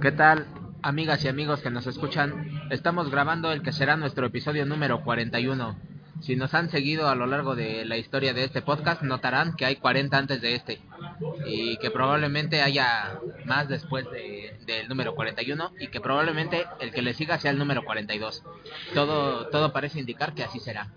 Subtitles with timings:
[0.00, 0.46] ¿Qué tal,
[0.82, 2.68] amigas y amigos que nos escuchan?
[2.70, 5.76] Estamos grabando el que será nuestro episodio número 41.
[6.20, 9.64] Si nos han seguido a lo largo de la historia de este podcast, notarán que
[9.64, 10.80] hay 40 antes de este
[11.46, 17.02] y que probablemente haya más después de, del número 41 y que probablemente el que
[17.02, 18.42] le siga sea el número 42.
[18.94, 20.88] Todo, todo parece indicar que así será.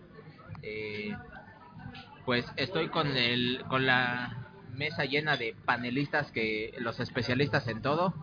[0.62, 1.16] Eh,
[2.26, 4.47] pues estoy con, el, con la
[4.78, 8.14] mesa llena de panelistas que los especialistas en todo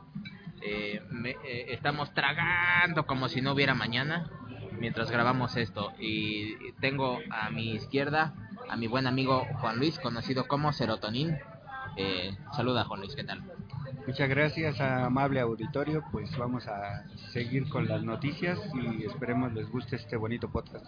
[0.63, 4.31] eh, eh, estamos tragando como si no hubiera mañana
[4.79, 5.93] mientras grabamos esto.
[5.99, 8.35] Y tengo a mi izquierda
[8.69, 11.37] a mi buen amigo Juan Luis, conocido como Serotonin.
[11.97, 13.43] Eh, saluda Juan Luis, ¿qué tal?
[14.07, 16.05] Muchas gracias, amable auditorio.
[16.11, 20.87] Pues vamos a seguir con las noticias y esperemos les guste este bonito podcast.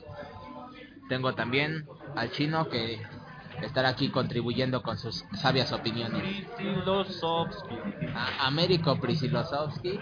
[1.08, 1.86] Tengo también
[2.16, 3.00] al chino que
[3.62, 6.46] estar aquí contribuyendo con sus sabias opiniones.
[8.14, 9.98] A Américo Prisilosovsky,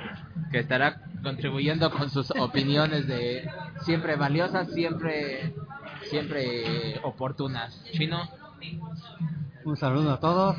[0.50, 3.48] que estará contribuyendo con sus opiniones de
[3.82, 5.54] siempre valiosas, siempre
[6.04, 7.82] siempre oportunas.
[7.92, 8.28] Chino.
[9.64, 10.56] Un saludo a todos.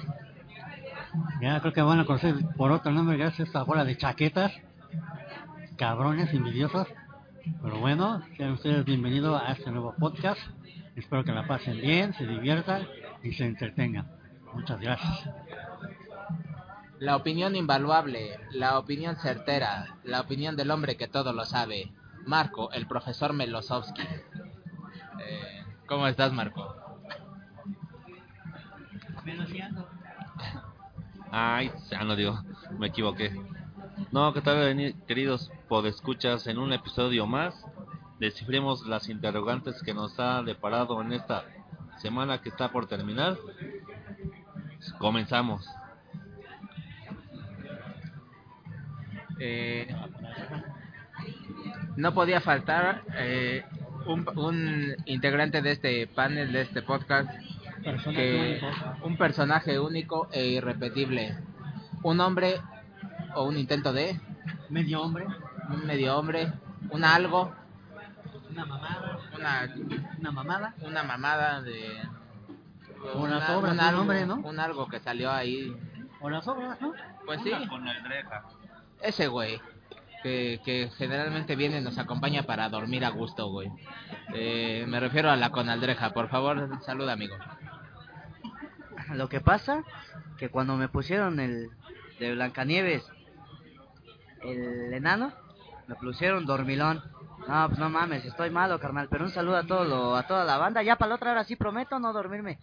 [1.42, 4.52] Ya creo que van a conocer por otro nombre gracias a esta bola de chaquetas.
[5.78, 6.88] Cabrones envidiosos.
[7.62, 10.40] Pero bueno, sean ustedes bienvenidos a este nuevo podcast.
[10.96, 12.88] Espero que la pasen bien, se diviertan
[13.22, 14.10] y se entretengan.
[14.54, 15.30] Muchas gracias.
[17.00, 21.92] La opinión invaluable, la opinión certera, la opinión del hombre que todo lo sabe.
[22.26, 24.02] Marco, el profesor Melosovsky.
[24.02, 26.76] Eh, ¿Cómo estás, Marco?
[31.32, 32.42] Ay, ya no digo,
[32.80, 33.36] me equivoqué.
[34.12, 36.48] No, ¿qué tal, queridos podescuchas?
[36.48, 37.66] En un episodio más
[38.20, 41.46] descifremos las interrogantes que nos ha deparado en esta
[41.98, 43.38] semana que está por terminar.
[45.00, 45.68] Comenzamos.
[49.40, 49.94] Eh,
[51.98, 53.64] no podía faltar eh,
[54.06, 57.30] un, un, integrante de este panel, de este podcast,
[58.14, 58.62] que,
[59.04, 61.38] un personaje único e irrepetible.
[62.04, 62.62] Un hombre
[63.36, 64.20] o un intento de...
[64.70, 65.26] Medio hombre.
[65.70, 66.52] Un medio hombre.
[66.92, 67.54] Un algo
[68.56, 69.20] una mamada.
[69.36, 69.76] Una,
[70.20, 70.76] una mamada.
[70.82, 72.02] Una mamada de.
[73.14, 74.36] Una, una sobra, un, algo, nombre, ¿no?
[74.36, 75.76] Un algo que salió ahí.
[76.22, 76.94] O la sobra, ¿no?
[77.26, 77.52] Pues sí.
[77.68, 78.44] Con aldreja.
[79.02, 79.62] Ese güey.
[80.24, 83.70] Que, que, generalmente viene y nos acompaña para dormir a gusto, güey.
[84.34, 86.14] Eh, me refiero a la conaldreja.
[86.14, 87.36] Por favor, saluda, amigo.
[89.14, 89.84] Lo que pasa
[90.38, 91.70] que cuando me pusieron el
[92.20, 93.06] de Blancanieves,
[94.42, 95.32] el enano,
[95.88, 97.04] me pusieron dormilón.
[97.48, 99.08] No, pues no mames, estoy malo, carnal.
[99.10, 100.82] Pero un saludo a todo lo, a toda la banda.
[100.82, 102.58] Ya para la otra hora sí prometo no dormirme.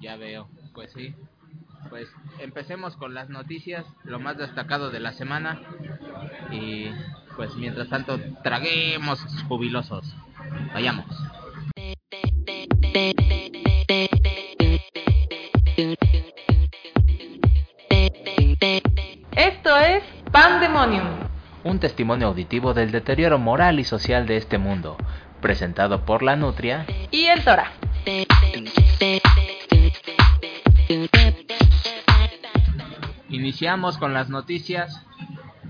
[0.00, 1.14] Ya veo, pues sí.
[1.90, 2.08] Pues
[2.38, 5.60] empecemos con las noticias, lo más destacado de la semana.
[6.50, 6.90] Y
[7.36, 10.14] pues mientras tanto, traguemos jubilosos.
[10.72, 11.06] Vayamos.
[19.34, 21.11] Esto es Pandemonium
[21.64, 24.98] un testimonio auditivo del deterioro moral y social de este mundo,
[25.40, 27.72] presentado por la Nutria y el Tora.
[33.28, 35.00] Iniciamos con las noticias.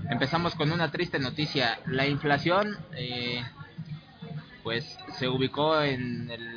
[0.09, 1.79] Empezamos con una triste noticia.
[1.85, 3.43] La inflación, eh,
[4.63, 6.53] pues, se ubicó en el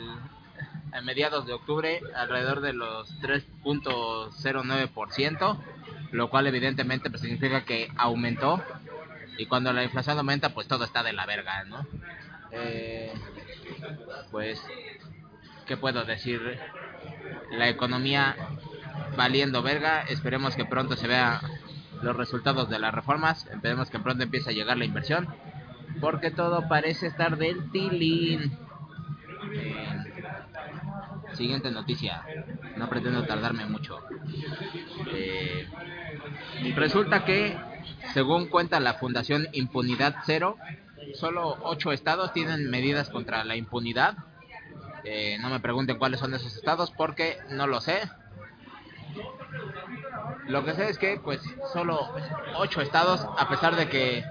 [0.92, 5.58] a mediados de octubre alrededor de los 3.09%,
[6.12, 8.62] lo cual evidentemente pues, significa que aumentó
[9.38, 11.86] y cuando la inflación aumenta, pues todo está de la verga, ¿no?
[12.50, 13.12] Eh,
[14.30, 14.62] pues,
[15.66, 16.58] ¿qué puedo decir?
[17.52, 18.36] La economía
[19.16, 20.02] valiendo verga.
[20.02, 21.40] Esperemos que pronto se vea
[22.02, 23.46] los resultados de las reformas.
[23.46, 25.28] Esperemos que pronto empiece a llegar la inversión.
[26.00, 28.58] Porque todo parece estar del tilín.
[29.52, 30.06] Eh,
[31.34, 32.22] siguiente noticia.
[32.76, 34.00] No pretendo tardarme mucho.
[35.12, 35.68] Eh,
[36.74, 37.56] resulta que
[38.16, 40.56] según cuenta la Fundación Impunidad Cero,
[41.12, 44.16] solo ocho estados tienen medidas contra la impunidad.
[45.04, 48.00] Eh, no me pregunten cuáles son esos estados porque no lo sé.
[50.48, 51.42] Lo que sé es que, pues,
[51.74, 52.10] solo
[52.56, 54.24] ocho estados, a pesar de que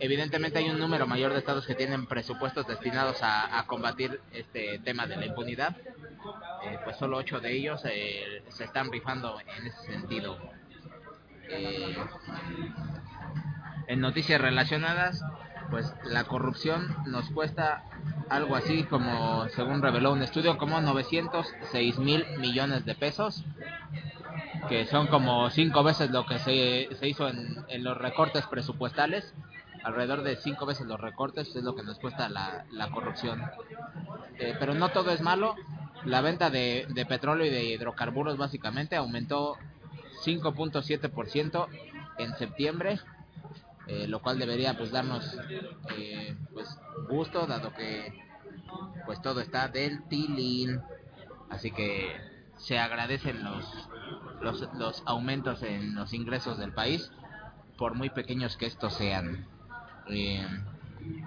[0.00, 5.06] evidentemente hay un número mayor de estados que tienen presupuestos destinados a, combatir este tema
[5.06, 5.76] de la impunidad,
[6.64, 10.36] eh, pues solo ocho de ellos eh, se están rifando en ese sentido.
[11.50, 11.96] Eh,
[13.86, 15.22] en noticias relacionadas,
[15.70, 17.84] pues la corrupción nos cuesta
[18.28, 23.44] algo así como, según reveló un estudio, como 906 mil millones de pesos,
[24.68, 29.34] que son como cinco veces lo que se, hizo en, los recortes presupuestales,
[29.82, 33.42] alrededor de cinco veces los recortes es lo que nos cuesta la, corrupción.
[34.38, 35.54] Eh, pero no todo es malo,
[36.04, 39.58] la venta de petróleo y de hidrocarburos básicamente aumentó
[40.24, 41.66] 5.7%
[42.18, 43.00] en septiembre,
[43.86, 45.36] eh, lo cual debería pues darnos
[45.96, 46.68] eh, pues
[47.08, 48.12] gusto dado que
[49.06, 50.80] pues todo está del tilín,
[51.50, 52.16] así que
[52.56, 53.64] se agradecen los,
[54.40, 57.10] los los aumentos en los ingresos del país
[57.76, 59.46] por muy pequeños que estos sean.
[60.08, 60.46] Eh,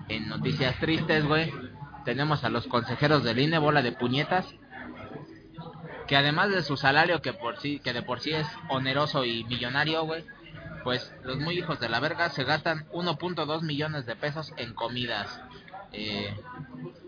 [0.10, 1.52] en noticias tristes, güey,
[2.06, 4.48] tenemos a los consejeros del INE, bola de puñetas,
[6.08, 9.44] que además de su salario que por sí que de por sí es oneroso y
[9.44, 10.24] millonario, güey,
[10.84, 15.42] pues los muy hijos de la verga se gastan 1.2 millones de pesos en comidas.
[15.92, 16.34] Eh,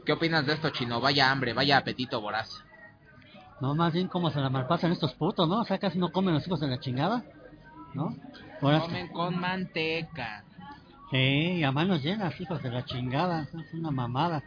[0.06, 1.00] ¿Qué opinas de esto, chino?
[1.00, 2.64] Vaya hambre, vaya apetito voraz.
[3.62, 5.62] No, más bien como se la malpasan estos putos, ¿no?
[5.62, 7.24] O sea, casi no comen los hijos de la chingada,
[7.94, 8.16] ¿no?
[8.60, 10.44] Comen con manteca.
[11.12, 14.44] sí, a manos llenas, hijos de la chingada, es una mamada.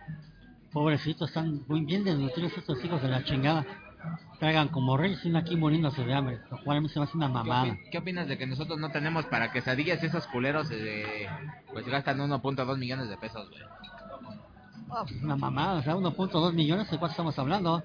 [0.73, 3.67] Pobrecitos, están muy bien desnutridos estos hijos de la chingada.
[4.39, 7.17] Traigan como reyes y aquí muriéndose de hambre, lo cual a mí se me hace
[7.17, 7.79] una ¿Qué, mamada.
[7.91, 11.29] qué opinas de que nosotros no tenemos para quesadillas y esos culeros eh,
[11.73, 13.63] pues gastan 1.2 millones de pesos, güey?
[14.91, 17.83] Ah, pues una mamada, o sea, 1.2 millones, ¿de cuánto estamos hablando?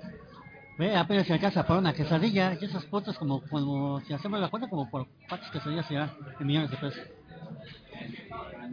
[0.78, 4.50] Ve, apenas se alcanza para una quesadilla, y esos putos como, como si hacemos la
[4.50, 7.02] cuenta, como por cuántas quesadillas se dan en millones de pesos.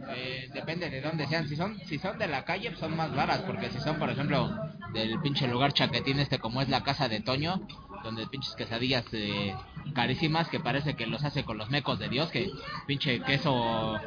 [0.09, 1.47] Eh, depende de dónde sean.
[1.47, 3.41] Si son si son de la calle, son más varas.
[3.41, 4.55] Porque si son, por ejemplo,
[4.93, 7.61] del pinche lugar chaquetín este, como es la casa de Toño,
[8.03, 9.55] donde pinches quesadillas eh,
[9.93, 12.51] carísimas que parece que los hace con los mecos de Dios, que
[12.87, 13.99] pinche queso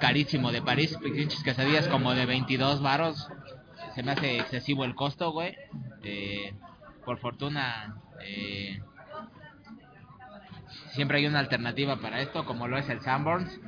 [0.00, 3.28] carísimo de París, pinches quesadillas como de 22 varos.
[3.94, 5.56] Se me hace excesivo el costo, güey.
[6.02, 6.52] Eh,
[7.04, 8.80] por fortuna, eh,
[10.92, 13.60] siempre hay una alternativa para esto, como lo es el Sanborns,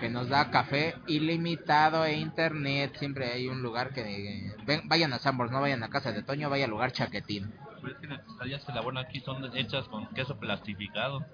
[0.00, 2.96] que nos da café ilimitado e internet.
[2.98, 4.54] Siempre hay un lugar que...
[4.66, 7.52] ven- vayan a Sanborns, no vayan a casa de Toño, vaya al lugar chaquetín.
[7.80, 11.24] Pero es que las quesadillas que elaboran aquí son hechas con queso plastificado.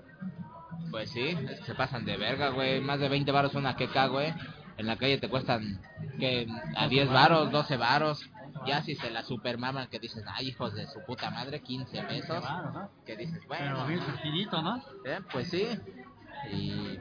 [0.91, 2.81] Pues sí, es que se pasan de verga, güey.
[2.81, 4.33] Más de 20 varos una queca, güey.
[4.77, 5.81] En la calle te cuestan
[6.19, 8.29] que a 10 varos, 12 varos.
[8.67, 12.45] Ya si se la supermaman que dices, ay, hijos de su puta madre, 15 pesos.
[13.07, 14.77] Que dices, Pero bueno, bien surtidito, ¿no?
[15.07, 15.21] ¿eh?
[15.33, 15.67] pues sí.
[16.53, 16.99] Y,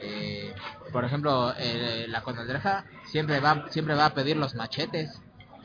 [0.00, 0.54] eh,
[0.92, 5.22] por ejemplo, eh, la conaldreja siempre va, siempre va a pedir los machetes.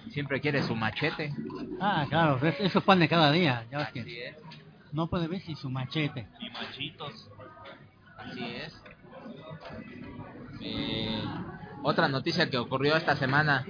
[0.10, 1.34] Siempre quiere su machete.
[1.80, 4.36] Ah, claro, es- eso pan de cada día, ya ves Así que es,
[4.92, 6.28] no puede ver sin su machete.
[6.40, 7.30] Y machitos.
[8.18, 8.74] así es.
[10.62, 11.24] Eh,
[11.84, 13.66] otra noticia que ocurrió esta semana.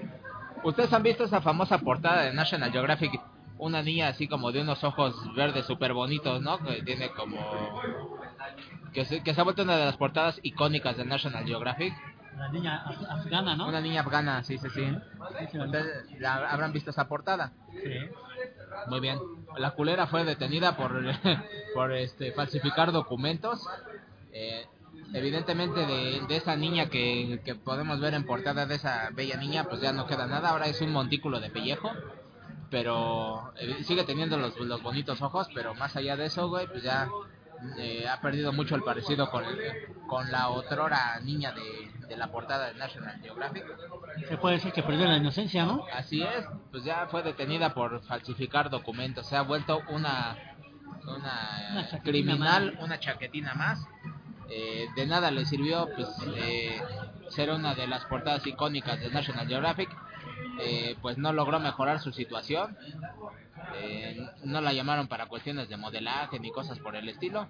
[0.64, 3.20] ¿Ustedes han visto esa famosa portada de National Geographic?
[3.58, 6.60] Una niña así como de unos ojos verdes súper bonitos, ¿no?
[6.64, 7.82] Que tiene como...
[8.94, 11.94] Que se, que se ha vuelto una de las portadas icónicas de National Geographic.
[12.38, 13.68] La niña af- afgana, ¿no?
[13.68, 14.86] Una niña afgana, sí, sí, sí.
[16.20, 17.54] La- habrán visto esa portada.
[17.72, 17.94] sí.
[18.88, 19.20] Muy bien.
[19.58, 20.94] La culera fue detenida por,
[21.76, 23.68] por este, falsificar documentos.
[24.34, 24.66] Eh,
[25.14, 29.66] evidentemente de, de esa niña que, que podemos ver en portada de esa bella niña,
[29.66, 30.50] pues ya no queda nada.
[30.50, 31.92] Ahora es un montículo de pellejo.
[32.70, 36.84] Pero eh, sigue teniendo los, los bonitos ojos, pero más allá de eso, güey, pues
[36.84, 37.10] ya
[37.78, 39.44] eh, ha perdido mucho el parecido con,
[40.08, 43.66] con la otrora niña de, de la portada de National Geographic.
[44.28, 45.86] Se puede decir que perdió la inocencia, ¿no?
[45.94, 49.28] Así es, pues ya fue detenida por falsificar documentos.
[49.28, 50.36] Se ha vuelto una,
[51.04, 52.84] una, criminal, más.
[52.84, 53.86] una chaquetina más.
[54.50, 56.82] Eh, de nada le sirvió pues eh,
[57.30, 59.90] ser una de las portadas icónicas de National Geographic.
[60.60, 62.78] Eh, pues no logró mejorar su situación.
[63.76, 67.48] Eh, no la llamaron para cuestiones de modelaje ni cosas por el estilo.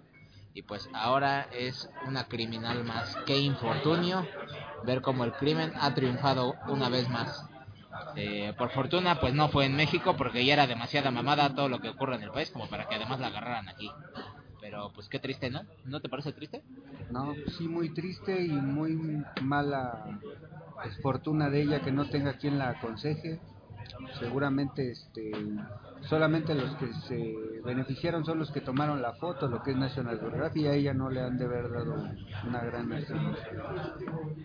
[0.54, 3.16] Y pues ahora es una criminal más.
[3.26, 4.28] Qué infortunio
[4.84, 7.46] ver cómo el crimen ha triunfado una vez más.
[8.16, 11.80] Eh, por fortuna, pues no fue en México porque ya era demasiada mamada todo lo
[11.80, 13.90] que ocurre en el país como para que además la agarraran aquí.
[14.60, 15.62] Pero pues qué triste, ¿no?
[15.86, 16.62] ¿No te parece triste?
[17.10, 20.20] No, sí, muy triste y muy mala
[20.82, 23.40] pues, fortuna de ella que no tenga quien la aconseje.
[24.20, 25.32] Seguramente este
[26.10, 30.20] solamente los que se beneficiaron son los que tomaron la foto, lo que es National
[30.20, 31.94] Geographic, a ella no le han de haber dado
[32.48, 33.14] una gran este,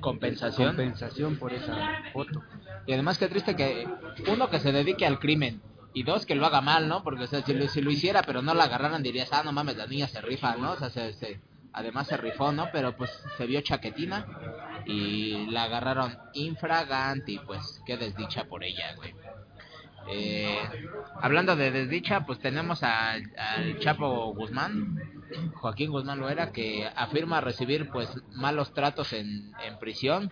[0.00, 0.68] Compensación.
[0.68, 1.74] compensación por esa
[2.12, 2.42] foto.
[2.86, 3.86] Y además qué triste que
[4.30, 5.60] uno que se dedique al crimen
[5.94, 7.02] y dos que lo haga mal, ¿no?
[7.02, 9.52] Porque o sea, si, lo, si lo hiciera pero no la agarraran dirías, ah, no
[9.52, 10.72] mames, la niña se rifa, ¿no?
[10.72, 11.40] O sea, se, se-
[11.76, 12.68] además se rifó, ¿no?
[12.72, 14.26] Pero pues se vio chaquetina
[14.86, 19.14] y la agarraron infragante y pues qué desdicha por ella, güey.
[20.08, 20.58] Eh,
[21.20, 24.96] hablando de desdicha, pues tenemos al, al Chapo Guzmán,
[25.56, 30.30] Joaquín Guzmán lo era, que afirma recibir pues malos tratos en, en prisión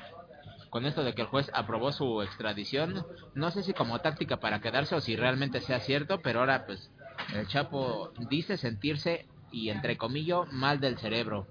[0.71, 3.07] con esto de que el juez aprobó su extradición.
[3.35, 6.91] No sé si como táctica para quedarse o si realmente sea cierto, pero ahora pues
[7.35, 11.47] el Chapo dice sentirse y entre comillas mal del cerebro.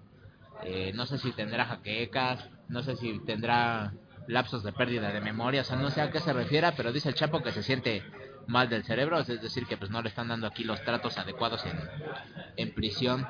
[0.64, 3.94] Eh, no sé si tendrá jaquecas, no sé si tendrá
[4.28, 7.10] lapsos de pérdida de memoria, o sea, no sé a qué se refiera, pero dice
[7.10, 8.04] el Chapo que se siente
[8.48, 11.66] mal del cerebro, es decir, que pues no le están dando aquí los tratos adecuados
[11.66, 11.78] en,
[12.58, 13.28] en prisión.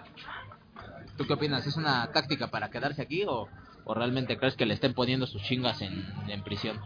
[1.18, 1.66] ¿Tú qué opinas?
[1.68, 3.48] ¿Es una táctica para quedarse aquí o,
[3.86, 6.80] o realmente crees que le estén poniendo sus chingas en, en prisión?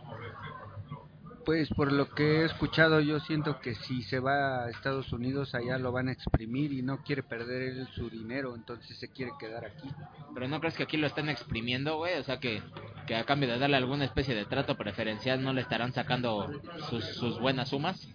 [1.47, 5.55] Pues por lo que he escuchado yo siento que si se va a Estados Unidos
[5.55, 9.31] allá lo van a exprimir y no quiere perder él su dinero, entonces se quiere
[9.39, 9.87] quedar aquí.
[10.33, 12.61] Pero no crees que aquí lo están exprimiendo, güey, o sea que,
[13.07, 16.51] que a cambio de darle alguna especie de trato preferencial no le estarán sacando
[16.89, 18.09] sus, sus buenas sumas.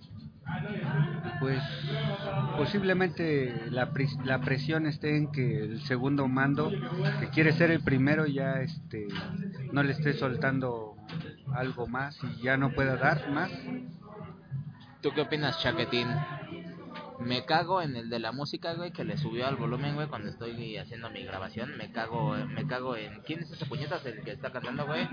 [1.40, 1.62] Pues
[2.58, 3.90] posiblemente la,
[4.26, 6.70] la presión esté en que el segundo mando,
[7.18, 9.08] que quiere ser el primero, ya este
[9.72, 10.91] no le esté soltando
[11.54, 13.50] algo más y ya no pueda dar más.
[15.00, 16.09] ¿Tú qué opinas, Chaquetín?
[17.18, 20.28] Me cago en el de la música, güey, que le subió al volumen, güey, cuando
[20.28, 21.76] estoy haciendo mi grabación.
[21.76, 23.21] Me cago, me cago en...
[23.23, 25.09] ¿Quién es ese puñetas el que está cantando, güey?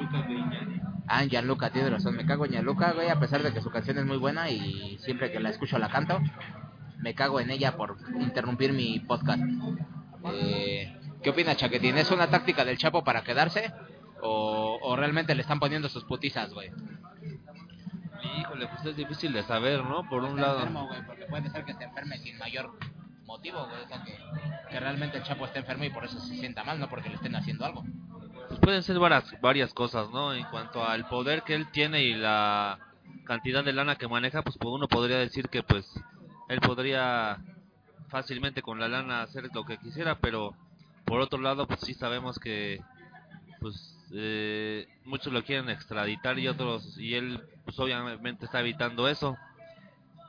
[1.08, 2.15] Ah, Gianluca, tiene razón.
[2.15, 4.98] Me cago en Gianluca, güey, a pesar de que su canción es muy buena y
[5.00, 6.19] siempre que la escucho la canto.
[6.98, 9.41] Me cago en ella por interrumpir mi podcast.
[10.34, 11.98] Eh, ¿Qué opinas, Chaquetín?
[11.98, 13.72] ¿Es una táctica del Chapo para quedarse?
[14.21, 16.71] ¿O, o realmente le están poniendo sus putizas, güey?
[18.39, 20.07] Híjole, pues es difícil de saber, ¿no?
[20.09, 20.57] Por un lado.
[20.59, 22.77] enfermo, güey, porque puede ser que se enferme sin mayor
[23.25, 23.83] motivo, güey.
[23.83, 24.17] O sea, que,
[24.69, 27.15] que realmente el Chapo esté enfermo y por eso se sienta mal, no porque le
[27.15, 27.83] estén haciendo algo.
[28.47, 30.33] Pues pueden ser varias, varias cosas, ¿no?
[30.33, 32.79] En cuanto al poder que él tiene y la
[33.23, 35.85] cantidad de lana que maneja, pues uno podría decir que pues
[36.47, 37.38] él podría
[38.07, 40.55] fácilmente con la lana hacer lo que quisiera, pero
[41.05, 42.81] por otro lado, pues sí sabemos que
[43.59, 49.38] pues eh, muchos lo quieren extraditar y otros y él pues obviamente está evitando eso.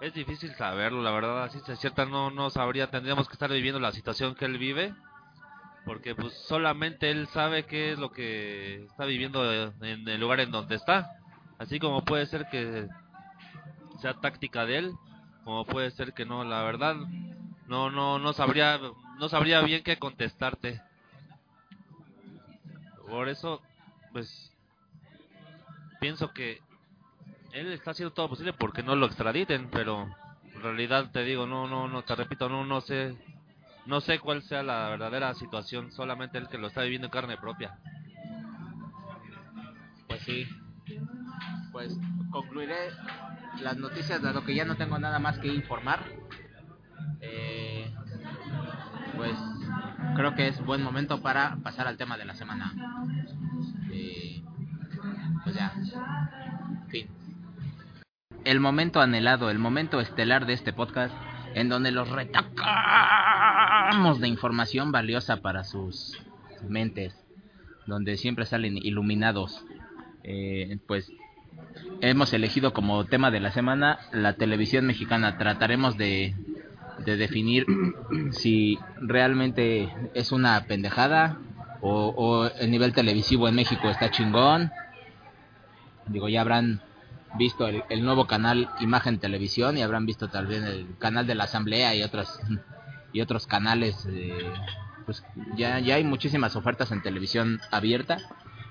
[0.01, 3.81] Es difícil saberlo, la verdad, así se cierta no no sabría, tendríamos que estar viviendo
[3.81, 4.95] la situación que él vive
[5.85, 10.41] porque pues solamente él sabe qué es lo que está viviendo eh, en el lugar
[10.41, 11.11] en donde está.
[11.59, 12.87] Así como puede ser que
[14.01, 14.93] sea táctica de él,
[15.45, 16.97] como puede ser que no, la verdad
[17.67, 18.79] no no no sabría
[19.19, 20.81] no sabría bien qué contestarte.
[23.09, 23.61] Por eso
[24.13, 24.53] pues
[26.01, 26.61] pienso que
[27.53, 30.09] él está haciendo todo posible porque no lo extraditen, pero
[30.55, 33.17] en realidad te digo, no no no te repito, no no sé
[33.87, 37.37] no sé cuál sea la verdadera situación, solamente el que lo está viviendo en carne
[37.37, 37.79] propia.
[40.07, 40.47] Pues sí.
[41.73, 41.97] Pues
[42.31, 42.91] concluiré
[43.61, 46.01] las noticias dado que ya no tengo nada más que informar.
[47.21, 47.93] Eh,
[49.17, 49.37] pues
[50.17, 52.73] creo que es buen momento para pasar al tema de la semana.
[58.45, 61.15] El momento anhelado, el momento estelar de este podcast
[61.55, 62.61] en donde los retacamos
[64.21, 66.19] de información valiosa para sus
[66.69, 67.15] mentes,
[67.87, 69.65] donde siempre salen iluminados.
[70.23, 71.13] Eh, pues
[72.01, 75.37] hemos elegido como tema de la semana la televisión mexicana.
[75.37, 76.35] Trataremos de,
[77.05, 77.67] de definir
[78.31, 81.39] si realmente es una pendejada
[81.83, 84.71] o el nivel televisivo en México está chingón.
[86.11, 86.81] Digo, ya habrán
[87.39, 91.95] visto el, nuevo canal Imagen Televisión y habrán visto también el canal de la Asamblea
[91.95, 92.41] y otros
[93.13, 94.07] y otros canales.
[94.11, 94.53] eh,
[95.07, 95.25] pues
[95.57, 98.19] ya, ya hay muchísimas ofertas en televisión abierta.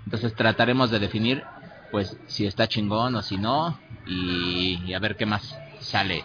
[0.05, 1.43] Entonces trataremos de definir
[1.91, 6.23] pues si está chingón o si no y, a ver qué más sale.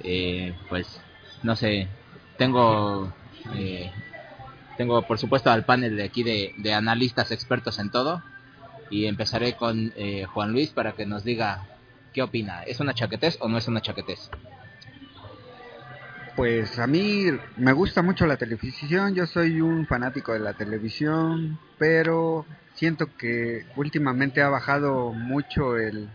[0.00, 1.00] Eh, pues
[1.42, 1.88] no sé,
[2.36, 3.12] tengo
[3.54, 3.90] eh,
[4.76, 8.22] tengo por supuesto al panel de aquí de analistas expertos en todo
[8.90, 11.66] y empezaré con eh, Juan Luis para que nos diga
[12.12, 12.64] qué opina.
[12.64, 14.30] ¿Es una chaquetez o no es una chaquetez?
[16.36, 21.58] Pues a mí me gusta mucho la televisión, yo soy un fanático de la televisión,
[21.78, 26.08] pero siento que últimamente ha bajado mucho el,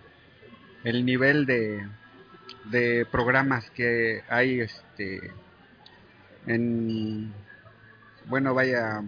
[0.83, 1.87] el nivel de,
[2.65, 5.31] de programas que hay este
[6.47, 7.33] en
[8.27, 9.03] bueno vaya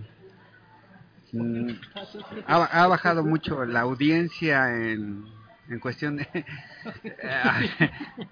[2.45, 5.25] ha, ha bajado mucho la audiencia en,
[5.69, 6.27] en cuestión de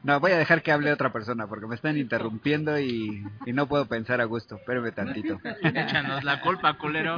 [0.03, 3.67] no voy a dejar que hable otra persona porque me están interrumpiendo y, y no
[3.67, 7.17] puedo pensar a gusto espérame tantito Échanos la culpa, culero.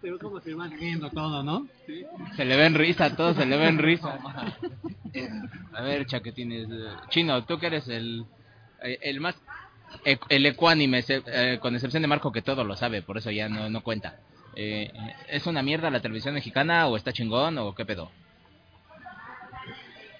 [0.00, 1.66] Pero como se van riendo todo, ¿no?
[2.36, 4.18] Se le ven risa, todo se le ven risa.
[5.74, 6.68] A ver, chaquetines.
[6.70, 8.24] eh, Chino, tú que eres el,
[8.82, 9.34] eh, el más
[10.04, 13.68] el ecuánime, eh, con excepción de Marco que todo lo sabe, por eso ya no,
[13.70, 14.16] no cuenta.
[14.54, 14.90] Eh,
[15.28, 18.10] ¿Es una mierda la televisión mexicana o está chingón o qué pedo?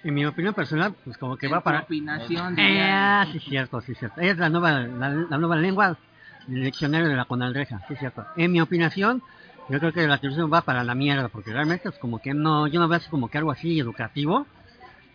[0.03, 1.81] En mi opinión personal, pues como que va para...
[1.81, 4.21] opinación, Ah, sí, cierto, sí, cierto.
[4.21, 5.97] Es la nueva, la, la nueva lengua
[6.45, 8.25] del diccionario de la Conaldeja, sí, cierto.
[8.37, 9.21] En mi opinión,
[9.69, 12.67] yo creo que la televisión va para la mierda, porque realmente es como que no,
[12.67, 14.45] yo no veo así como que algo así educativo,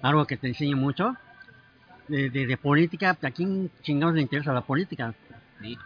[0.03, 1.17] algo que te enseñe mucho.
[2.13, 5.15] De, de, de política, ¿a quién chingados le interesa la política?
[5.63, 5.79] Sí.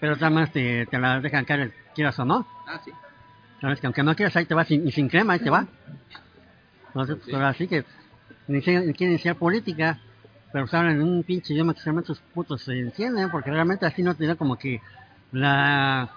[0.00, 2.44] Pero además te, te la dejan caer, quieras o no.
[2.66, 2.90] Ah, sí.
[3.60, 5.64] Sabes que aunque no quieras, ahí te va sin, sin crema, ahí te va.
[6.88, 7.30] Entonces, Sí.
[7.30, 7.84] pero así que
[8.46, 10.00] quieren iniciar política,
[10.52, 14.02] pero usaron en un pinche idioma que realmente sus putos se entienden, porque realmente así
[14.02, 14.80] no te da como que
[15.30, 16.10] la,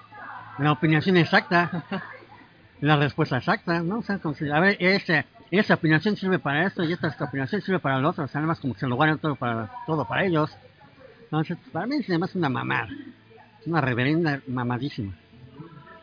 [0.57, 1.83] la opinación exacta,
[2.81, 3.99] la respuesta exacta, ¿no?
[3.99, 5.25] O sea, como si, a ver, esa,
[5.57, 8.49] esa opinación sirve para esto y esta opinación sirve para lo otro, o sea, nada
[8.49, 10.51] más como que se lo guardan todo para, todo para ellos.
[11.23, 12.89] Entonces, para mí es además una mamada,
[13.65, 15.13] una reverenda mamadísima.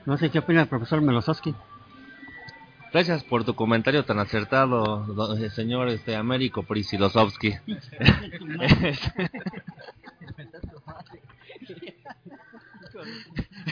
[0.04, 1.54] No sé qué opina el profesor Melosowski.
[2.92, 7.54] Gracias por tu comentario tan acertado, do- eh, señor este Américo Prisilosovsky.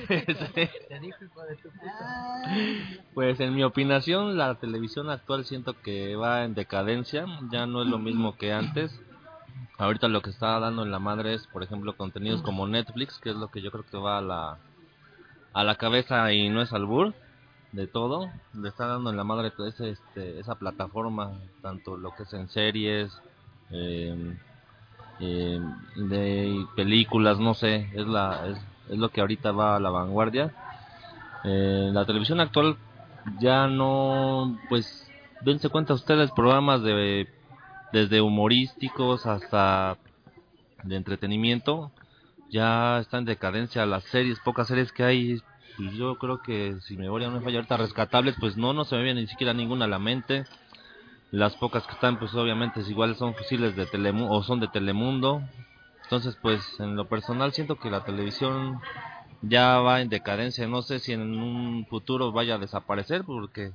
[3.14, 7.88] Pues en mi opinión la televisión actual siento que va en decadencia, ya no es
[7.88, 9.00] lo mismo que antes.
[9.78, 13.30] Ahorita lo que está dando en la madre es, por ejemplo, contenidos como Netflix, que
[13.30, 14.58] es lo que yo creo que va a la
[15.52, 17.14] a la cabeza y no es albur
[17.72, 18.30] de todo.
[18.54, 22.48] Le está dando en la madre toda este, esa plataforma, tanto lo que es en
[22.48, 23.20] series,
[23.70, 24.36] eh,
[25.20, 30.52] de películas, no sé, es la es, es lo que ahorita va a la vanguardia.
[31.44, 32.76] Eh, la televisión actual
[33.38, 35.10] ya no, pues,
[35.42, 37.28] dense cuenta ustedes, programas de
[37.94, 39.96] desde humorísticos hasta
[40.82, 41.92] de entretenimiento,
[42.50, 45.40] ya está en decadencia las series, pocas series que hay,
[45.76, 48.84] pues yo creo que si mi memoria no me falla ahorita rescatables, pues no, no
[48.84, 50.44] se me viene ni siquiera ninguna a la mente.
[51.30, 54.68] Las pocas que están, pues obviamente es igual son fusiles de Telemundo o son de
[54.68, 55.42] Telemundo.
[56.04, 58.80] Entonces, pues en lo personal siento que la televisión
[59.42, 60.66] ya va en decadencia.
[60.66, 63.72] No sé si en un futuro vaya a desaparecer porque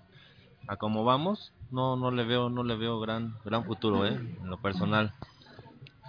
[0.68, 4.50] a como vamos, no no le veo no le veo gran gran futuro, eh, en
[4.50, 5.14] lo personal.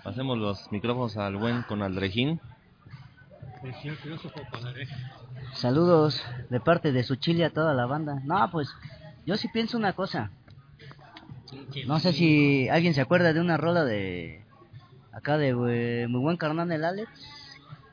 [0.05, 2.41] Pasemos los micrófonos al buen con Aldrejín.
[5.55, 8.21] Saludos de parte de su chile a toda la banda.
[8.25, 8.75] No, pues
[9.27, 10.31] yo sí pienso una cosa.
[11.87, 14.45] No sé si alguien se acuerda de una rola de
[15.12, 15.55] acá de
[16.09, 17.11] muy buen carnal el Alex,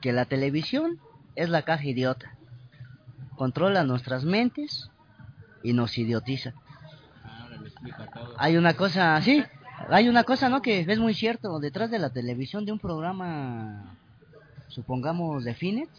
[0.01, 0.99] que la televisión
[1.35, 2.33] es la caja idiota.
[3.35, 4.89] Controla nuestras mentes
[5.63, 6.53] y nos idiotiza.
[8.37, 9.43] Hay una cosa, sí,
[9.89, 10.61] hay una cosa, ¿no?
[10.61, 11.59] Que es muy cierto.
[11.59, 13.95] Detrás de la televisión de un programa,
[14.67, 15.89] supongamos de Finex,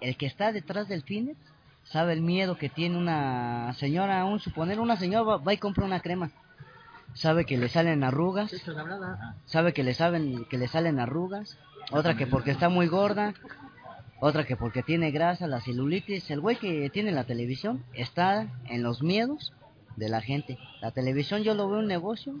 [0.00, 1.38] el que está detrás del Finex
[1.84, 6.00] sabe el miedo que tiene una señora, un suponer una señora va y compra una
[6.00, 6.30] crema.
[7.14, 8.52] Sabe que le salen arrugas,
[9.46, 11.58] sabe que le saben que le salen arrugas,
[11.90, 13.34] otra que porque está muy gorda,
[14.20, 16.30] otra que porque tiene grasa, la celulitis.
[16.30, 19.52] El güey que tiene la televisión está en los miedos
[19.96, 20.58] de la gente.
[20.80, 22.34] La televisión yo lo veo un negocio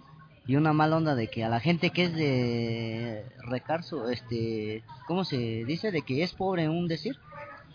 [0.46, 5.24] y una mala onda de que a la gente que es de recarso, este, ¿cómo
[5.24, 5.90] se dice?
[5.90, 7.16] De que es pobre, un decir,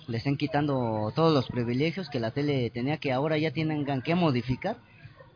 [0.07, 4.15] le estén quitando todos los privilegios que la tele tenía que ahora ya tienen que
[4.15, 4.77] modificar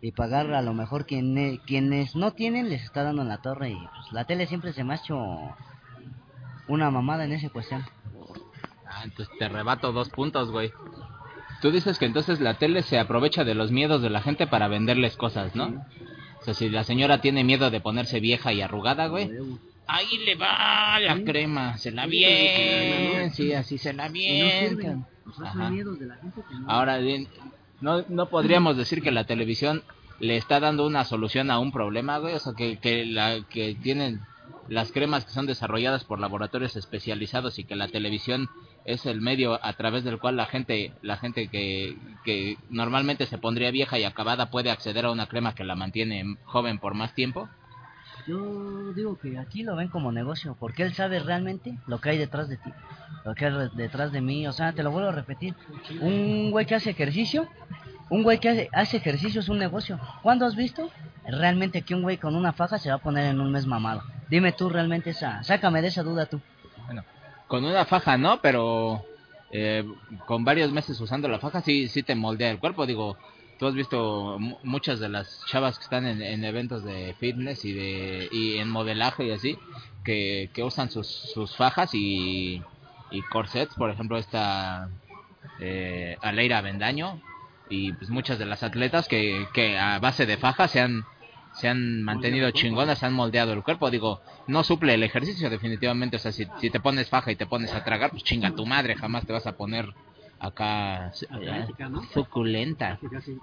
[0.02, 3.70] y pagar a lo mejor quien, quienes no tienen les está dando en la torre
[3.70, 5.18] y pues, la tele siempre se me ha hecho
[6.68, 7.86] una mamada en esa cuestión.
[8.88, 10.72] Ah, entonces te rebato dos puntos, güey.
[11.62, 14.68] Tú dices que entonces la tele se aprovecha de los miedos de la gente para
[14.68, 15.86] venderles cosas, ¿no?
[16.40, 19.30] O sea, si la señora tiene miedo de ponerse vieja y arrugada, güey,
[19.86, 25.06] ahí le va la crema, se la bien, sí, así se la bien.
[25.44, 25.72] Ajá.
[26.68, 27.28] Ahora bien,
[27.82, 29.84] no, no podríamos decir que la televisión
[30.20, 33.76] le está dando una solución a un problema, güey, o sea, que, que, la, que
[33.76, 34.22] tienen
[34.70, 38.48] las cremas que son desarrolladas por laboratorios especializados y que la televisión
[38.86, 43.38] es el medio a través del cual la gente, la gente que, que normalmente se
[43.38, 47.14] pondría vieja y acabada puede acceder a una crema que la mantiene joven por más
[47.14, 47.50] tiempo.
[48.28, 52.18] Yo digo que aquí lo ven como negocio, porque él sabe realmente lo que hay
[52.18, 52.72] detrás de ti,
[53.26, 54.48] lo que hay detrás de mí.
[54.48, 55.56] O sea, te lo vuelvo a repetir.
[56.00, 57.48] Un güey que hace ejercicio,
[58.10, 60.00] un güey que hace, ejercicio es un negocio.
[60.22, 60.90] ¿Cuándo has visto
[61.26, 64.04] realmente que un güey con una faja se va a poner en un mes mamado?
[64.30, 66.40] Dime tú realmente esa, sácame de esa duda tú.
[67.48, 69.04] Con una faja no, pero
[69.52, 69.86] eh,
[70.26, 72.86] con varios meses usando la faja sí, sí te moldea el cuerpo.
[72.86, 73.18] Digo,
[73.62, 77.64] tú has visto mu- muchas de las chavas que están en, en eventos de fitness
[77.64, 79.56] y de y en modelaje y así,
[80.04, 82.60] que, que usan sus, sus fajas y,
[83.12, 83.76] y corsets.
[83.76, 84.90] Por ejemplo, esta
[85.60, 87.22] eh, Aleira Bendaño
[87.70, 91.04] y pues muchas de las atletas que, que a base de faja se han
[91.54, 93.92] se han mantenido chingonas, se han moldeado el cuerpo.
[93.92, 96.16] Digo, no suple el ejercicio definitivamente.
[96.16, 98.66] O sea, si, si te pones faja y te pones a tragar, pues chinga tu
[98.66, 99.86] madre, jamás te vas a poner
[100.42, 101.12] acá
[101.90, 102.04] ¿no?
[102.14, 102.98] suculenta.
[103.02, 103.40] Casi, casi.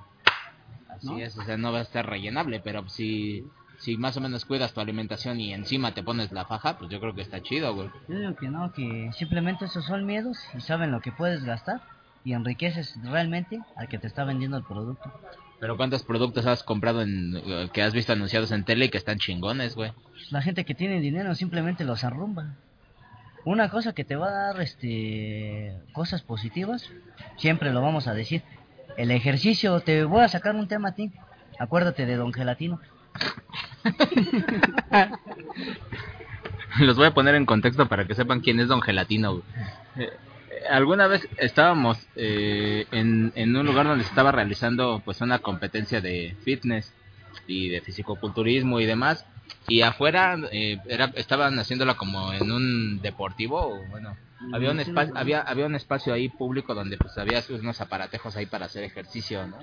[0.89, 1.19] Así ¿no?
[1.19, 3.45] es, o sea, no va a estar rellenable, pero si,
[3.79, 7.01] si más o menos cuidas tu alimentación y encima te pones la faja, pues yo
[7.01, 7.89] creo que está chido, güey.
[8.09, 11.81] Yo digo que no, que simplemente esos son miedos y saben lo que puedes gastar
[12.25, 15.13] y enriqueces realmente al que te está vendiendo el producto.
[15.61, 18.99] Pero ¿cuántos productos has comprado en, eh, que has visto anunciados en tele y que
[18.99, 19.93] están chingones, güey?
[20.31, 22.57] La gente que tiene dinero simplemente los arrumba.
[23.49, 26.91] Una cosa que te va a dar este cosas positivas,
[27.39, 28.43] siempre lo vamos a decir.
[28.99, 31.11] El ejercicio, te voy a sacar un tema a ti.
[31.59, 32.79] Acuérdate de Don Gelatino.
[36.81, 39.41] Los voy a poner en contexto para que sepan quién es Don Gelatino.
[39.97, 40.11] Eh, eh,
[40.69, 46.03] alguna vez estábamos eh, en, en un lugar donde se estaba realizando pues una competencia
[46.03, 46.93] de fitness
[47.47, 49.25] y de fisicoculturismo y demás
[49.67, 54.17] y afuera eh, era, estaban haciéndola como en un deportivo o bueno
[54.53, 58.47] había un espacio había había un espacio ahí público donde pues había unos aparatejos ahí
[58.47, 59.59] para hacer ejercicio no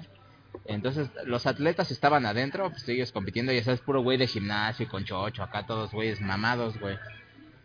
[0.65, 4.89] entonces los atletas estaban adentro pues ellos compitiendo y sabes puro güey de gimnasio y
[4.89, 6.97] con chocho acá todos güeyes mamados güey.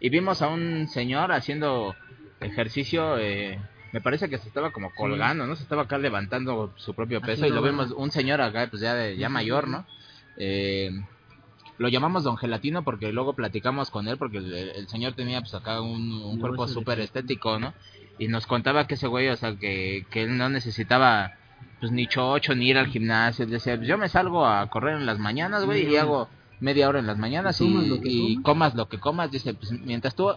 [0.01, 1.95] Y vimos a un señor haciendo
[2.41, 3.59] ejercicio eh,
[3.93, 7.47] me parece que se estaba como colgando no se estaba acá levantando su propio peso
[7.47, 9.87] y lo vimos un señor acá pues ya de, ya mayor no
[10.37, 10.91] eh,
[11.81, 15.55] lo llamamos Don Gelatino porque luego platicamos con él porque el, el señor tenía pues
[15.55, 17.73] acá un, un cuerpo súper estético, ¿no?
[18.19, 21.33] Y nos contaba que ese güey, o sea, que, que él no necesitaba
[21.81, 23.47] pues ni chocho ni ir al gimnasio.
[23.47, 26.29] Él decía, pues, yo me salgo a correr en las mañanas, güey, y hago
[26.61, 28.75] media hora en las mañanas y, Comas lo que y comas.
[28.75, 29.31] lo que comas.
[29.31, 30.29] Dice, pues mientras tú,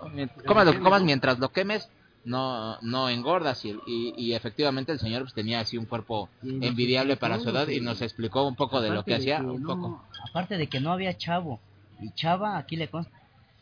[0.46, 1.90] comas lo que comas mientras lo quemes,
[2.26, 3.64] no no engordas.
[3.66, 7.68] Y, y, y efectivamente el señor pues tenía así un cuerpo envidiable para su edad
[7.68, 10.06] y nos explicó un poco de lo que hacía, que un no- poco.
[10.30, 11.60] Aparte de que no había chavo
[12.02, 13.12] y chava, aquí le consta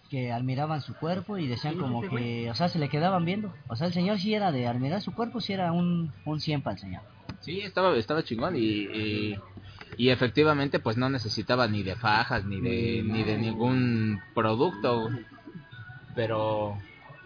[0.10, 3.54] que admiraban su cuerpo y decían como que, o sea, se le quedaban viendo.
[3.70, 6.62] O sea, el señor sí era de admirar su cuerpo, sí era un, un 100
[6.62, 7.02] para el señor.
[7.40, 9.40] Sí, estaba, estaba chingón y, y,
[9.98, 15.10] y efectivamente pues no necesitaba ni de fajas ni de, ni de ningún producto.
[16.14, 16.78] Pero,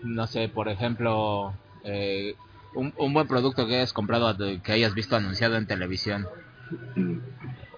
[0.03, 1.53] no sé, por ejemplo,
[1.83, 2.35] eh,
[2.73, 6.27] un, un buen producto que hayas comprado, que hayas visto anunciado en televisión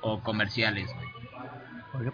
[0.02, 0.90] o comerciales.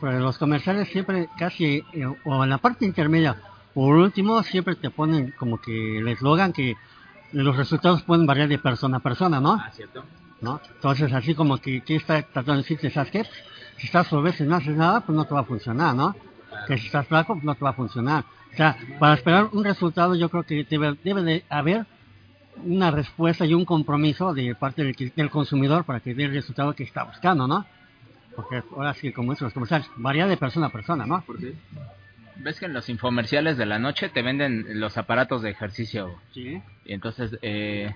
[0.02, 3.38] los comerciales siempre casi, eh, o en la parte intermedia,
[3.74, 6.76] por último, siempre te ponen como que el eslogan que
[7.32, 9.64] los resultados pueden variar de persona a persona, ¿no?
[9.72, 10.04] ¿cierto?
[10.44, 10.62] ¿no?
[10.76, 13.24] Entonces, así como que, que está tratando de decirte, ¿sabes qué?
[13.78, 16.16] Si estás obeso y no haces nada, pues no te va a funcionar, ¿no?
[16.68, 18.26] Que si estás flaco, pues no te va a funcionar.
[18.54, 21.86] O sea, para esperar un resultado, yo creo que debe, debe de haber
[22.64, 26.74] una respuesta y un compromiso de parte del, del consumidor para que dé el resultado
[26.74, 27.66] que está buscando, ¿no?
[28.36, 31.24] Porque ahora sí, como dicen los comerciales, varía de persona a persona, ¿no?
[32.36, 36.16] ¿Ves que en los infomerciales de la noche te venden los aparatos de ejercicio?
[36.34, 36.62] Sí.
[36.86, 37.94] Y entonces, eh,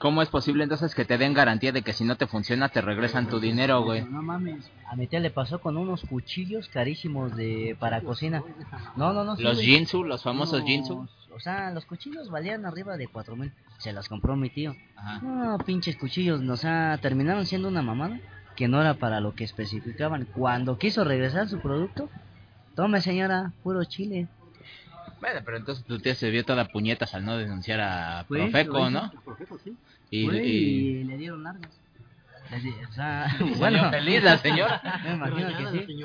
[0.00, 2.80] ¿cómo es posible entonces que te den garantía de que si no te funciona te
[2.80, 4.02] regresan tu dinero, güey?
[4.02, 4.68] No mames.
[4.88, 8.42] A mi tía le pasó con unos cuchillos carísimos de para cocina.
[8.96, 9.36] No, no, no.
[9.36, 9.66] sí, Los güey.
[9.68, 11.06] Jinsu, los famosos Jinsu.
[11.32, 13.52] O sea, los cuchillos valían arriba de cuatro mil.
[13.78, 14.74] Se los compró mi tío.
[14.96, 15.20] Ajá.
[15.22, 18.18] No, pinches cuchillos, o sea, terminaron siendo una mamada
[18.56, 20.26] que no era para lo que especificaban.
[20.34, 22.10] Cuando quiso regresar su producto,
[22.74, 24.26] tome señora, puro chile.
[25.20, 28.78] Bueno, pero entonces tu tía se vio toda puñetas al no denunciar a Güey, Profeco,
[28.78, 29.12] lo ¿no?
[29.24, 29.76] Güey,
[30.10, 30.28] y-
[31.00, 31.80] y le dieron largas.
[32.88, 34.80] O sea, bueno, feliz la señora.
[35.04, 35.96] me imagino que sí.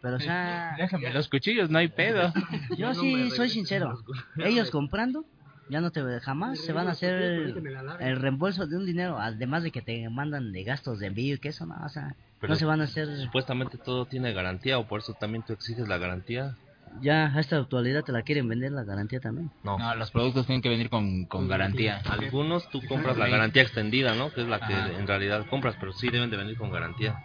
[0.00, 2.32] Pero o sea, Déjame los cuchillos, no hay pedo.
[2.76, 3.98] yo sí soy sincero.
[4.38, 5.24] Ellos comprando,
[5.68, 7.62] ya no te jamás se van a hacer el,
[8.00, 11.38] el reembolso de un dinero, además de que te mandan de gastos de envío y
[11.38, 14.78] que eso no, o sea, Pero no se van a hacer Supuestamente todo tiene garantía
[14.78, 16.56] o por eso también tú exiges la garantía.
[17.00, 19.50] Ya a esta actualidad te la quieren vender la garantía también.
[19.62, 19.78] No.
[19.78, 22.02] No, los productos tienen que venir con, con garantía.
[22.08, 24.32] Algunos tú compras la garantía extendida, ¿no?
[24.32, 24.98] Que es la que Ajá.
[24.98, 27.24] en realidad compras, pero sí deben de venir con garantía.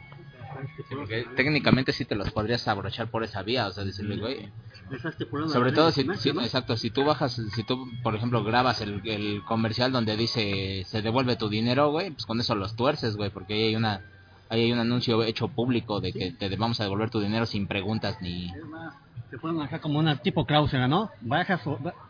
[0.78, 4.50] Sí, porque técnicamente sí te los podrías abrochar por esa vía, o sea, decirle, güey.
[5.52, 9.92] Sobre todo si, exacto, si tú bajas, si tú, por ejemplo, grabas el, el comercial
[9.92, 13.64] donde dice se devuelve tu dinero, güey, pues con eso los tuerces, güey, porque ahí
[13.64, 14.02] hay una,
[14.50, 17.68] ahí hay un anuncio hecho público de que te vamos a devolver tu dinero sin
[17.68, 18.52] preguntas ni...
[19.42, 21.10] Pueden marcar como una tipo cláusula, ¿no?
[21.22, 21.62] Bajas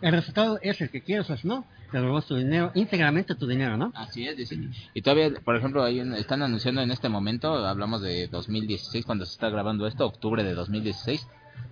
[0.02, 3.92] el resultado es el que quieres, no, te devuelves tu dinero, íntegramente tu dinero, ¿no?
[3.96, 4.58] Así es, dice.
[4.94, 9.26] Y todavía, por ejemplo, hay un- están anunciando en este momento, hablamos de 2016, cuando
[9.26, 11.28] se está grabando esto, octubre de 2016,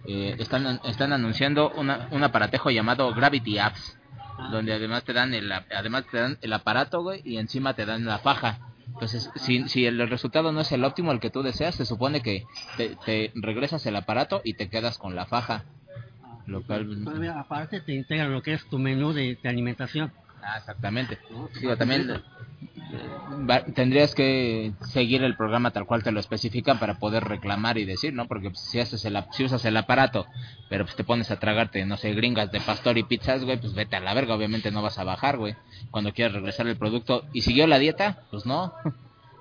[0.08, 3.98] eh, están, están anunciando una, un aparatejo llamado Gravity Apps,
[4.52, 8.04] donde además te dan el, además te dan el aparato, güey, y encima te dan
[8.06, 8.60] la faja.
[8.92, 12.22] Entonces, si, si el resultado no es el óptimo, el que tú deseas, se supone
[12.22, 15.66] que te, te regresas el aparato y te quedas con la faja.
[16.46, 20.14] Lo cual- Todavía aparte te integra lo que es tu menú de alimentación.
[20.46, 21.18] Ah, exactamente.
[21.60, 27.24] Digo, también eh, tendrías que seguir el programa tal cual te lo especifican para poder
[27.24, 28.28] reclamar y decir, ¿no?
[28.28, 30.28] Porque pues, si haces el, si usas el aparato,
[30.70, 33.74] pero pues te pones a tragarte, no sé, gringas de pastor y pizzas, güey, pues
[33.74, 35.56] vete a la verga, obviamente no vas a bajar, güey.
[35.92, 38.74] Cuando quieras regresar el producto y siguió la dieta, pues no.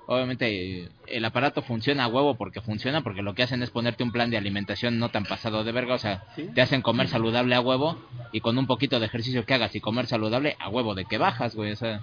[0.05, 4.03] Obviamente eh, el aparato funciona a huevo porque funciona, porque lo que hacen es ponerte
[4.03, 7.55] un plan de alimentación no tan pasado de verga, o sea, te hacen comer saludable
[7.55, 7.97] a huevo
[8.33, 11.17] y con un poquito de ejercicio que hagas y comer saludable a huevo de que
[11.17, 12.01] bajas, güey, o sea,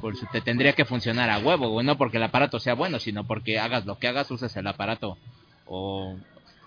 [0.00, 2.98] por eso te tendría que funcionar a huevo, güey, no porque el aparato sea bueno,
[2.98, 5.18] sino porque hagas lo que hagas, uses el aparato.
[5.66, 6.16] O...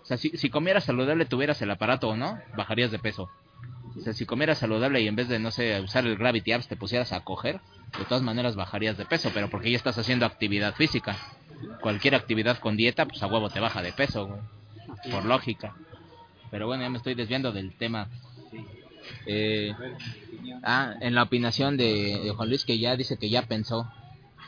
[0.06, 3.28] O sea, si, si comieras saludable, tuvieras el aparato o no, bajarías de peso.
[3.98, 6.68] O sea, si comieras saludable y en vez de, no sé, usar el Gravity Apps
[6.68, 7.62] te pusieras a coger,
[7.98, 11.16] de todas maneras bajarías de peso, pero porque ya estás haciendo actividad física.
[11.82, 14.40] Cualquier actividad con dieta, pues a huevo te baja de peso, güey.
[15.12, 15.76] Por lógica.
[16.52, 18.10] Pero bueno, ya me estoy desviando del tema.
[19.26, 19.74] Eh,
[20.64, 23.90] ah, en la opinación de, de Juan Luis, que ya dice que ya pensó.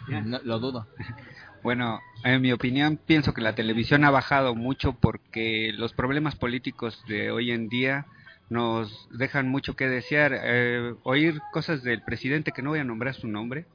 [0.07, 0.87] No, lo dudo.
[1.63, 7.03] Bueno, en mi opinión, pienso que la televisión ha bajado mucho porque los problemas políticos
[7.07, 8.05] de hoy en día
[8.49, 10.39] nos dejan mucho que desear.
[10.41, 13.65] Eh, oír cosas del presidente que no voy a nombrar su nombre,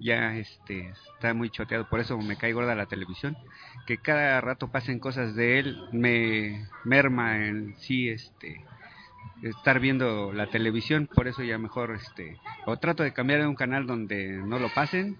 [0.00, 3.36] ya este está muy choteado, por eso me cae gorda la televisión.
[3.86, 8.64] Que cada rato pasen cosas de él me merma en sí este
[9.42, 13.54] estar viendo la televisión, por eso ya mejor este o trato de cambiar a un
[13.54, 15.16] canal donde no lo pasen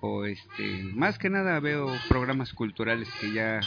[0.00, 3.60] o este más que nada veo programas culturales que ya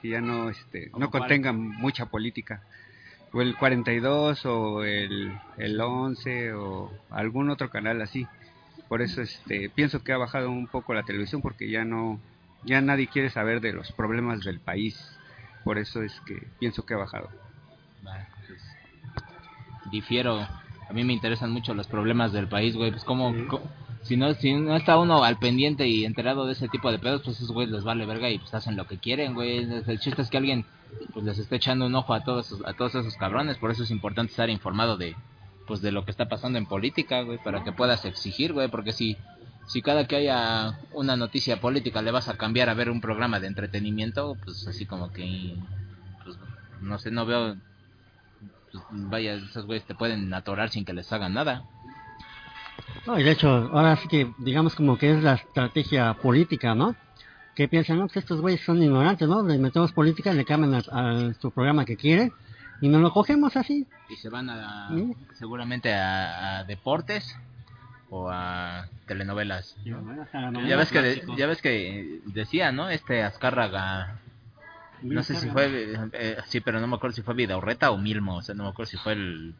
[0.00, 2.62] que ya no este no contengan mucha política
[3.32, 8.28] o el 42 o el, el 11 o algún otro canal así
[8.88, 12.20] por eso este pienso que ha bajado un poco la televisión porque ya no
[12.64, 15.18] ya nadie quiere saber de los problemas del país
[15.64, 17.30] por eso es que pienso que ha bajado
[18.46, 18.60] pues,
[19.90, 20.46] difiero.
[20.88, 22.90] A mí me interesan mucho los problemas del país, güey.
[22.90, 23.62] Pues como, co-
[24.02, 27.22] si no si no está uno al pendiente y enterado de ese tipo de pedos,
[27.22, 29.58] pues esos güeyes les vale verga y pues hacen lo que quieren, güey.
[29.58, 30.64] El chiste es que alguien
[31.12, 33.84] pues les esté echando un ojo a todos esos, a todos esos cabrones, por eso
[33.84, 35.16] es importante estar informado de
[35.66, 38.92] pues de lo que está pasando en política, güey, para que puedas exigir, güey, porque
[38.92, 39.16] si
[39.66, 43.38] si cada que haya una noticia política le vas a cambiar a ver un programa
[43.38, 45.56] de entretenimiento, pues así como que
[46.24, 46.36] pues
[46.80, 47.56] no sé, no veo
[48.72, 51.64] pues, vaya, esos güeyes te pueden atorar sin que les hagan nada.
[53.06, 56.94] No, y de hecho, ahora sí que digamos como que es la estrategia política, ¿no?
[57.54, 59.46] Que piensan, no, que estos güeyes son ignorantes, ¿no?
[59.46, 62.32] Les metemos política, le cambian a, a su programa que quieren
[62.80, 63.86] y nos lo cogemos así.
[64.08, 64.90] Y se van a,
[65.34, 67.36] seguramente a, a deportes
[68.08, 69.76] o a telenovelas.
[69.84, 69.96] Ya
[70.68, 72.88] Ya ves que de- ya ves que decía, ¿no?
[72.88, 74.18] Este Azcárraga,
[75.02, 77.98] no sé si fue, eh, eh, sí, pero no me acuerdo si fue Vidaurreta o
[77.98, 79.54] Milmo, o sea, no me acuerdo si fue el,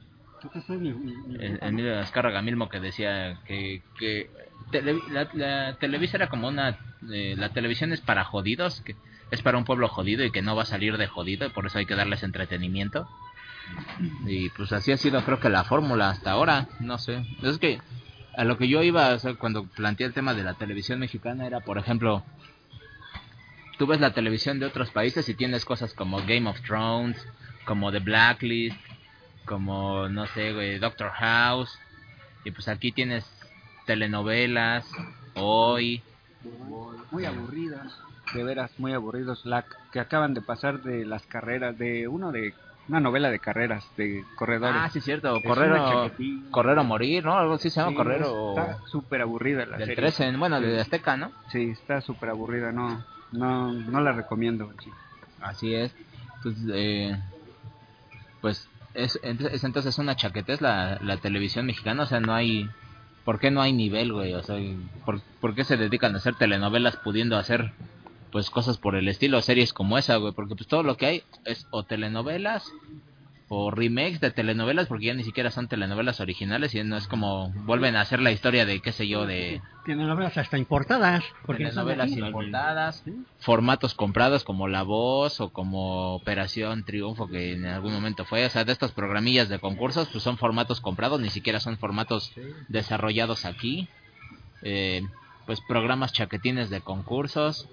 [1.38, 4.30] el, el Emilio Azcárraga mismo que decía que, que
[4.70, 6.78] tele- la, la Televisa era como una
[7.12, 8.96] eh, la televisión es para jodidos que
[9.30, 11.66] es para un pueblo jodido y que no va a salir de jodido y por
[11.66, 13.08] eso hay que darles entretenimiento.
[14.26, 17.24] Y pues así ha sido creo que la fórmula hasta ahora no sé.
[17.42, 17.80] Es que
[18.36, 21.46] a lo que yo iba o sea, cuando planteé el tema de la televisión mexicana
[21.46, 22.24] era por ejemplo
[23.78, 27.16] tú ves la televisión de otros países y tienes cosas como Game of Thrones
[27.64, 28.76] como The Blacklist
[29.44, 31.78] como no sé, güey, Doctor House.
[32.44, 33.24] Y pues aquí tienes
[33.86, 34.86] telenovelas,
[35.34, 36.02] hoy.
[37.10, 37.98] muy aburridas
[38.34, 42.54] de veras muy aburridos la que acaban de pasar de las carreras de uno de
[42.88, 46.10] una novela de carreras de corredores Ah, sí, cierto, Es correr o,
[46.50, 47.38] correr o morir, ¿no?
[47.38, 48.50] Algo así se llama, Sí, correr o...
[48.50, 51.30] está súper aburrida la Del serie 13, bueno, de Azteca, ¿no?
[51.50, 54.90] sí está súper aburrida no no no la recomiendo sí.
[55.40, 55.94] Así es.
[56.42, 57.20] Pues, eh,
[58.40, 62.68] pues es, es entonces una chaquetez la, la televisión mexicana, o sea, no hay...
[63.24, 64.34] ¿Por qué no hay nivel, güey?
[64.34, 64.56] O sea,
[65.04, 67.72] ¿por, por qué se dedican a hacer telenovelas pudiendo hacer
[68.32, 70.32] pues cosas por el estilo, series como esa, güey?
[70.32, 72.72] Porque pues todo lo que hay es o telenovelas
[73.54, 77.50] o remakes de telenovelas, porque ya ni siquiera son telenovelas originales y no es como
[77.50, 81.22] vuelven a hacer la historia de, qué sé yo, de Tienen novelas hasta importadas.
[81.42, 83.04] Porque telenovelas importadas,
[83.40, 88.48] formatos comprados como La Voz o como Operación Triunfo que en algún momento fue, o
[88.48, 92.32] sea, de estas programillas de concursos, pues son formatos comprados, ni siquiera son formatos
[92.68, 93.86] desarrollados aquí.
[94.62, 95.02] Eh,
[95.44, 97.68] pues programas chaquetines de concursos.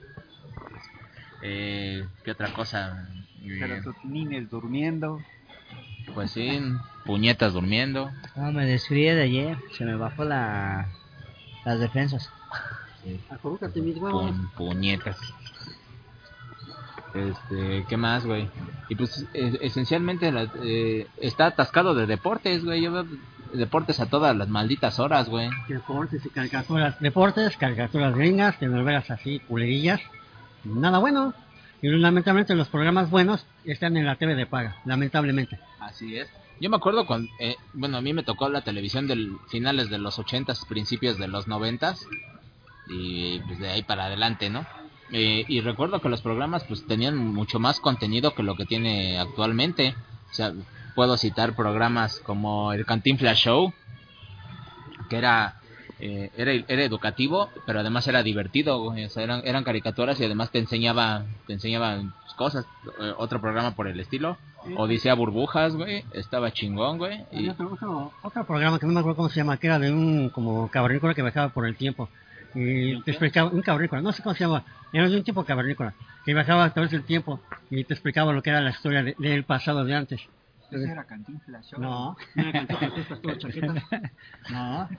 [1.41, 2.97] Eh, ¿Qué otra cosa?
[3.41, 3.81] Eh,
[4.49, 5.23] durmiendo.
[6.13, 6.61] Pues sí,
[7.05, 8.11] puñetas durmiendo.
[8.35, 9.57] No, me desfríe de ayer.
[9.77, 10.87] Se me bajó la...
[11.65, 12.29] las defensas.
[13.29, 14.31] Acurrúcate, mis huevos.
[14.31, 15.17] Pu- puñetas.
[17.13, 18.47] Este, ¿qué más, güey?
[18.87, 22.81] Y pues es- esencialmente la- eh, está atascado de deportes, güey.
[22.83, 23.05] Yo veo
[23.53, 25.49] deportes a todas las malditas horas, güey.
[25.67, 26.99] Deportes y caricaturas.
[26.99, 30.01] Deportes, caricaturas gringas, telenovelas así, culerillas.
[30.63, 31.33] Nada bueno.
[31.81, 34.77] Y lamentablemente los programas buenos están en la TV de paga.
[34.85, 35.59] Lamentablemente.
[35.79, 36.29] Así es.
[36.59, 39.97] Yo me acuerdo cuando, eh, bueno, a mí me tocó la televisión del finales de
[39.97, 42.05] los ochentas, principios de los noventas
[42.89, 44.65] y pues de ahí para adelante, ¿no?
[45.11, 49.17] Eh, y recuerdo que los programas pues tenían mucho más contenido que lo que tiene
[49.17, 49.95] actualmente.
[50.31, 50.53] O sea,
[50.95, 53.73] puedo citar programas como el Cantinflas Show,
[55.09, 55.58] que era
[55.99, 58.81] eh, era, era educativo, pero además era divertido.
[58.81, 62.01] O sea, eran, eran caricaturas y además te enseñaba, te enseñaba
[62.35, 62.65] cosas.
[63.01, 64.37] Eh, otro programa por el estilo.
[64.75, 66.03] Odisea Burbujas, güey.
[66.13, 67.23] Estaba chingón, güey.
[67.31, 69.91] Y otro, otro, otro programa que no me acuerdo cómo se llama, que era de
[69.91, 72.09] un como cavernícola que viajaba por el tiempo.
[72.55, 75.93] Y te explicaba, un cavernícola, no sé cómo se llama, era de un tipo cavernícola,
[76.25, 79.15] que viajaba a través del tiempo y te explicaba lo que era la historia de-
[79.19, 80.21] del pasado de antes.
[80.71, 81.71] Ese era Cantinflas.
[81.77, 83.83] No, no era Cantinflas, chaquetas.
[84.49, 84.89] No,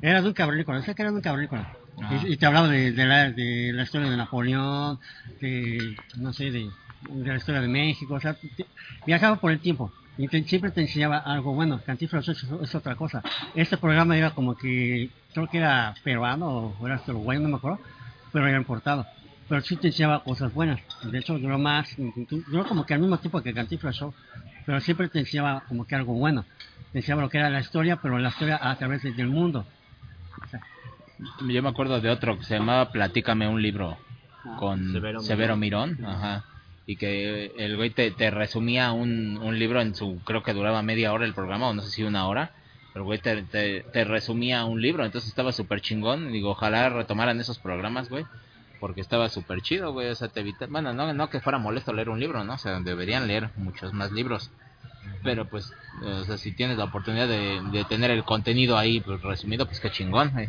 [0.00, 1.66] era de un cavernícola, sé que era de un cavernícola.
[2.00, 2.20] Ajá.
[2.26, 4.98] Y, y te hablaba de, de la, de la historia de Napoleón,
[5.40, 6.68] de, no sé, de,
[7.02, 8.66] de la historia de México, o sea, te-
[9.06, 9.92] viajaba por el tiempo.
[10.16, 11.80] Y te- siempre te enseñaba algo bueno.
[11.84, 13.22] Cantinflas es, es otra cosa.
[13.54, 16.46] Este programa era como que, creo que era peruano
[16.78, 17.80] o era uruguayo, no me acuerdo,
[18.32, 19.06] pero era importado.
[19.48, 20.80] Pero sí te enseñaba cosas buenas.
[21.10, 21.88] De hecho, duró más,
[22.48, 24.12] duró como que al mismo tiempo que Cantinflas Show,
[24.66, 26.44] pero siempre te enseñaba como que algo bueno.
[26.92, 29.66] Te enseñaba lo que era la historia, pero la historia a través de- del mundo.
[31.48, 33.98] yo me acuerdo de otro que se llamaba Platícame un libro
[34.58, 35.96] con Severo Severo, Mirón.
[35.98, 36.10] Mirón.
[36.10, 36.44] Ajá.
[36.86, 40.80] Y que el güey te, te resumía un, un libro en su, creo que duraba
[40.82, 42.52] media hora el programa, o no sé si una hora.
[42.92, 46.32] Pero el güey te, te, te resumía un libro, entonces estaba súper chingón.
[46.32, 48.24] Digo, ojalá retomaran esos programas, güey.
[48.80, 50.08] Porque estaba súper chido, güey.
[50.08, 50.66] O sea, te evita...
[50.66, 52.54] Bueno, no, no que fuera molesto leer un libro, ¿no?
[52.54, 54.50] O sea, deberían leer muchos más libros.
[55.22, 59.20] Pero pues, o sea, si tienes la oportunidad de, de tener el contenido ahí pues,
[59.22, 60.48] resumido, pues qué chingón, güey.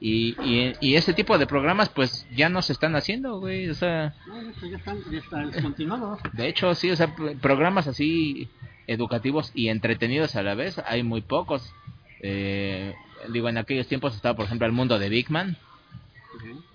[0.00, 3.70] Y, y, y ese tipo de programas pues ya no se están haciendo, güey.
[3.70, 4.14] O sea,
[4.62, 6.20] ya están, ya están descontinuados.
[6.32, 8.48] de hecho, sí, o sea, programas así
[8.86, 11.72] educativos y entretenidos a la vez, hay muy pocos.
[12.20, 12.94] Eh,
[13.32, 15.56] digo, en aquellos tiempos estaba, por ejemplo, el mundo de Big Man,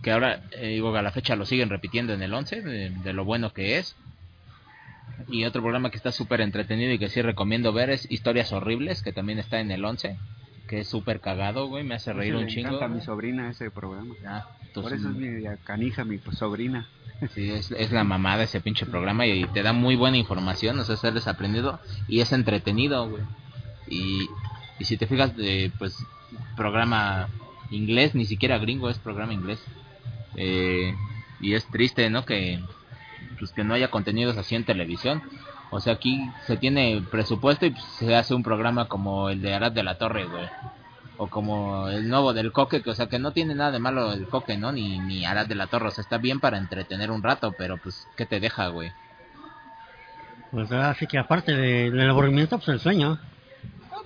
[0.01, 3.13] que ahora, eh, digo, a la fecha lo siguen repitiendo en el 11, de, de
[3.13, 3.95] lo bueno que es.
[5.28, 9.02] Y otro programa que está súper entretenido y que sí recomiendo ver es Historias Horribles,
[9.02, 10.17] que también está en el 11,
[10.67, 12.67] que es súper cagado, güey, me hace reír un le chingo.
[12.69, 14.13] encanta a mi sobrina ese programa.
[14.26, 16.88] Ah, Por eso es mi canija, mi sobrina.
[17.34, 20.86] Sí, es, es la mamada ese pinche programa y te da muy buena información, o
[20.86, 23.24] sea, ser desaprendido y es entretenido, güey.
[23.88, 24.28] Y,
[24.80, 25.98] y si te fijas, de, pues,
[26.56, 27.28] programa
[27.72, 29.60] inglés, ni siquiera gringo, es programa inglés.
[30.36, 30.95] Eh,
[31.41, 32.26] y es triste, ¿no?
[32.26, 32.60] Que,
[33.39, 35.21] pues, que no haya contenidos así en televisión.
[35.71, 39.54] O sea, aquí se tiene presupuesto y pues, se hace un programa como el de
[39.54, 40.47] Arad de la Torre, güey.
[41.17, 44.13] O como el nuevo del Coque, que o sea, que no tiene nada de malo
[44.13, 44.71] el Coque, ¿no?
[44.71, 47.78] Ni, ni Arad de la Torre, o sea, está bien para entretener un rato, pero
[47.78, 48.91] pues, ¿qué te deja, güey?
[50.52, 53.19] Pues así que aparte de- del aburrimiento, pues el sueño.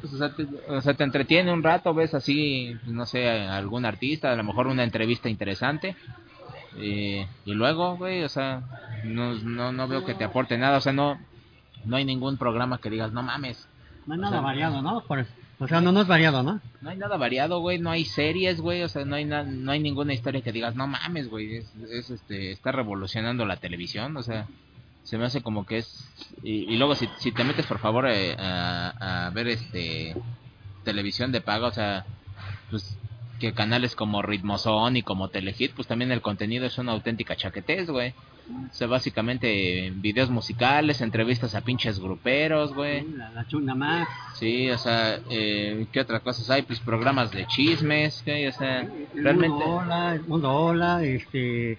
[0.02, 3.30] Pues, o, sea, te, o sea, te entretiene un rato, ves así, pues, no sé,
[3.30, 5.96] algún artista, a lo mejor una entrevista interesante.
[6.82, 8.62] Y luego, güey, o sea,
[9.04, 11.20] no, no, no veo que te aporte nada, o sea, no,
[11.86, 13.68] no hay ningún programa que digas, no mames.
[14.06, 15.02] No hay O nada sea, variado, ¿no?
[15.06, 15.26] Por-
[15.60, 16.60] o sea, no, no es variado, ¿no?
[16.82, 19.72] No hay nada variado, güey, no hay series, güey, o sea, no hay, na- no
[19.72, 24.18] hay ninguna historia que digas, no mames, güey, es, es, este, está revolucionando la televisión,
[24.18, 24.48] o sea,
[25.04, 26.10] se me hace como que es...
[26.44, 30.16] Y, y luego si, si te metes, por favor, eh, a, a ver este
[30.84, 32.06] televisión de paga, o sea,
[32.70, 32.98] pues
[33.44, 37.90] que canales como Ritmozón y como Telehit, pues también el contenido es una auténtica chaquetez,
[37.90, 38.14] güey.
[38.72, 43.06] O sea, básicamente videos musicales, entrevistas a pinches gruperos, güey.
[43.18, 44.08] La, la chunda más.
[44.36, 46.62] Sí, o sea, eh, ¿qué otras cosas hay?
[46.62, 49.50] Pues programas de chismes, güey, o sea, El realmente...
[49.50, 51.78] Mundo Hola, el Mundo Hola, este...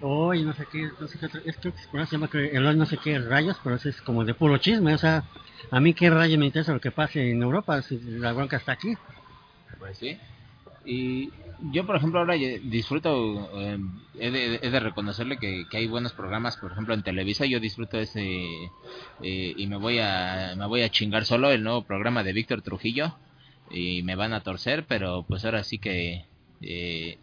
[0.00, 1.72] Hoy, no sé qué, no sé qué otro, es que
[2.06, 4.58] se llama que el hoy no sé qué rayos, pero eso es como de puro
[4.58, 5.24] chisme, o sea,
[5.70, 8.72] a mí qué rayos me interesa lo que pase en Europa, si la bronca está
[8.72, 8.96] aquí.
[9.78, 10.18] Pues sí.
[10.88, 11.30] Y
[11.70, 13.78] yo, por ejemplo, ahora disfruto, eh,
[14.18, 17.60] he, de, he de reconocerle que, que hay buenos programas, por ejemplo, en Televisa, yo
[17.60, 18.24] disfruto ese,
[19.22, 22.62] eh, y me voy, a, me voy a chingar solo el nuevo programa de Víctor
[22.62, 23.18] Trujillo,
[23.70, 26.24] y me van a torcer, pero pues ahora sí que
[26.62, 27.18] eh,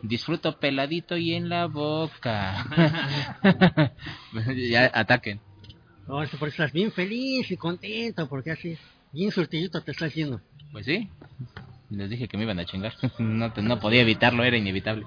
[0.00, 2.64] disfruto peladito y en la boca.
[4.70, 5.38] ya ataquen.
[6.08, 8.78] No, por eso estás bien feliz y contento, porque así,
[9.12, 10.40] bien surtidito te estás yendo.
[10.72, 11.10] Pues sí,
[11.90, 12.94] les dije que me iban a chingar.
[13.18, 15.04] No, te- no podía evitarlo, era inevitable.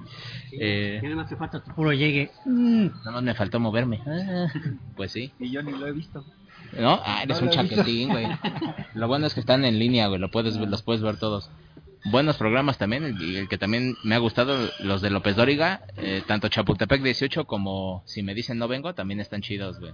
[0.51, 2.31] Eh, Y nada más te falta tu puro llegue.
[2.45, 2.85] Mm.
[2.87, 4.01] Nada más me faltó moverme.
[4.05, 4.47] Ah,
[4.95, 5.31] Pues sí.
[5.39, 6.25] Y yo ni lo he visto.
[6.79, 6.99] ¿No?
[7.05, 8.25] Ah, eres No un chaquetín, güey.
[8.95, 10.19] Lo bueno es que están en línea, güey.
[10.19, 11.49] Lo puedes, ver- los puedes ver todos.
[12.05, 13.03] Buenos programas también.
[13.05, 15.81] el que también me ha gustado, los de López Dóriga.
[15.97, 19.93] eh, tanto Chapultepec 18 como Si me dicen no vengo, también están chidos, güey.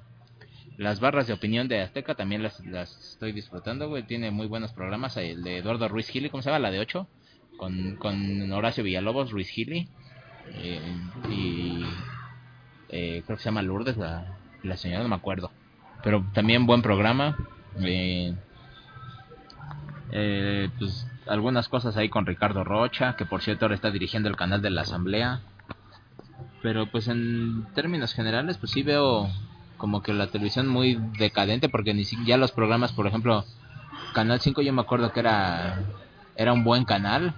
[0.80, 4.04] Las barras de opinión de Azteca también las, las estoy disfrutando, güey.
[4.04, 5.18] Tiene muy buenos programas.
[5.18, 6.60] El de Eduardo Ruiz Gili, ¿cómo se llama?
[6.60, 7.06] La de 8.
[7.58, 9.90] Con, con Horacio Villalobos, Ruiz Gili.
[10.54, 10.80] eh,
[11.30, 11.84] y
[12.88, 15.52] eh, creo que se llama Lourdes, la, la señora, no me acuerdo.
[16.02, 17.36] Pero también buen programa.
[17.82, 18.34] Eh,
[20.14, 24.38] eh, pues algunas cosas ahí con Ricardo Rocha, que por cierto ahora está dirigiendo el
[24.38, 25.42] canal de la Asamblea.
[26.62, 29.28] Pero pues en términos generales, pues sí veo
[29.80, 33.46] como que la televisión muy decadente, porque ni si- ya los programas, por ejemplo,
[34.14, 35.80] Canal 5 yo me acuerdo que era
[36.36, 37.34] era un buen canal,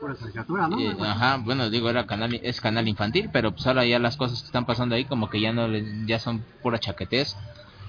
[0.00, 0.78] Pura caricatura, ¿no?
[0.80, 4.40] eh, ajá, bueno, digo, era canal, es canal infantil, pero pues ahora ya las cosas
[4.40, 5.68] que están pasando ahí como que ya no,
[6.06, 7.36] ya son pura chaquetés.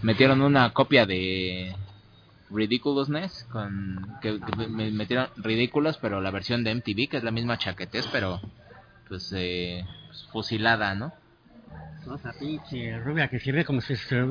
[0.03, 1.75] Metieron una copia de
[2.51, 7.31] Ridiculousness, con, que, que me metieron ridículos, pero la versión de MTV, que es la
[7.31, 8.39] misma chaquetés, pero
[9.07, 11.13] pues, eh, pues, fusilada, ¿no?
[12.05, 14.23] No, esa pinche rubia que sirve como si se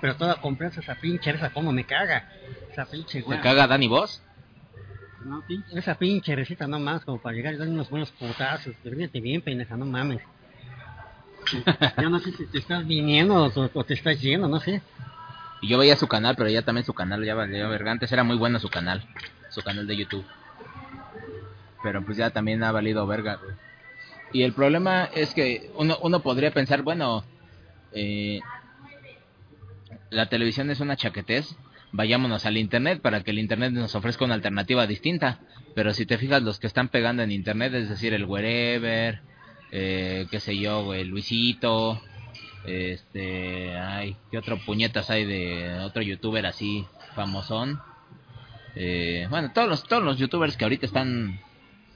[0.00, 2.28] pero toda compresa esa pinche, esa como me caga.
[2.72, 3.40] Esa pinche, ¿Se güey.
[3.40, 4.20] caga Dani Voss?
[5.24, 8.74] No, pinche, esa pinche recita no más, como para llegar y dar unos buenos putazos.
[8.82, 10.20] Fíjate bien, pendeja, no mames.
[12.02, 14.82] Yo no sé si te estás viniendo o, o te estás yendo, no sé.
[15.62, 17.92] Y yo veía su canal, pero ya también su canal ya valió verga.
[17.92, 19.06] Antes era muy bueno su canal,
[19.50, 20.26] su canal de YouTube.
[21.82, 23.54] Pero pues ya también ha valido verga, güey.
[24.32, 27.24] Y el problema es que uno, uno podría pensar, bueno,
[27.92, 28.40] eh,
[30.10, 31.56] la televisión es una chaquetez,
[31.92, 35.40] vayámonos al internet para que el internet nos ofrezca una alternativa distinta.
[35.74, 39.20] Pero si te fijas, los que están pegando en internet, es decir, el Wherever,
[39.72, 42.00] eh, qué sé yo, güey, Luisito,
[42.66, 47.80] este, ay, ¿qué otro puñetas hay de otro youtuber así famosón?
[48.74, 51.40] Eh, bueno, todos los, todos los youtubers que ahorita están,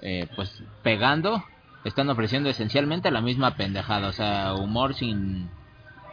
[0.02, 1.44] eh, pues, pegando,
[1.84, 5.50] están ofreciendo esencialmente la misma pendejada, o sea, humor sin,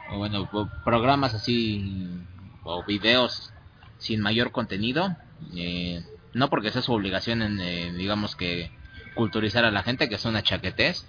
[0.09, 0.49] o bueno,
[0.84, 2.20] programas así,
[2.63, 3.51] o videos
[3.97, 5.15] sin mayor contenido,
[5.55, 6.01] eh,
[6.34, 8.72] no porque sea su obligación en, eh, digamos que,
[9.15, 11.05] culturizar a la gente, que es una chaquetez,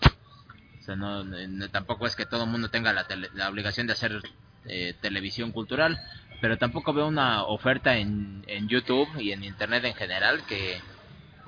[0.81, 3.87] o sea, no, no- tampoco es que todo el mundo tenga la, tele- la obligación
[3.87, 4.23] de hacer
[4.65, 5.99] eh, televisión cultural,
[6.41, 10.81] pero tampoco veo una oferta en, en YouTube y en Internet en general que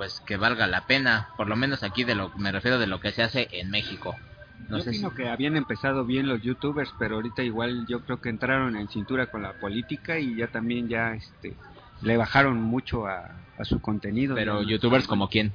[0.01, 3.01] pues que valga la pena, por lo menos aquí de lo me refiero de lo
[3.01, 4.19] que se hace en México.
[4.71, 8.19] No yo sé si- que habían empezado bien los youtubers, pero ahorita igual yo creo
[8.19, 11.55] que entraron en cintura con la política y ya también ya este
[12.01, 14.37] le bajaron mucho a, a su contenido.
[14.37, 15.53] pero no- youtubers como quién?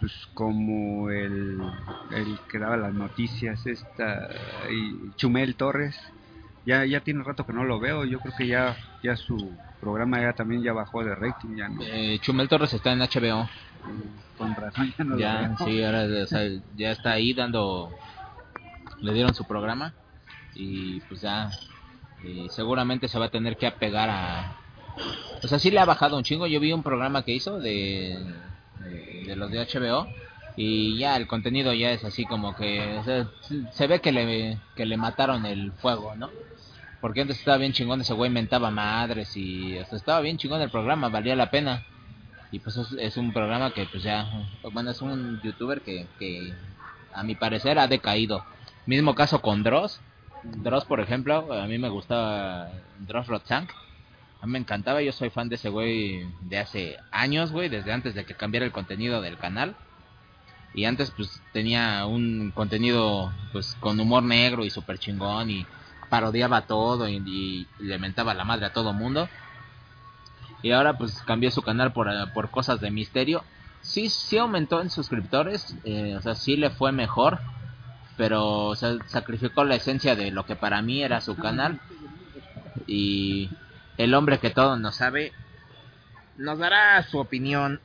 [0.00, 1.60] pues como el,
[2.10, 4.26] el que daba las noticias, esta
[4.70, 5.94] y Chumel Torres,
[6.64, 10.22] ya ya tiene rato que no lo veo, yo creo que ya ya su programa
[10.22, 13.46] ya también ya bajó de rating, ya no, Eh, Chumel Torres está en HBO.
[14.38, 15.56] Con razón ya no ya, lo veo.
[15.58, 16.40] sí, ahora o sea,
[16.76, 17.90] ya está ahí dando,
[19.00, 19.94] le dieron su programa
[20.54, 21.50] y pues ya,
[22.22, 24.56] y seguramente se va a tener que apegar a,
[25.42, 26.46] o sea, sí le ha bajado un chingo.
[26.46, 28.18] Yo vi un programa que hizo de,
[28.80, 30.06] de, de los de HBO
[30.56, 33.26] y ya el contenido ya es así como que, o sea,
[33.72, 36.30] se ve que le, que le mataron el fuego, ¿no?
[37.00, 40.62] Porque antes estaba bien chingón ese güey mentaba madres y o sea, estaba bien chingón
[40.62, 41.84] el programa, valía la pena
[42.54, 44.30] y pues es, es un programa que pues ya
[44.72, 46.54] bueno es un youtuber que, que
[47.12, 48.44] a mi parecer ha decaído.
[48.86, 50.00] Mismo caso con Dross.
[50.44, 53.70] Dross por ejemplo a mí me gustaba Dross Rotzank
[54.40, 55.02] a mí me encantaba.
[55.02, 58.64] Yo soy fan de ese güey de hace años güey desde antes de que cambiara
[58.64, 59.74] el contenido del canal.
[60.74, 65.66] Y antes pues tenía un contenido pues con humor negro y súper chingón y
[66.08, 69.28] parodiaba todo y, y le mentaba la madre a todo mundo.
[70.64, 73.44] Y ahora pues cambió su canal por, eh, por cosas de misterio.
[73.82, 77.38] Sí, sí aumentó en suscriptores, eh, o sea, sí le fue mejor,
[78.16, 81.80] pero o sea, sacrificó la esencia de lo que para mí era su canal.
[82.86, 83.50] Y
[83.98, 85.32] el hombre que todo no sabe
[86.38, 87.78] nos dará su opinión.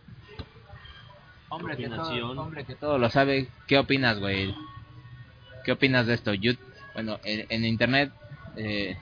[1.50, 4.56] Hombre que, todo, hombre que todo lo sabe, ¿qué opinas, güey?
[5.66, 6.34] ¿Qué opinas de esto?
[6.34, 6.54] Yo,
[6.94, 8.14] bueno, en, en internet
[8.56, 8.98] eh,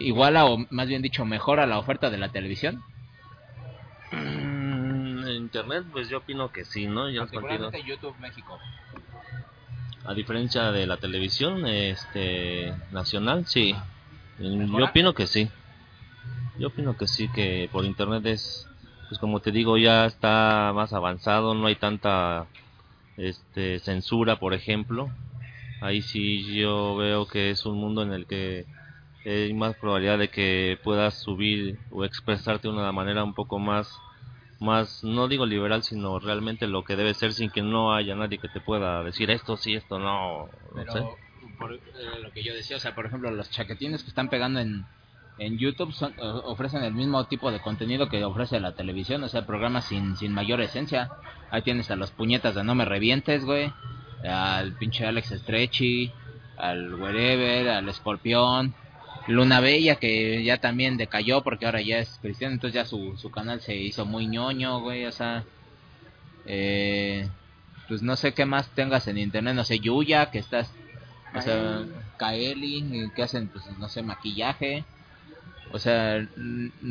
[0.00, 2.82] iguala o más bien dicho mejora la oferta de la televisión.
[4.12, 7.08] Mm, en internet, pues yo opino que sí, ¿no?
[7.10, 8.58] Yo Particularmente YouTube México.
[10.04, 13.74] a diferencia de la televisión este nacional, sí.
[14.38, 15.48] Mm, Yo opino que sí.
[16.58, 18.66] Yo opino que sí, que por internet es,
[19.08, 22.46] pues como te digo, ya está más avanzado, no hay tanta
[23.16, 25.10] este, censura, por ejemplo.
[25.80, 28.66] Ahí sí yo veo que es un mundo en el que
[29.24, 33.90] hay más probabilidad de que puedas subir o expresarte de una manera un poco más,
[34.60, 38.38] más, no digo liberal, sino realmente lo que debe ser sin que no haya nadie
[38.38, 40.46] que te pueda decir esto sí, esto no.
[40.46, 41.02] no Pero sé.
[41.58, 41.78] por eh,
[42.22, 44.86] lo que yo decía, o sea, por ejemplo, los chaquetines que están pegando en,
[45.38, 49.46] en YouTube son, ofrecen el mismo tipo de contenido que ofrece la televisión, o sea,
[49.46, 51.10] programas sin, sin mayor esencia.
[51.50, 53.72] Ahí tienes a los puñetas de No Me Revientes, güey,
[54.22, 56.12] al pinche Alex Stretchy,
[56.56, 58.74] al Wherever, al Escorpión,
[59.30, 63.30] Luna Bella, que ya también decayó porque ahora ya es cristiano, entonces ya su, su
[63.30, 65.46] canal se hizo muy ñoño, güey, o sea...
[66.46, 67.28] Eh,
[67.88, 70.72] pues no sé qué más tengas en internet, no sé, Yuya, que estás,
[71.34, 71.84] o sea,
[72.18, 74.84] Kaeli, que hacen, pues no sé, maquillaje,
[75.72, 76.24] o sea,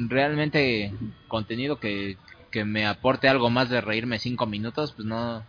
[0.08, 0.94] realmente
[1.28, 2.18] contenido que,
[2.52, 5.46] que me aporte algo más de reírme cinco minutos, pues no,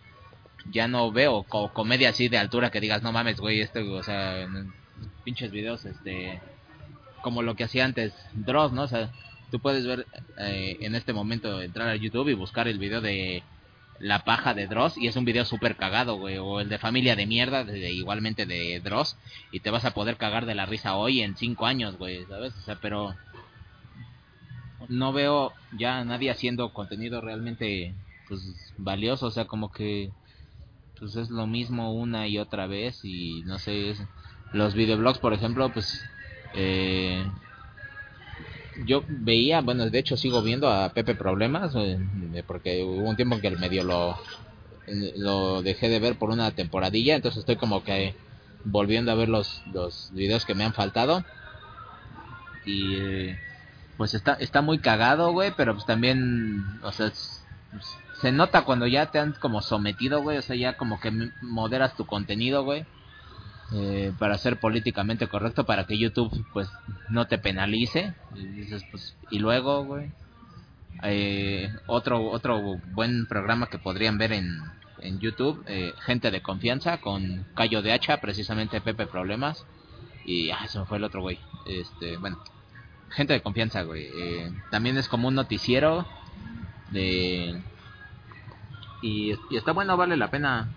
[0.71, 4.03] ya no veo, co- comedia así de altura que digas, no mames, güey, este, o
[4.03, 4.47] sea,
[5.25, 6.41] pinches videos, este,
[7.23, 8.83] como lo que hacía antes Dross, ¿no?
[8.83, 9.11] O sea,
[9.51, 10.07] tú puedes ver
[10.39, 13.43] eh, en este momento entrar a YouTube y buscar el video de
[13.99, 16.39] la paja de Dross y es un video súper cagado, güey.
[16.39, 19.17] O el de familia de mierda, de- igualmente de Dross.
[19.53, 22.55] Y te vas a poder cagar de la risa hoy en cinco años, güey, ¿sabes?
[22.57, 23.15] O sea, pero
[24.89, 27.95] no veo ya nadie haciendo contenido realmente,
[28.29, 28.41] pues,
[28.79, 29.27] valioso.
[29.27, 30.11] O sea, como que,
[30.99, 34.03] pues es lo mismo una y otra vez y no sé, es-
[34.53, 36.03] los videoblogs, por ejemplo, pues,
[36.53, 37.25] eh,
[38.87, 41.99] yo veía, bueno, de hecho sigo viendo a Pepe Problemas, eh,
[42.47, 44.17] porque hubo un tiempo en que el medio lo,
[45.17, 48.15] lo dejé de ver por una temporadilla, entonces estoy como que
[48.65, 51.25] volviendo a ver los, los videos que me han faltado.
[52.65, 53.39] Y eh,
[53.97, 57.11] pues está, está muy cagado, güey, pero pues también, o sea,
[58.21, 61.97] se nota cuando ya te han como sometido, güey, o sea, ya como que moderas
[61.97, 62.85] tu contenido, güey.
[63.73, 66.69] Eh, para ser políticamente correcto, para que YouTube pues
[67.09, 68.15] no te penalice.
[68.35, 70.11] Y dices, pues, y luego, güey.
[71.03, 72.61] Eh, otro otro
[72.93, 74.61] buen programa que podrían ver en,
[75.01, 79.65] en YouTube, eh, Gente de Confianza, con Cayo de Hacha, precisamente Pepe Problemas.
[80.25, 81.39] Y, ah, se me fue el otro, güey.
[81.67, 82.43] Este, bueno,
[83.11, 84.09] Gente de Confianza, güey.
[84.15, 86.07] Eh, también es como un noticiero
[86.91, 87.61] de...
[89.03, 90.69] Y, y está bueno, vale la pena.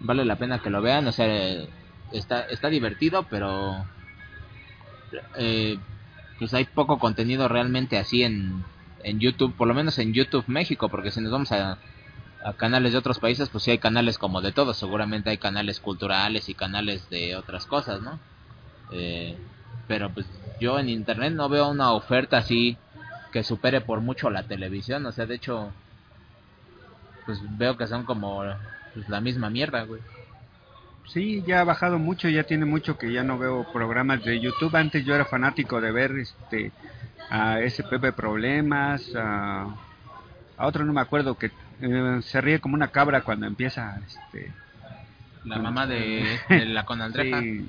[0.00, 1.64] Vale la pena que lo vean, o sea,
[2.12, 3.84] está, está divertido, pero...
[5.36, 5.78] Eh,
[6.38, 8.64] pues hay poco contenido realmente así en,
[9.04, 11.78] en YouTube, por lo menos en YouTube México, porque si nos vamos a,
[12.44, 15.80] a canales de otros países, pues sí hay canales como de todo, seguramente hay canales
[15.80, 18.18] culturales y canales de otras cosas, ¿no?
[18.90, 19.36] Eh,
[19.86, 20.26] pero pues
[20.60, 22.76] yo en internet no veo una oferta así
[23.32, 25.72] que supere por mucho la televisión, o sea, de hecho,
[27.24, 28.42] pues veo que son como
[28.94, 30.00] pues, la misma mierda, güey.
[31.12, 34.74] Sí, ya ha bajado mucho, ya tiene mucho que ya no veo programas de YouTube.
[34.76, 36.72] Antes yo era fanático de ver este
[37.28, 39.66] a SPP Problemas, a,
[40.56, 41.50] a otro no me acuerdo que
[41.80, 44.52] eh, se ríe como una cabra cuando empieza este
[45.44, 47.40] La mamá de, de la Conaldreja.
[47.40, 47.68] sí.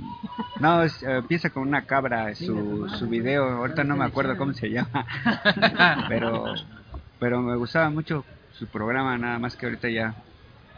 [0.59, 4.53] No, es, eh, empieza con una cabra su, su video, ahorita no me acuerdo cómo
[4.53, 5.05] se llama.
[6.07, 6.53] pero
[7.19, 8.23] pero me gustaba mucho
[8.53, 10.13] su programa, nada más que ahorita ya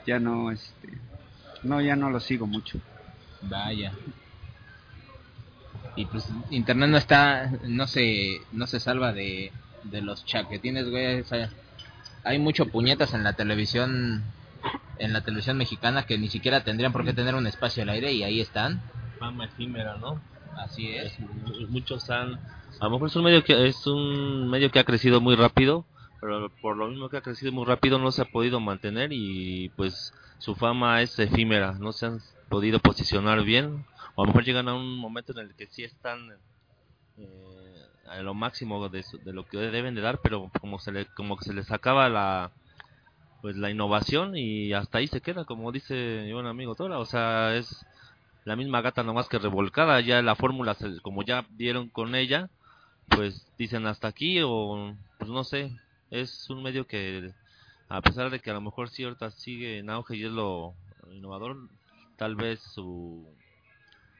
[0.07, 0.89] ya no este
[1.65, 2.79] no ya no lo sigo mucho.
[3.41, 3.91] Vaya.
[5.95, 9.51] Y pues internet no está, no se, no se salva de,
[9.83, 11.21] de los chaquetines, güey.
[11.21, 11.49] O sea,
[12.23, 14.23] hay mucho puñetas en la televisión,
[14.99, 18.11] en la televisión mexicana que ni siquiera tendrían por qué tener un espacio al aire
[18.11, 18.81] y ahí están.
[19.19, 20.19] Fama efímera, ¿no?
[20.57, 21.13] Así es.
[21.13, 22.39] Es- muchos han
[22.77, 25.85] a lo mejor es un medio que es un medio que ha crecido muy rápido
[26.25, 29.69] pero por lo mismo que ha crecido muy rápido no se ha podido mantener y
[29.75, 32.19] pues su fama es efímera, no se han
[32.49, 35.83] podido posicionar bien, o a lo mejor llegan a un momento en el que sí
[35.83, 36.31] están
[37.19, 41.05] eh, a lo máximo de, de lo que deben de dar, pero como se le,
[41.05, 42.51] como que se les acaba la
[43.43, 47.55] pues la innovación y hasta ahí se queda, como dice buen amigo Tora, o sea,
[47.55, 47.85] es
[48.45, 52.49] la misma gata nomás que revolcada, ya la fórmula, como ya dieron con ella,
[53.09, 55.71] pues dicen hasta aquí o pues no sé,
[56.09, 57.33] es un medio que
[57.89, 60.75] a pesar de que a lo mejor sí ahorita sigue en auge y es lo
[61.11, 61.57] innovador,
[62.17, 63.27] tal vez su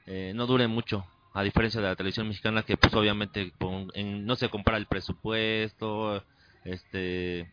[0.06, 3.54] eh, no dure mucho, a diferencia de la televisión mexicana que pues obviamente
[3.94, 6.24] en- no se compara el presupuesto,
[6.64, 7.48] este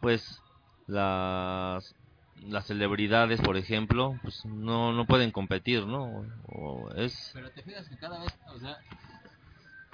[0.00, 0.42] pues
[0.86, 1.94] las
[2.36, 6.24] las celebridades, por ejemplo, pues no no pueden competir, ¿no?
[6.96, 8.78] Es Pero te fijas que cada vez, o sea,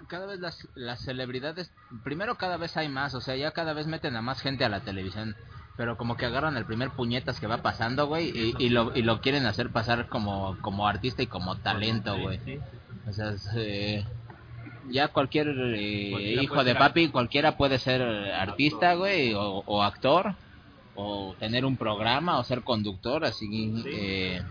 [0.08, 1.70] cada vez las, las celebridades,
[2.02, 4.68] primero cada vez hay más, o sea, ya cada vez meten a más gente a
[4.68, 5.36] la televisión,
[5.76, 9.02] pero como que agarran el primer puñetas que va pasando, güey, y, y lo, y
[9.02, 12.38] lo quieren hacer pasar como, como artista y como talento, güey.
[13.08, 14.04] O sea, es, eh,
[14.90, 20.34] ya cualquier eh, hijo de papi, cualquiera puede ser artista, güey, o, o actor,
[20.94, 23.82] o tener un programa, o ser conductor, así.
[23.86, 24.42] Eh,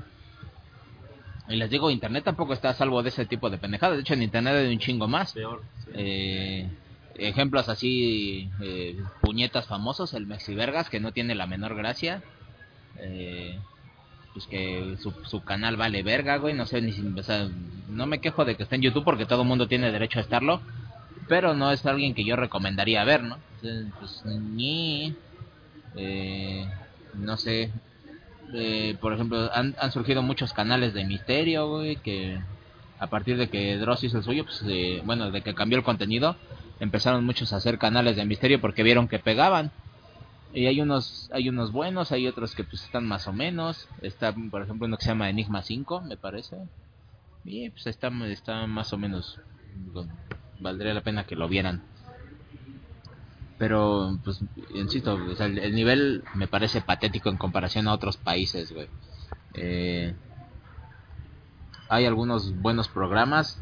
[1.49, 3.97] y les digo, Internet tampoco está a salvo de ese tipo de pendejadas.
[3.97, 5.33] De hecho, en Internet hay un chingo más.
[5.33, 5.61] peor.
[5.93, 6.69] Eh,
[7.15, 12.23] ejemplos así, eh, puñetas famosos, el Mexivergas, que no tiene la menor gracia.
[12.97, 13.59] Eh,
[14.33, 16.53] pues que su, su canal vale verga, güey.
[16.53, 17.49] No sé, ni o sea,
[17.89, 20.23] no me quejo de que esté en YouTube porque todo el mundo tiene derecho a
[20.23, 20.61] estarlo.
[21.27, 23.37] Pero no es alguien que yo recomendaría ver, ¿no?
[23.61, 25.15] Sea, pues ni.
[25.95, 26.67] eh,
[27.13, 27.71] no sé.
[28.53, 32.39] Eh, por ejemplo, han, han surgido muchos canales de misterio, güey, que
[32.99, 35.83] a partir de que Dross hizo el suyo, pues, eh, bueno, de que cambió el
[35.83, 36.35] contenido,
[36.79, 39.71] empezaron muchos a hacer canales de misterio porque vieron que pegaban.
[40.53, 43.89] Y hay unos, hay unos buenos, hay otros que pues están más o menos.
[44.01, 46.57] Está, por ejemplo, uno que se llama Enigma 5, me parece.
[47.43, 49.39] Y pues está, está más o menos,
[50.59, 51.81] valdría la pena que lo vieran.
[53.57, 54.39] Pero, pues,
[54.73, 58.89] insisto, el, el nivel me parece patético en comparación a otros países, güey.
[59.53, 60.13] Eh,
[61.89, 63.59] hay algunos buenos programas,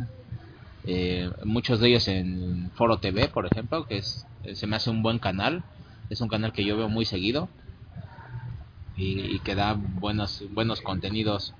[0.85, 4.25] eh, muchos de ellos en Foro TV, por ejemplo, que es
[4.55, 5.63] se me hace un buen canal.
[6.09, 7.49] Es un canal que yo veo muy seguido
[8.95, 11.53] y, y que da buenos buenos contenidos.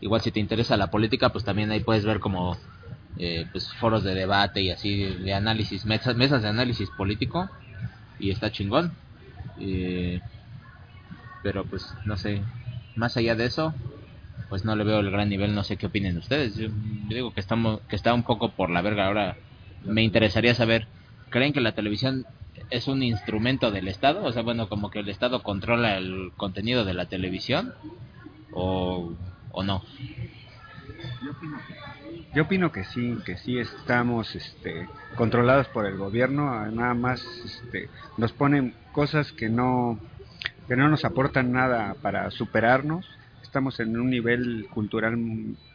[0.00, 2.56] Igual si te interesa la política, pues también ahí puedes ver como
[3.18, 7.50] eh, pues foros de debate y así de análisis, mesas, mesas de análisis político
[8.18, 8.92] y está chingón.
[9.60, 10.20] Eh,
[11.42, 12.42] pero pues no sé,
[12.96, 13.74] más allá de eso,
[14.48, 16.56] pues no le veo el gran nivel, no sé qué opinen ustedes.
[16.56, 19.36] Yo, yo digo que estamos que está un poco por la verga ahora.
[19.84, 20.86] Me interesaría saber,
[21.30, 22.24] ¿creen que la televisión
[22.70, 24.24] es un instrumento del Estado?
[24.24, 27.74] O sea, bueno, como que el Estado controla el contenido de la televisión
[28.52, 29.12] o,
[29.52, 29.82] o no.
[32.34, 37.88] Yo opino que sí, que sí estamos este, controlados por el gobierno, nada más este,
[38.16, 40.00] nos ponen cosas que no,
[40.66, 43.06] que no nos aportan nada para superarnos.
[43.42, 45.16] Estamos en un nivel cultural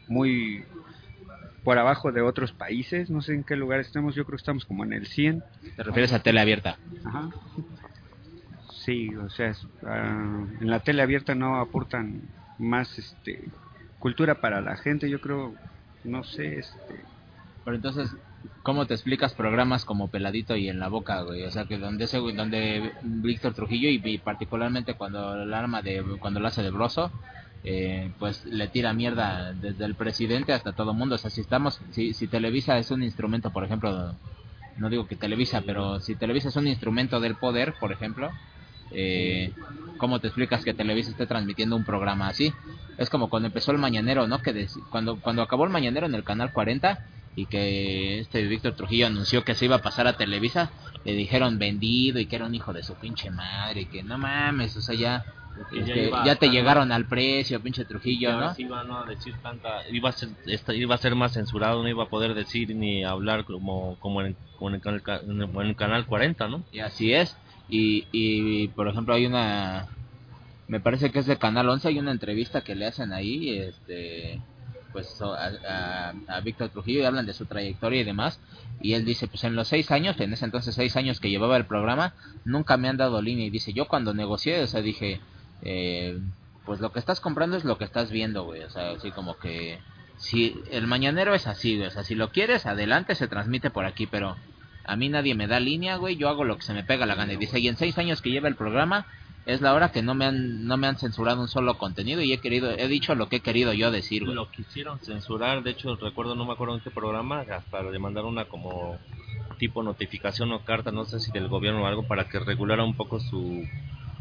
[0.08, 0.64] muy
[1.64, 4.64] por abajo de otros países, no sé en qué lugar estamos, yo creo que estamos
[4.64, 5.42] como en el 100.
[5.76, 6.78] ¿Te refieres a tele abierta?
[7.04, 7.30] Ajá.
[8.84, 12.22] Sí, o sea, es, ah, en la tele abierta no aportan
[12.58, 13.50] más este
[14.00, 15.54] cultura para la gente, yo creo,
[16.04, 17.04] no sé, este
[17.64, 18.10] Pero entonces,
[18.64, 21.44] ¿cómo te explicas programas como Peladito y En la Boca, güey?
[21.44, 26.02] O sea, que donde ese donde Víctor Trujillo y, y particularmente cuando el arma de
[26.20, 27.12] cuando lo hace de broso,
[27.64, 31.16] eh, pues le tira mierda desde el presidente hasta todo mundo.
[31.16, 34.16] O sea, si estamos, si, si Televisa es un instrumento, por ejemplo,
[34.78, 38.30] no digo que Televisa, pero si Televisa es un instrumento del poder, por ejemplo,
[38.90, 39.54] eh,
[39.98, 42.52] ¿cómo te explicas que Televisa esté transmitiendo un programa así?
[42.98, 44.40] Es como cuando empezó el Mañanero, ¿no?
[44.42, 47.00] Que cuando, cuando acabó el Mañanero en el Canal 40
[47.34, 50.70] y que este Víctor Trujillo anunció que se iba a pasar a Televisa,
[51.04, 54.18] le dijeron vendido y que era un hijo de su pinche madre, y que no
[54.18, 55.24] mames, o sea, ya,
[55.72, 58.52] este, iba ya te llegaron al precio, pinche Trujillo, ¿no?
[58.58, 61.88] iba no a decir tanta iba a ser esta- iba a ser más censurado no
[61.88, 65.66] iba a poder decir ni hablar como como en, como en el, en el- en
[65.68, 67.36] el canal 40 no Y así es.
[67.70, 69.86] Y, y por ejemplo hay una,
[70.68, 74.40] me parece que es de Canal 11, hay una entrevista que le hacen ahí, este,
[74.92, 78.40] pues a- a Víctor Trujillo y hablan de su trayectoria y demás.
[78.82, 81.56] Y él dice, pues en los seis años, en ese entonces seis años que llevaba
[81.56, 82.14] el programa,
[82.44, 83.46] nunca me han dado línea.
[83.46, 85.20] Y dice, yo cuando negocié, o sea, dije,
[85.62, 86.18] eh,
[86.64, 88.62] pues lo que estás comprando es lo que estás viendo, güey.
[88.62, 89.78] O sea, así como que,
[90.16, 91.88] si el mañanero es así, güey.
[91.88, 94.36] O sea, si lo quieres, adelante, se transmite por aquí, pero
[94.84, 97.14] a mí nadie me da línea, güey, yo hago lo que se me pega la
[97.14, 97.32] gana.
[97.32, 99.06] Y dice, y en seis años que lleva el programa,
[99.46, 102.32] es la hora que no me han, no me han censurado un solo contenido y
[102.32, 104.34] he querido, he dicho lo que he querido yo decir, güey.
[104.34, 108.30] Lo quisieron censurar, de hecho recuerdo, no me acuerdo en qué programa, hasta le mandaron
[108.30, 108.98] una como
[109.58, 112.94] tipo notificación o carta, no sé si del gobierno o algo, para que regulara un
[112.94, 113.66] poco su,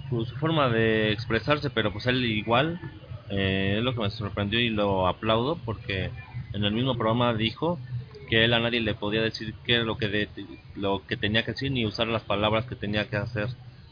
[0.10, 2.80] su, su forma de expresarse, pero pues él igual,
[3.30, 6.12] eh, es lo que me sorprendió y lo aplaudo, porque
[6.54, 7.80] en el mismo programa dijo
[8.30, 10.30] que él a nadie le podía decir qué era lo que,
[10.76, 13.48] lo que tenía que decir ni usar las palabras que tenía que hacer.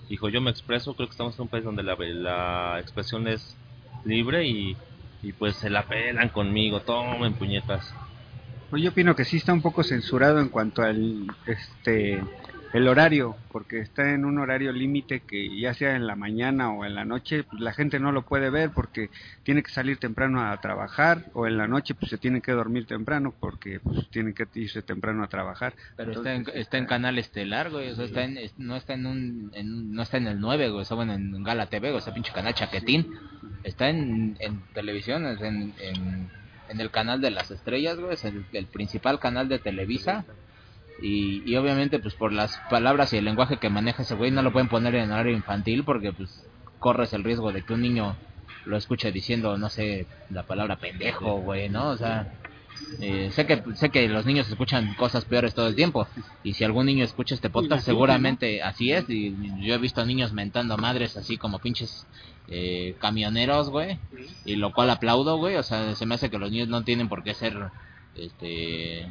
[0.09, 3.57] Dijo, yo me expreso, creo que estamos en un país donde la, la expresión es
[4.05, 4.77] libre y,
[5.23, 7.93] y pues se la pelan conmigo, tomen puñetas.
[8.69, 12.21] Pues yo opino que sí está un poco censurado en cuanto al este
[12.73, 16.85] el horario, porque está en un horario límite que ya sea en la mañana o
[16.85, 19.09] en la noche, pues la gente no lo puede ver porque
[19.43, 22.85] tiene que salir temprano a trabajar o en la noche pues se tiene que dormir
[22.85, 25.73] temprano porque pues tiene que irse temprano a trabajar.
[25.95, 29.05] Pero está en, está en canal estelar, güey, o sea, está en, no está en
[29.05, 32.11] un, en- no está en el 9, güey, está bueno en Gala TV, güey, ese
[32.11, 33.13] pinche canal chaquetín.
[33.63, 36.29] Está en, en televisión, en, en,
[36.69, 40.25] en el canal de las estrellas, güey, es el, el principal canal de Televisa.
[41.01, 44.41] Y, y obviamente, pues por las palabras y el lenguaje que maneja ese güey, no
[44.41, 46.43] lo pueden poner en horario infantil porque, pues,
[46.79, 48.15] corres el riesgo de que un niño
[48.65, 51.89] lo escuche diciendo, no sé, la palabra pendejo, güey, ¿no?
[51.89, 52.27] O sea,
[52.99, 56.07] eh, sé que sé que los niños escuchan cosas peores todo el tiempo
[56.43, 60.31] y si algún niño escucha este podcast seguramente así es y yo he visto niños
[60.31, 62.07] mentando madres así como pinches
[62.47, 63.99] eh, camioneros güey
[64.45, 67.09] y lo cual aplaudo güey o sea se me hace que los niños no tienen
[67.09, 67.69] por qué ser
[68.15, 69.07] este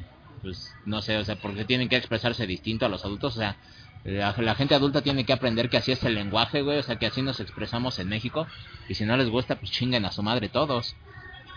[0.47, 3.57] pues no sé o sea porque tienen que expresarse distinto a los adultos o sea
[4.05, 6.97] la, la gente adulta tiene que aprender que así es el lenguaje güey o sea
[6.97, 8.47] que así nos expresamos en México
[8.88, 10.94] y si no les gusta pues chinguen a su madre todos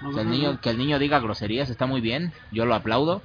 [0.05, 3.21] o sea, el niño, que el niño diga groserías está muy bien, yo lo aplaudo.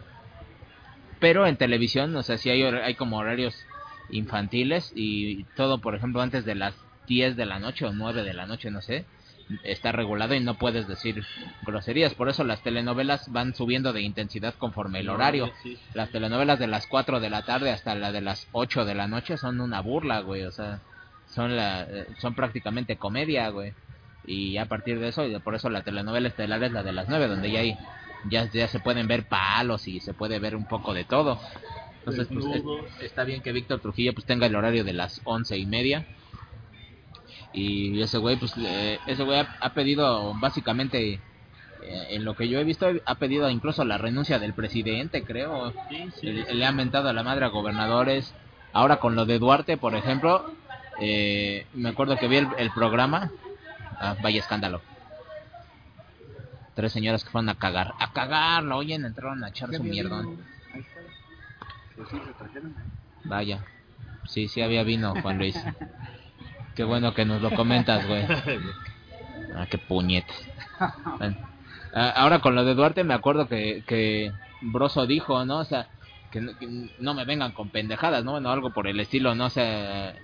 [1.21, 3.65] Pero en televisión, o sea, sí hay, hay como horarios
[4.11, 6.75] infantiles y todo, por ejemplo, antes de las
[7.07, 9.05] 10 de la noche o 9 de la noche, no sé,
[9.63, 11.23] está regulado y no puedes decir
[11.67, 12.15] groserías.
[12.15, 15.51] Por eso las telenovelas van subiendo de intensidad conforme el horario.
[15.95, 19.07] Las telenovelas de las 4 de la tarde hasta la de las 8 de la
[19.07, 20.45] noche son una burla, güey.
[20.45, 20.81] O sea,
[21.29, 23.73] son, la, eh, son prácticamente comedia, güey.
[24.27, 27.09] Y a partir de eso, y por eso la telenovela estelar es la de las
[27.09, 27.77] 9, donde ya hay
[28.31, 31.39] ya, ya se pueden ver palos y se puede ver un poco de todo.
[31.99, 32.63] Entonces, pues, es-
[33.03, 36.07] está bien que Víctor Trujillo pues tenga el horario de las once y media.
[37.55, 41.21] Y ese güey, pues, le- ese güey ha, ha pedido básicamente, eh,
[42.11, 45.73] en lo que yo he visto, ha pedido incluso la renuncia del presidente, creo.
[46.23, 48.35] Le, le ha mentado a la madre a gobernadores.
[48.73, 50.51] Ahora con lo de Duarte, por ejemplo,
[51.01, 53.33] eh, me acuerdo que vi el, el programa.
[54.01, 54.83] Ah, vaya escándalo.
[56.75, 57.93] Tres señoras que fueron a cagar.
[58.01, 60.45] A cagar, lo oyen, entraron a echar su mierdón.
[63.23, 63.65] Vaya.
[64.27, 65.57] Sí, sí había vino, Juan Luis.
[66.75, 68.25] Qué bueno que nos lo comentas, güey.
[69.55, 69.79] Ah, qué.
[71.18, 71.37] Bueno,
[71.95, 75.61] ah, ahora con lo de Duarte me acuerdo que, que Broso dijo, ¿no?
[75.61, 75.89] O sea,
[76.31, 76.66] que, no- que
[76.99, 78.33] no me vengan con pendejadas, ¿no?
[78.33, 80.14] Bueno, algo por el estilo, no sé.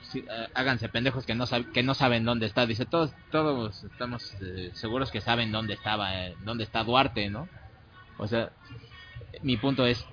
[0.00, 2.66] sí, eh, háganse pendejos que no, sab- que no saben dónde está.
[2.66, 7.48] Dice, todos todos estamos eh, seguros que saben dónde estaba, eh, dónde está Duarte, ¿no?
[8.18, 8.52] O sea,
[9.42, 10.04] mi punto es,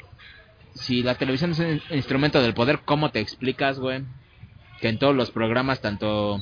[0.76, 4.04] si la televisión es un instrumento del poder, ¿cómo te explicas, güey?
[4.82, 6.42] Que en todos los programas, tanto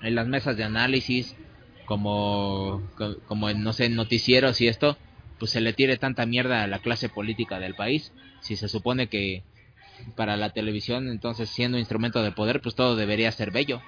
[0.00, 1.36] en las mesas de análisis
[1.84, 4.98] como, co- como en, no sé, noticieros y esto,
[5.38, 8.12] pues se le tire tanta mierda a la clase política del país.
[8.40, 9.42] Si se supone que
[10.16, 13.82] para la televisión, entonces siendo instrumento de poder, pues todo debería ser bello.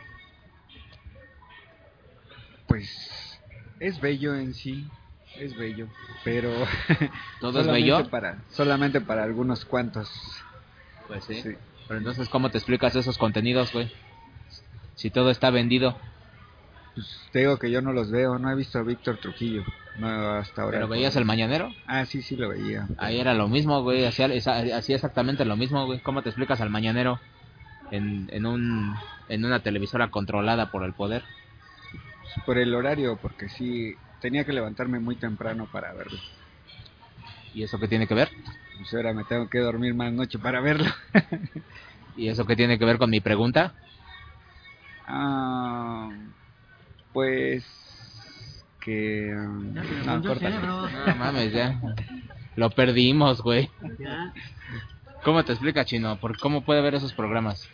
[2.67, 3.41] Pues
[3.81, 4.85] es bello en sí,
[5.37, 5.89] es bello,
[6.23, 6.51] pero
[7.41, 8.11] ¿Todo es solamente bello?
[8.11, 10.09] para solamente para algunos cuantos.
[11.07, 11.43] Pues sí.
[11.43, 11.51] Sí.
[11.87, 13.91] Pero entonces, ¿cómo te explicas esos contenidos, güey?
[14.95, 15.99] Si todo está vendido.
[16.95, 19.65] Pues, te digo que yo no los veo, no he visto a Víctor Trujillo,
[19.99, 20.07] no
[20.37, 20.79] hasta ahora.
[20.79, 21.75] ¿Pero veías el mañanero?
[21.87, 22.89] Ah, sí, sí lo veía.
[22.99, 24.05] Ahí era lo mismo, güey.
[24.05, 26.01] Hacía, hacía exactamente lo mismo, güey.
[26.01, 27.21] ¿Cómo te explicas al mañanero
[27.91, 28.95] en, en, un,
[29.29, 31.25] en una televisora controlada por el poder?
[31.91, 36.19] Pues, por el horario, porque sí tenía que levantarme muy temprano para verlo.
[37.53, 38.31] ¿Y eso qué tiene que ver?
[38.77, 40.91] Pues ahora me tengo que dormir más noche para verlo.
[42.17, 43.75] ¿Y eso qué tiene que ver con mi pregunta?
[45.07, 46.11] Ah,
[47.13, 47.65] pues
[48.81, 50.89] que um, no, cerebro.
[50.89, 51.81] No mames, ya.
[52.57, 53.71] Lo perdimos, güey.
[53.99, 54.33] Ya.
[55.25, 56.17] ¿Cómo te explica, Chino?
[56.17, 57.67] ¿Por cómo puede ver esos programas?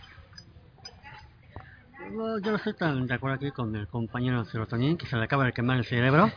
[2.12, 5.24] No, yo no estoy tan de acuerdo aquí con el compañero Serotonin, que se le
[5.24, 6.30] acaba de quemar el cerebro.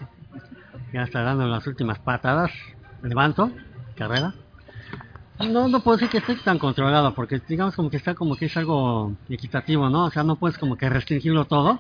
[0.92, 2.52] Ya está dando las últimas patadas.
[3.02, 3.52] Levanto,
[3.96, 4.34] carrera.
[5.50, 8.46] No, no puedo decir que esté tan controlado, porque digamos como que está como que
[8.46, 10.06] es algo equitativo, ¿no?
[10.06, 11.80] O sea, no puedes como que restringirlo todo.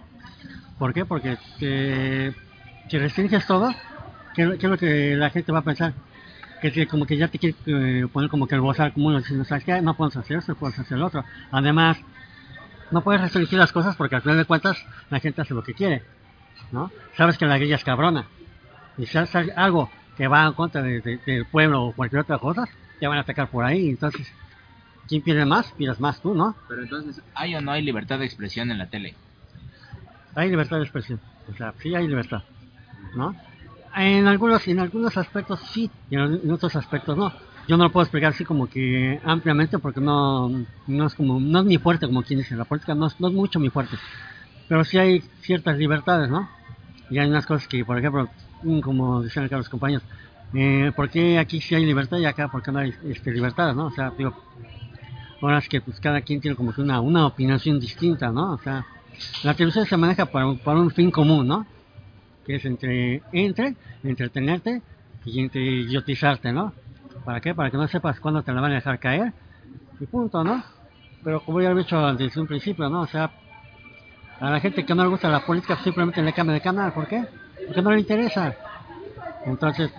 [0.77, 1.05] ¿Por qué?
[1.05, 2.33] Porque eh,
[2.89, 3.73] si restringes todo,
[4.35, 5.93] ¿qué, qué es lo que la gente va a pensar?
[6.61, 9.45] Que te- como que ya te quiere eh, poner como que el bozal común, diciendo,
[9.45, 9.81] ¿sabes qué?
[9.81, 11.25] No puedes hacer esto, puedes hacer lo otro.
[11.51, 11.97] Además,
[12.91, 14.77] no puedes restringir las cosas porque al final de cuentas
[15.09, 16.03] la gente hace lo que quiere,
[16.71, 16.91] ¿no?
[17.17, 18.27] Sabes que la guerrilla es cabrona.
[18.97, 22.37] Y si haces algo que va en contra de- de- del pueblo o cualquier otra
[22.39, 22.67] cosa,
[23.03, 23.89] te van a atacar por ahí.
[23.89, 24.31] Entonces,
[25.09, 25.73] ¿quién pierde más?
[25.73, 26.55] Pierdes más tú, ¿no?
[26.69, 29.13] Pero entonces, ¿hay o no hay libertad de expresión en la tele?
[30.35, 31.19] Hay libertad de expresión.
[31.51, 32.43] O sea, sí hay libertad,
[33.13, 33.35] ¿no?
[33.93, 37.33] En algunos, en algunos aspectos sí, y en, en otros aspectos no.
[37.67, 41.59] Yo no lo puedo explicar así como que ampliamente porque no, no es como, no
[41.59, 43.97] es mi fuerte como quien dice, la política no es, no es mucho mi fuerte.
[44.69, 46.47] Pero sí hay ciertas libertades, ¿no?
[47.09, 48.29] Y hay unas cosas que, por ejemplo,
[48.61, 50.03] mm, como decían acá los compañeros,
[50.53, 53.73] eh, ¿por qué aquí sí hay libertad y acá por qué no hay este, libertad,
[53.73, 53.87] ¿no?
[53.87, 54.33] O sea, digo,
[55.41, 58.53] ahora es que pues cada quien tiene como que una, una opinación distinta, ¿no?
[58.53, 58.85] O sea,
[59.43, 61.65] la televisión se maneja para, para un fin común, ¿no?
[62.45, 64.81] Que es entre, entre entretenerte
[65.25, 66.73] y entre idiotizarte, ¿no?
[67.25, 67.55] ¿Para qué?
[67.55, 69.33] Para que no sepas cuándo te la van a dejar caer
[69.99, 70.63] y punto, ¿no?
[71.23, 73.01] Pero como ya he dicho desde un principio, ¿no?
[73.01, 73.31] O sea,
[74.39, 77.07] a la gente que no le gusta la política simplemente le cambia de canal, ¿por
[77.07, 77.23] qué?
[77.65, 78.53] Porque no le interesa.
[79.45, 79.91] Entonces,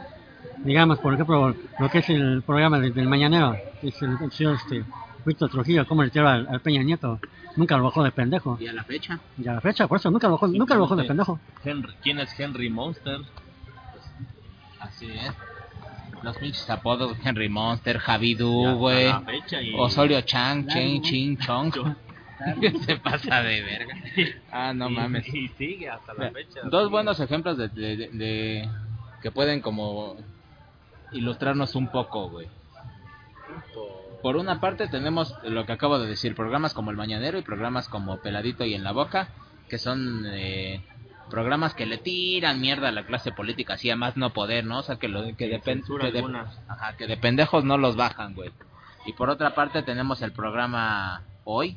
[0.64, 4.54] digamos, por ejemplo, lo que es el programa de- del Mañanero, es el, el señor
[4.56, 4.84] este,
[5.24, 7.20] Víctor Trujillo, cómo le tiró al, al Peña Nieto,
[7.56, 8.58] nunca lo bajó de pendejo.
[8.60, 9.20] ¿Y a la fecha?
[9.38, 11.38] Y a la fecha, por eso, nunca lo bajó, nunca lo bajó de pendejo.
[11.64, 13.20] Henry, ¿Quién es Henry Monster?
[14.80, 15.32] Así es.
[16.22, 19.12] Los pinches apodos, Henry Monster, Javi Ya Du, hasta güey.
[19.62, 21.72] y- Osorio Chang, Chen, Ching, Chong.
[22.86, 23.94] Se pasa de verga.
[24.50, 25.26] Ah, no y- mames.
[25.34, 26.60] Y sigue hasta la fecha.
[26.64, 28.68] Dos buenos ejemplos de, de- de- de-
[29.22, 30.16] que pueden como
[31.14, 32.48] ilustrarnos un poco, güey.
[34.22, 37.88] Por una parte tenemos lo que acabo de decir, programas como El Mañanero y programas
[37.88, 39.28] como Peladito y En la Boca,
[39.68, 40.82] que son eh,
[41.30, 44.78] programas que le tiran mierda a la clase política, así a más no poder, ¿no?
[44.78, 45.24] O sea, que, lo,
[46.06, 46.20] que, de-
[46.68, 48.50] ajá, que de pendejos no los bajan, güey.
[49.06, 51.76] Y por otra parte tenemos el programa Hoy,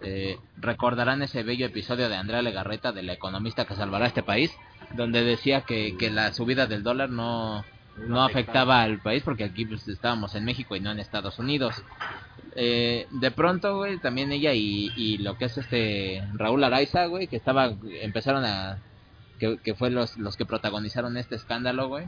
[0.00, 4.56] eh, recordarán ese bello episodio de Andrea Legarreta, de la economista que salvará este país,
[4.94, 7.66] donde decía que, que la subida del dólar no,
[8.06, 11.82] no afectaba al país porque aquí pues, estábamos en México y no en Estados Unidos.
[12.54, 17.26] Eh, de pronto, güey, también ella y, y lo que es este Raúl Araiza, güey,
[17.26, 18.78] que estaba, empezaron a,
[19.38, 22.06] que, que fue los, los que protagonizaron este escándalo, güey.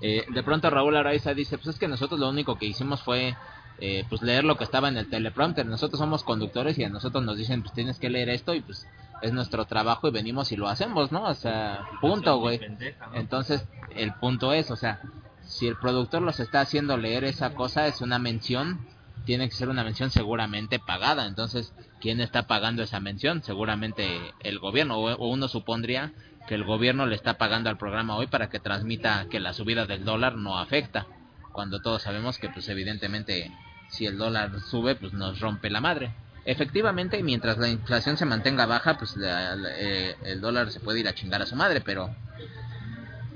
[0.00, 3.36] Eh, de pronto Raúl Araiza dice, pues es que nosotros lo único que hicimos fue
[3.78, 5.66] eh, pues leer lo que estaba en el teleprompter.
[5.66, 8.86] Nosotros somos conductores y a nosotros nos dicen, pues tienes que leer esto y pues
[9.22, 11.24] es nuestro trabajo y venimos y lo hacemos, ¿no?
[11.24, 12.58] O sea, punto, güey.
[12.58, 13.16] Pendeja, ¿no?
[13.16, 15.00] Entonces, el punto es, o sea,
[15.44, 18.86] si el productor los está haciendo leer esa cosa, es una mención,
[19.24, 21.26] tiene que ser una mención seguramente pagada.
[21.26, 23.42] Entonces, ¿quién está pagando esa mención?
[23.42, 26.12] Seguramente el gobierno, o, o uno supondría
[26.48, 29.86] que el gobierno le está pagando al programa hoy para que transmita que la subida
[29.86, 31.06] del dólar no afecta,
[31.52, 33.52] cuando todos sabemos que, pues, evidentemente,
[33.88, 36.12] si el dólar sube, pues nos rompe la madre.
[36.44, 41.08] Efectivamente, mientras la inflación se mantenga baja, pues la- eh, el dólar se puede ir
[41.08, 42.10] a chingar a su madre, pero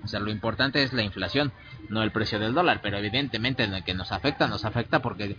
[0.02, 1.52] o sea, lo importante es la inflación,
[1.88, 5.36] no el precio del dólar, pero evidentemente en el que nos afecta, nos afecta porque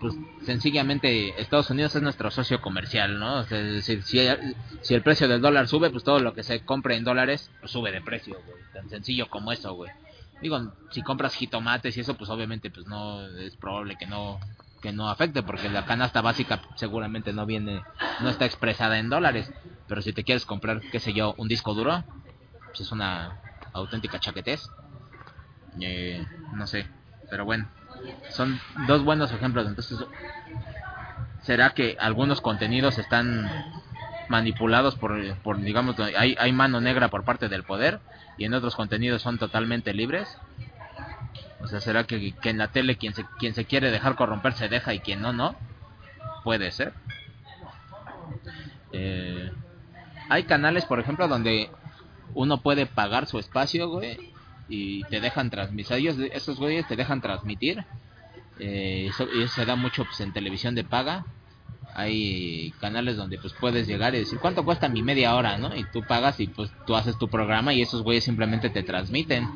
[0.00, 3.36] pues sencillamente Estados Unidos es nuestro socio comercial, ¿no?
[3.38, 6.96] O sea, si, si el precio del dólar sube, pues todo lo que se compre
[6.96, 8.60] en dólares pues, sube de precio, güey.
[8.72, 9.92] Tan sencillo como eso, güey.
[10.40, 14.40] Digo, si compras jitomates y eso, pues obviamente pues no es probable que no
[14.82, 17.84] que no afecte porque la canasta básica seguramente no viene
[18.20, 19.50] no está expresada en dólares,
[19.86, 22.04] pero si te quieres comprar, qué sé yo, un disco duro,
[22.66, 23.38] pues es una
[23.72, 24.60] auténtica chaquetez.
[25.80, 26.86] Eh, no sé,
[27.30, 27.68] pero bueno,
[28.30, 29.66] son dos buenos ejemplos.
[29.66, 29.98] Entonces,
[31.44, 33.48] ¿será que algunos contenidos están
[34.28, 35.12] manipulados por,
[35.42, 38.00] por digamos, hay, hay mano negra por parte del poder
[38.36, 40.28] y en otros contenidos son totalmente libres?
[41.62, 44.68] O sea, ¿será que, en la tele quien se, quien se quiere dejar corromper se
[44.68, 45.56] deja y quien no, no?
[46.44, 46.92] Puede ser.
[48.92, 49.50] Eh,
[50.28, 51.70] hay canales, por ejemplo, donde
[52.34, 54.18] uno puede pagar su espacio, güey,
[54.68, 55.96] y te dejan transmitir.
[55.96, 57.84] Ellos, esos güeyes te dejan transmitir.
[58.58, 61.24] Eh, eso se da mucho pues, en televisión de paga.
[61.94, 65.76] Hay canales donde pues puedes llegar y decir cuánto cuesta mi media hora, ¿no?
[65.76, 69.46] Y tú pagas y pues tú haces tu programa y esos güeyes simplemente te transmiten.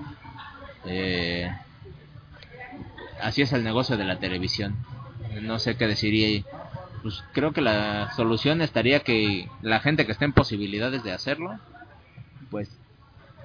[0.85, 1.51] Eh,
[3.21, 4.77] así es el negocio de la televisión.
[5.43, 6.45] No sé qué decir y
[7.03, 11.59] pues creo que la solución estaría que la gente que esté en posibilidades de hacerlo,
[12.51, 12.71] pues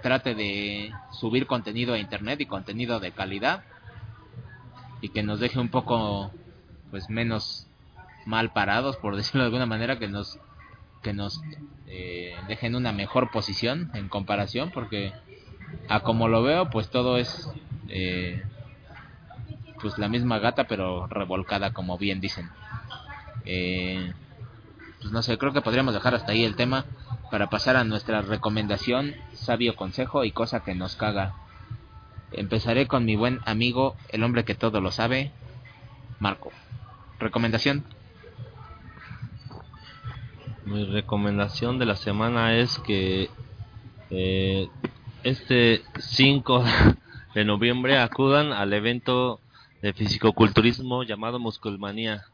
[0.02, 3.64] trate de subir contenido a internet y contenido de calidad
[5.02, 6.32] y que nos deje un poco
[6.90, 7.68] pues menos
[8.26, 10.40] mal parados por decirlo de alguna manera que nos
[11.04, 11.42] que nos
[11.88, 15.14] eh, dejen una mejor posición en comparación porque
[15.88, 17.50] a como lo veo pues todo es
[17.90, 18.44] eh,
[19.82, 22.50] pues la misma gata pero revolcada como bien dicen.
[23.46, 24.14] Eh,
[25.00, 26.86] pues no sé creo que podríamos dejar hasta ahí el tema
[27.32, 31.34] para pasar a nuestra recomendación sabio consejo y cosa que nos caga.
[32.32, 35.32] Empezaré con mi buen amigo el hombre que todo lo sabe
[36.20, 36.52] Marco.
[37.20, 37.84] Recomendación.
[40.66, 43.30] Mi recomendación de la semana es que
[44.12, 44.70] eh,
[45.24, 46.64] este 5
[47.36, 49.40] de noviembre acudan al evento
[49.82, 52.26] de fisicoculturismo llamado Musculmanía.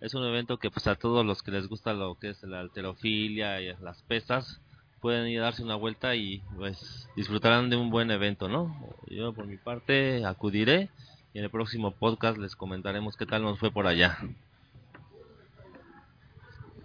[0.00, 2.60] Es un evento que pues a todos los que les gusta lo que es la
[2.60, 4.60] alterofilia y las pesas
[5.00, 8.74] pueden ir a darse una vuelta y pues disfrutarán de un buen evento, ¿no?
[9.08, 10.88] Yo por mi parte acudiré
[11.32, 14.18] y en el próximo podcast les comentaremos qué tal nos fue por allá.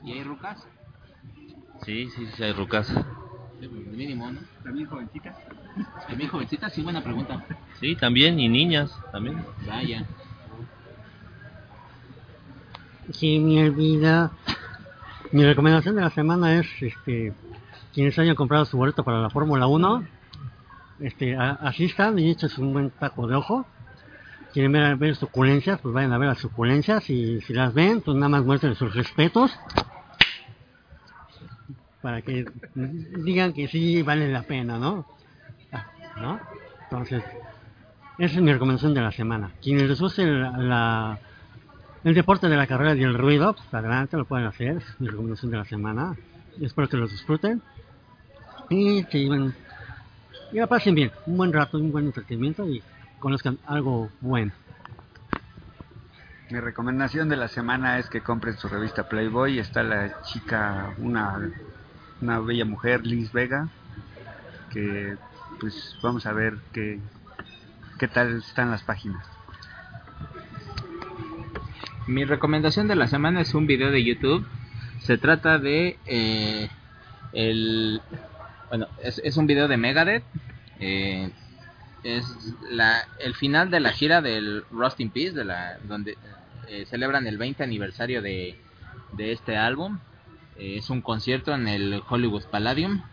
[0.03, 0.67] ¿Y hay rucas?
[1.85, 2.87] Sí, sí, sí hay rucas.
[3.59, 4.39] Sí, mínimo, ¿no?
[4.63, 5.37] ¿También jovencitas?
[6.07, 6.73] ¿También jovencitas?
[6.73, 7.45] Sí, buena pregunta.
[7.79, 9.43] Sí, también, y niñas también.
[9.65, 10.05] Vaya.
[13.11, 14.31] Sí, mi vida.
[15.31, 17.33] Mi recomendación de la semana es, este,
[17.93, 20.07] quienes hayan comprado su boleto para la Fórmula 1,
[20.99, 23.67] este, a- asistan y echen un buen taco de ojo.
[24.53, 28.15] Quieren ver, ver suculencias, pues vayan a ver las suculencias y si las ven, pues
[28.15, 29.51] nada más muestren sus respetos.
[32.01, 35.05] Para que digan que sí vale la pena, ¿no?
[36.83, 37.23] Entonces,
[38.17, 39.51] esa es mi recomendación de la semana.
[39.61, 41.17] Quienes les guste la,
[42.03, 44.77] el deporte de la carrera y el ruido, pues adelante, lo pueden hacer.
[44.77, 46.15] Es mi recomendación de la semana.
[46.59, 47.61] Espero que los disfruten.
[48.69, 49.53] Y que lleven-
[50.51, 51.11] y la pasen bien.
[51.25, 52.83] Un buen rato, un buen entretenimiento y
[53.19, 54.51] conozcan algo bueno.
[56.49, 59.59] Mi recomendación de la semana es que compren su revista Playboy.
[59.59, 61.39] Está la chica, una,
[62.21, 63.67] una bella mujer, Liz Vega,
[64.71, 65.15] que
[65.59, 66.99] pues vamos a ver qué,
[67.97, 69.25] qué tal están las páginas.
[72.07, 74.47] Mi recomendación de la semana es un video de YouTube.
[75.01, 76.69] Se trata de eh,
[77.33, 78.01] el
[78.69, 80.23] bueno es, es un video de Megadeth.
[80.79, 81.31] Eh,
[82.03, 82.25] es
[82.71, 86.17] la el final de la gira del Rust in Peace de la donde
[86.67, 88.59] eh, celebran el 20 aniversario de,
[89.13, 89.99] de este álbum.
[90.57, 93.03] Es un concierto en el Hollywood Palladium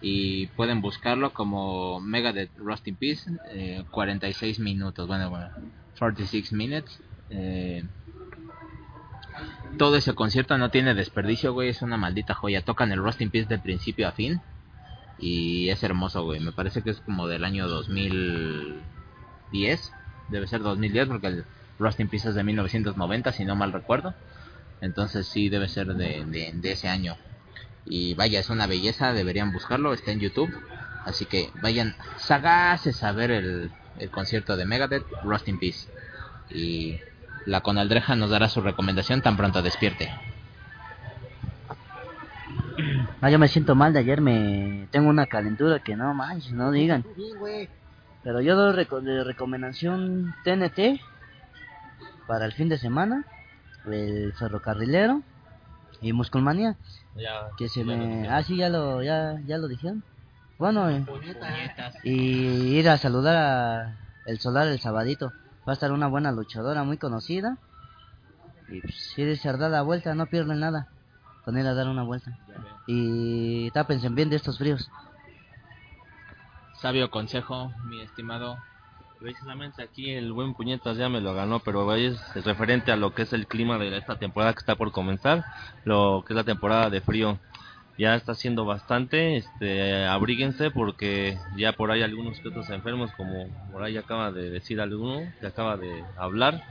[0.00, 5.50] y pueden buscarlo como Megadeth Rust in Peace eh, 46 minutos, bueno, bueno
[5.98, 7.00] 46 minutes.
[7.30, 7.82] Eh,
[9.76, 11.70] todo ese concierto no tiene desperdicio, güey.
[11.70, 12.64] Es una maldita joya.
[12.64, 14.40] Tocan el Rust in Peace de principio a fin.
[15.18, 16.38] Y es hermoso, güey.
[16.40, 19.92] Me parece que es como del año 2010.
[20.28, 21.44] Debe ser 2010 porque el
[21.78, 24.14] Rust in es de 1990, si no mal recuerdo.
[24.80, 27.16] Entonces sí debe ser de, de ese año.
[27.90, 29.12] Y vaya, es una belleza.
[29.12, 29.92] Deberían buscarlo.
[29.92, 30.50] Está en YouTube.
[31.04, 35.88] Así que vayan sagaces a ver el, el concierto de Megadeth, Rust in Peace.
[36.50, 36.98] Y
[37.46, 40.10] la Conaldreja nos dará su recomendación tan pronto despierte.
[43.20, 46.70] No, yo me siento mal de ayer, me tengo una calentura que no manches, no
[46.70, 47.04] digan.
[48.22, 51.00] Pero yo doy reco- de recomendación TNT
[52.26, 53.24] para el fin de semana,
[53.86, 55.22] el ferrocarrilero
[56.00, 56.76] y Musculmanía,
[57.18, 58.28] Ya, que se ya me...
[58.28, 60.02] Ah, sí, ya lo, ya, ya lo dijeron.
[60.58, 61.04] Bueno, eh,
[62.04, 65.32] y ir a saludar a el Solar el sabadito.
[65.66, 67.58] Va a estar una buena luchadora muy conocida.
[68.68, 70.88] Y pues, si eres a dar la vuelta, no pierden nada
[71.44, 72.30] con ir a dar una vuelta.
[72.86, 74.90] Y tápense bien de estos fríos.
[76.74, 78.58] Sabio consejo, mi estimado.
[79.20, 83.22] Precisamente aquí el buen puñetas ya me lo ganó, pero es referente a lo que
[83.22, 85.44] es el clima de esta temporada que está por comenzar,
[85.84, 87.38] lo que es la temporada de frío.
[87.98, 93.48] Ya está haciendo bastante, este, abríguense porque ya por ahí algunos que otros enfermos, como
[93.72, 96.62] por ahí acaba de decir alguno, que acaba de hablar,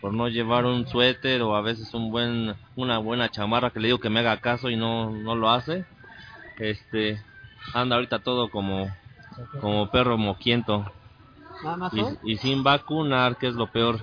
[0.00, 3.88] por no llevar un suéter o a veces un buen, una buena chamarra que le
[3.88, 5.84] digo que me haga caso y no, no lo hace.
[6.58, 7.20] Este,
[7.74, 8.90] anda ahorita todo como,
[9.60, 10.90] como perro moquiento.
[11.62, 12.18] Nada más Y, hoy.
[12.24, 14.00] y sin vacunar, que es lo peor.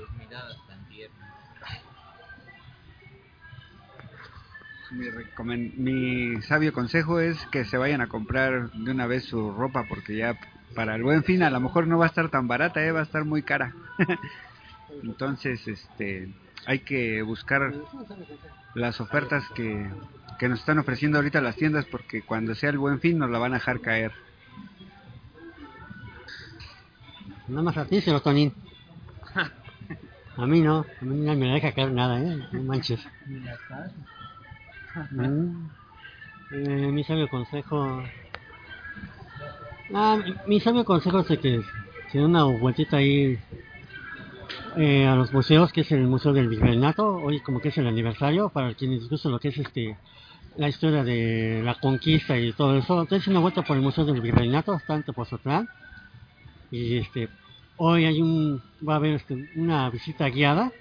[4.91, 9.85] Mi, mi sabio consejo es que se vayan a comprar de una vez su ropa
[9.87, 10.37] porque ya
[10.75, 12.99] para el buen fin a lo mejor no va a estar tan barata, eh, va
[13.01, 13.73] a estar muy cara.
[15.03, 16.29] Entonces, este,
[16.65, 17.73] hay que buscar
[18.75, 19.89] las ofertas que,
[20.37, 23.39] que nos están ofreciendo ahorita las tiendas porque cuando sea el buen fin nos la
[23.39, 24.11] van a dejar caer.
[27.51, 28.53] Nada más a ti, señor Tonín.
[30.37, 32.47] A mí no, a mí no me deja caer nada, ¿eh?
[32.53, 33.05] No manches.
[35.11, 35.67] Mm.
[36.53, 38.01] Eh, mi sabio consejo.
[39.93, 41.61] Ah, mi, sabio consejo es que
[42.11, 43.37] se dé una vueltita ahí
[44.77, 47.05] eh, a los museos, que es el Museo del Virreinato.
[47.17, 49.97] Hoy, como que es el aniversario, para quienes les gusta lo que es este
[50.57, 53.01] la historia de la conquista y todo eso.
[53.01, 55.69] Entonces, una vuelta por el Museo del Virreinato, está en Tepozotlán.
[56.71, 57.29] Y este,
[57.83, 60.71] hoy hay un, va a haber este, una visita guiada.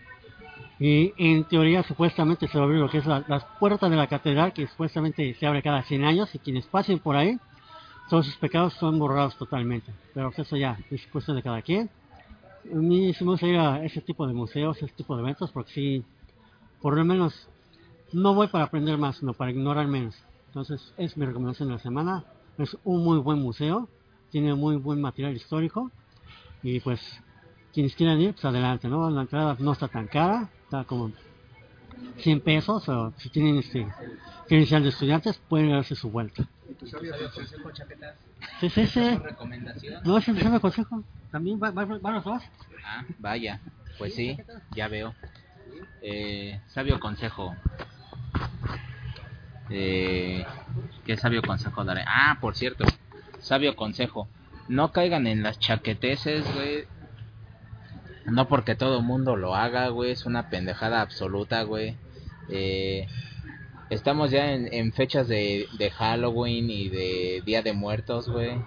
[0.79, 3.97] Y en teoría, supuestamente, se va a abrir lo que es la- las puertas de
[3.97, 6.35] la catedral, que supuestamente se abre cada 100 años.
[6.35, 7.39] Y quienes pasen por ahí,
[8.11, 9.93] todos sus pecados son borrados totalmente.
[10.15, 11.91] Pero eso ya es cuestión de cada quien.
[12.73, 15.73] A mí me gusta ir a ese tipo de museos, ese tipo de eventos, porque
[15.73, 16.05] sí,
[16.83, 17.49] por lo menos,
[18.13, 20.15] no voy para aprender más, sino para ignorar menos.
[20.49, 22.25] Entonces, es mi recomendación de la semana.
[22.59, 23.89] Es un muy buen museo,
[24.31, 25.91] tiene muy buen material histórico.
[26.63, 27.01] Y pues,
[27.73, 29.09] quienes quieran ir, pues adelante, ¿no?
[29.11, 31.13] La entrada no está tan cara, está como
[32.19, 33.87] 100 pesos, o si tienen este
[34.47, 36.49] credencial de estudiantes, pueden darse su vuelta.
[38.61, 39.17] Sí, sí, sí.
[39.19, 40.03] recomendación?
[40.05, 41.05] No, es mi consejo.
[41.31, 42.43] También va- va- van los dos.
[42.85, 43.61] Ah, vaya,
[43.99, 44.37] pues sí,
[44.75, 45.15] ya veo.
[46.03, 47.57] Eh, sabio consejo.
[49.69, 50.45] Eh,
[51.05, 52.03] ¿Qué sabio consejo daré?
[52.07, 52.85] Ah, por cierto,
[53.41, 54.29] sabio consejo.
[54.71, 56.85] No caigan en las chaqueteces, güey.
[58.27, 60.12] No porque todo mundo lo haga, güey.
[60.12, 61.97] Es una pendejada absoluta, güey.
[62.49, 63.09] Eh,
[63.91, 65.66] estamos ya en, fechas de,
[65.99, 68.62] Halloween y de Día de Muertos, güey.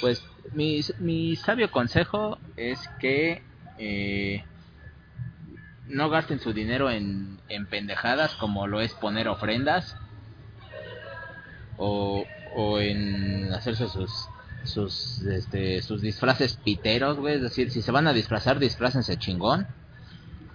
[0.00, 3.42] Pues mi, mi sabio consejo es que
[3.78, 4.44] eh,
[5.88, 9.96] no gasten su dinero en, en pendejadas como lo es poner ofrendas
[11.76, 12.24] o,
[12.58, 14.28] o en hacerse sus
[14.64, 19.66] sus este, sus disfraces piteros, güey, es decir, si se van a disfrazar, disfrácense chingón.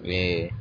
[0.04, 0.52] Eh,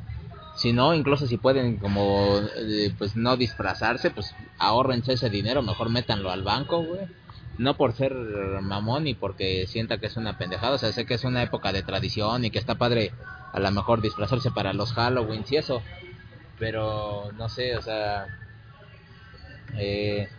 [0.55, 5.89] si no, incluso si pueden como eh, pues no disfrazarse, pues ahórrense ese dinero, mejor
[5.89, 7.07] métanlo al banco, güey.
[7.57, 8.13] No por ser
[8.61, 11.73] mamón y porque sienta que es una pendejada, o sea, sé que es una época
[11.73, 13.11] de tradición y que está padre
[13.51, 15.83] a lo mejor disfrazarse para los Halloween y eso,
[16.57, 18.25] pero no sé, o sea,
[19.77, 20.29] eh,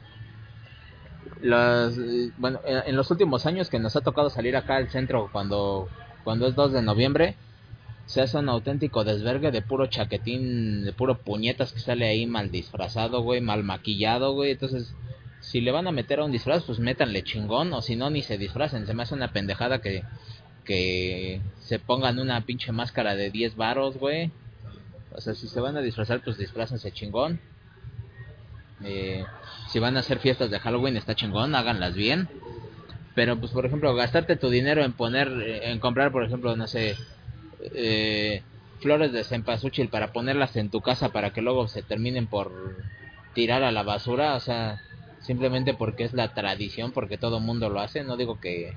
[1.44, 4.90] los, eh, bueno, en en los últimos años que nos ha tocado salir acá al
[4.90, 5.88] centro cuando,
[6.24, 7.36] cuando es 2 de noviembre,
[8.06, 12.50] se hace un auténtico desvergue de puro chaquetín, de puro puñetas que sale ahí mal
[12.50, 14.52] disfrazado, güey, mal maquillado, güey.
[14.52, 14.94] Entonces,
[15.40, 18.22] si le van a meter a un disfraz, pues métanle chingón, o si no, ni
[18.22, 18.86] se disfracen.
[18.86, 20.02] Se me hace una pendejada que,
[20.64, 24.30] que se pongan una pinche máscara de 10 varos, güey.
[25.12, 27.40] O sea, si se van a disfrazar, pues disfrácense chingón.
[28.82, 29.24] Eh,
[29.68, 32.28] si van a hacer fiestas de Halloween, está chingón, háganlas bien.
[33.14, 36.66] Pero, pues, por ejemplo, gastarte tu dinero en poner, eh, en comprar, por ejemplo, no
[36.66, 36.96] sé,
[37.74, 38.42] eh,
[38.80, 42.52] flores de cempasúchil para ponerlas en tu casa para que luego se terminen por
[43.34, 44.80] tirar a la basura, o sea,
[45.20, 48.04] simplemente porque es la tradición, porque todo mundo lo hace.
[48.04, 48.76] No digo que,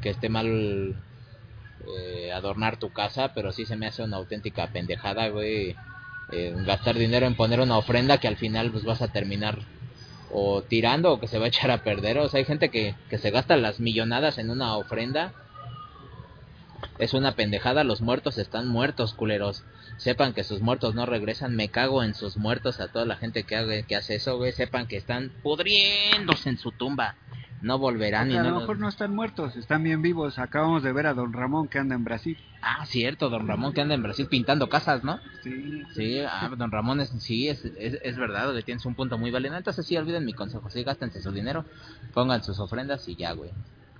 [0.00, 1.02] que esté mal
[1.86, 5.76] eh, adornar tu casa, pero sí se me hace una auténtica pendejada, güey.
[6.64, 9.58] Gastar dinero en poner una ofrenda que al final pues vas a terminar
[10.32, 12.18] o tirando o que se va a echar a perder.
[12.18, 15.34] O sea, hay gente que, que se gasta las millonadas en una ofrenda.
[16.98, 19.64] Es una pendejada, los muertos están muertos, culeros.
[19.98, 21.54] Sepan que sus muertos no regresan.
[21.54, 24.52] Me cago en sus muertos a toda la gente que, haga, que hace eso, güey.
[24.52, 27.16] Sepan que están pudriéndose en su tumba.
[27.62, 30.38] No volverán y Porque a no lo los- mejor no están muertos, están bien vivos.
[30.38, 32.36] Acabamos de ver a don Ramón que anda en Brasil.
[32.60, 35.20] Ah, cierto, don Ramón que anda en Brasil pintando casas, ¿no?
[35.42, 35.82] Sí.
[35.94, 39.30] Sí, ah, don Ramón, es, sí, es, es, es verdad, le tienes un punto muy
[39.30, 39.56] válido.
[39.56, 41.64] Entonces sí, olviden mi consejo, sí, gástense su dinero,
[42.12, 43.50] pongan sus ofrendas y ya, güey.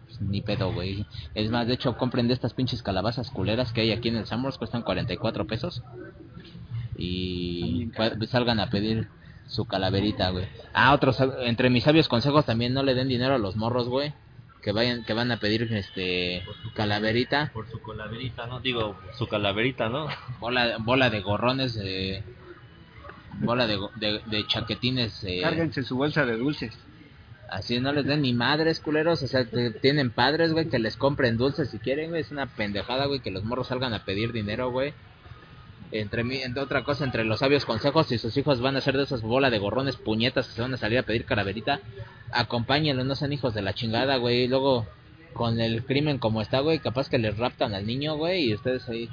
[0.06, 1.06] Pues, ni pedo, güey.
[1.34, 4.26] Es más, de hecho, compren de estas pinches calabazas culeras que hay aquí en el
[4.26, 5.82] Summers, cuestan 44 pesos.
[6.96, 9.08] Y pa- salgan a pedir
[9.52, 10.46] su calaverita, güey.
[10.72, 14.12] Ah, otros, entre mis sabios consejos también no le den dinero a los morros, güey.
[14.62, 16.42] Que vayan, que van a pedir este
[16.74, 17.50] calaverita.
[17.52, 18.60] Por su calaverita, ¿no?
[18.60, 20.06] Digo, su calaverita, ¿no?
[20.40, 22.22] bola bola de gorrones eh,
[23.40, 26.78] bola de, de, de chaquetines eh, Cárguense su bolsa de dulces.
[27.50, 30.96] así no les den ni madres culeros o sea te- tienen padres güey que les
[30.96, 34.32] compren dulces si quieren güey es una pendejada güey que los morros salgan a pedir
[34.32, 34.92] dinero güey
[35.92, 39.04] entre entre otra cosa entre los sabios consejos si sus hijos van a ser de
[39.04, 41.80] esas bola de gorrones puñetas que se van a salir a pedir calaverita
[42.32, 44.86] acompáñenlos no sean hijos de la chingada güey y luego
[45.34, 48.88] con el crimen como está güey capaz que les raptan al niño güey y ustedes
[48.88, 49.08] ahí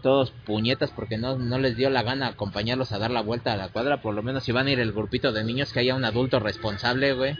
[0.00, 3.56] todos puñetas porque no, no les dio la gana acompañarlos a dar la vuelta a
[3.56, 4.00] la cuadra.
[4.00, 6.40] Por lo menos si van a ir el grupito de niños, que haya un adulto
[6.40, 7.36] responsable, güey.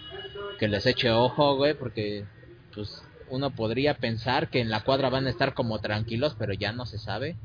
[0.59, 2.27] Que les eche ojo, güey, porque,
[2.75, 6.73] pues, uno podría pensar que en la cuadra van a estar como tranquilos, pero ya
[6.73, 7.37] no se sabe.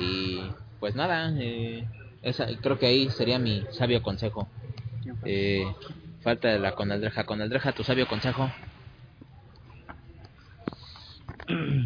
[0.00, 0.40] Y
[0.80, 1.86] pues nada, eh,
[2.22, 4.48] esa, creo que ahí sería mi sabio consejo.
[5.24, 5.64] Eh,
[6.22, 7.24] falta de la conaldreja.
[7.24, 8.50] Conaldreja, tu sabio consejo.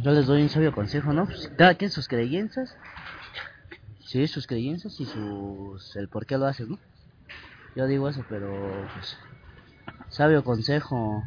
[0.02, 1.26] Yo les doy un sabio consejo, ¿no?
[1.26, 2.76] Pues, cada quien sus creencias.
[4.00, 5.96] Sí, sus creencias y sus...
[5.96, 6.78] el por qué lo haces, ¿no?
[7.76, 9.16] Yo digo eso, pero pues...
[10.08, 11.22] Sabio consejo.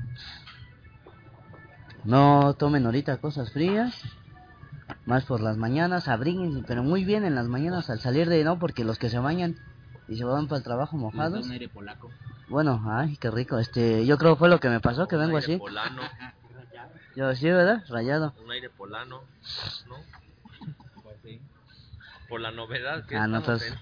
[2.04, 4.00] No tomen ahorita cosas frías.
[5.06, 8.58] Más por las mañanas, abríguense, pero muy bien en las mañanas al salir de no,
[8.58, 9.56] porque los que se bañan
[10.08, 11.46] y se van para el trabajo mojados.
[11.46, 12.10] Un aire polaco.
[12.48, 13.60] Bueno, ay, qué rico.
[13.60, 15.58] Este, yo creo fue lo que me pasó, que vengo así.
[15.58, 16.02] polano,
[17.16, 17.84] Yo sí, ¿verdad?
[17.88, 18.34] Rayado.
[18.44, 19.22] un aire polano,
[19.88, 19.96] ¿no?
[22.28, 23.74] Por la novedad que Ah, no, entonces-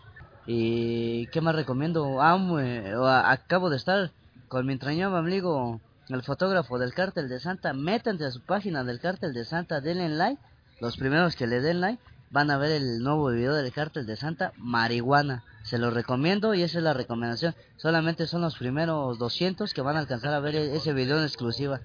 [0.45, 2.21] ¿Y qué más recomiendo?
[2.21, 4.11] Ah, mue- o a- acabo de estar
[4.49, 5.79] con mi entrañable amigo,
[6.09, 7.71] el fotógrafo del Cártel de Santa.
[7.71, 10.41] Métanse a su página del Cártel de Santa, denle like.
[10.84, 14.18] Los primeros que le den like van a ver el nuevo video del Cártel de
[14.18, 15.41] Santa, Marihuana.
[15.64, 17.55] Se lo recomiendo y esa es la recomendación.
[17.77, 21.23] Solamente son los primeros 200 que van a alcanzar a ver e- ese video en
[21.23, 21.80] exclusiva.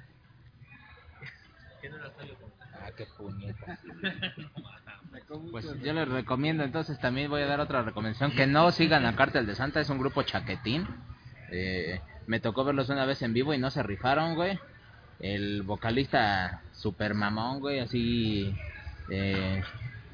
[2.75, 3.79] Ah, qué puñeta.
[5.53, 9.15] Pues yo les recomiendo, entonces también voy a dar otra recomendación, que no sigan a
[9.15, 10.87] Cártel de Santa, es un grupo chaquetín.
[11.51, 14.59] Eh, me tocó verlos una vez en vivo y no se rifaron, güey.
[15.21, 18.57] El vocalista super mamón, güey, así
[19.11, 19.63] eh,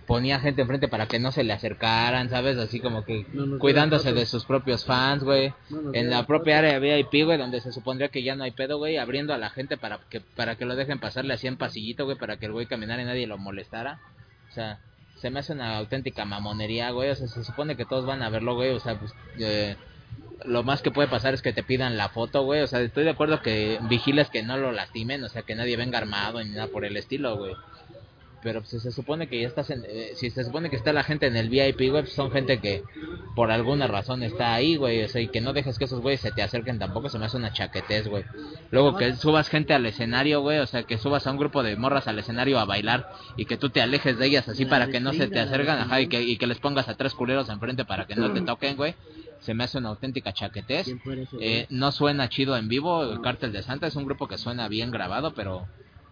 [0.07, 2.59] ponía gente enfrente para que no se le acercaran, ¿sabes?
[2.59, 5.53] Así como que No cuidándose de sus propios fans, güey.
[5.71, 8.79] No En la propia área VIP, güey, donde se supondría que ya no hay pedo,
[8.79, 12.05] güey, abriendo a la gente para que para que lo dejen pasarle así en pasillito,
[12.05, 14.01] güey, para que el güey caminara y nadie lo molestara.
[14.51, 14.79] O sea,
[15.17, 17.11] se me hace una auténtica mamonería, güey.
[17.11, 18.71] O sea, se supone que todos van a verlo, güey.
[18.71, 19.77] O sea, pues, eh,
[20.45, 22.61] lo más que puede pasar es que te pidan la foto, güey.
[22.61, 25.77] O sea, estoy de acuerdo que vigiles que no lo lastimen, o sea, que nadie
[25.77, 27.55] venga armado ni nada por el estilo, güey.
[28.45, 29.83] Pero pues, se supone que ya estás en...
[29.89, 32.83] eh, si se supone que está la gente en el VIP, güey, son gente que
[33.35, 35.03] por alguna razón está ahí, güey.
[35.03, 37.25] O sea, y que no dejes que esos güeyes se te acerquen tampoco, se me
[37.25, 38.25] hace una chaquetez, güey.
[38.71, 41.75] Luego que subas gente al escenario, güey, o sea, que subas a un grupo de
[41.77, 44.89] morras al escenario a bailar y que tú te alejes de ellas así La para
[44.89, 47.49] que no se te acercan, ajá, y que, y que les pongas a tres culeros
[47.49, 48.95] enfrente para que no te toquen, güey.
[49.41, 50.85] Se me hace una auténtica chaquetez.
[50.85, 54.05] ¿Quién fuera ese Eh, no suena chido en vivo, el Cártel de Santa es un
[54.05, 55.67] grupo que suena bien grabado, pero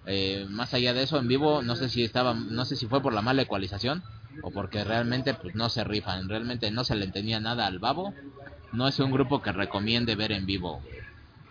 [0.06, 3.02] eh, más allá de eso en vivo no sé si estaba, no sé si fue
[3.02, 4.02] por la mala ecualización
[4.42, 8.14] o porque realmente pues no se rifan, realmente no se le entendía nada al babo.
[8.72, 10.82] No es un grupo que recomiende ver en vivo.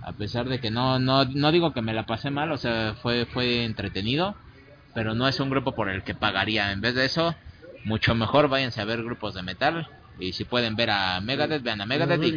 [0.01, 2.95] A pesar de que no no no digo que me la pasé mal, o sea,
[3.01, 4.35] fue fue entretenido,
[4.93, 6.71] pero no es un grupo por el que pagaría.
[6.71, 7.35] En vez de eso,
[7.83, 9.87] mucho mejor váyanse a ver grupos de metal
[10.17, 12.35] y si pueden ver a Megadeth, vean a Megadeth y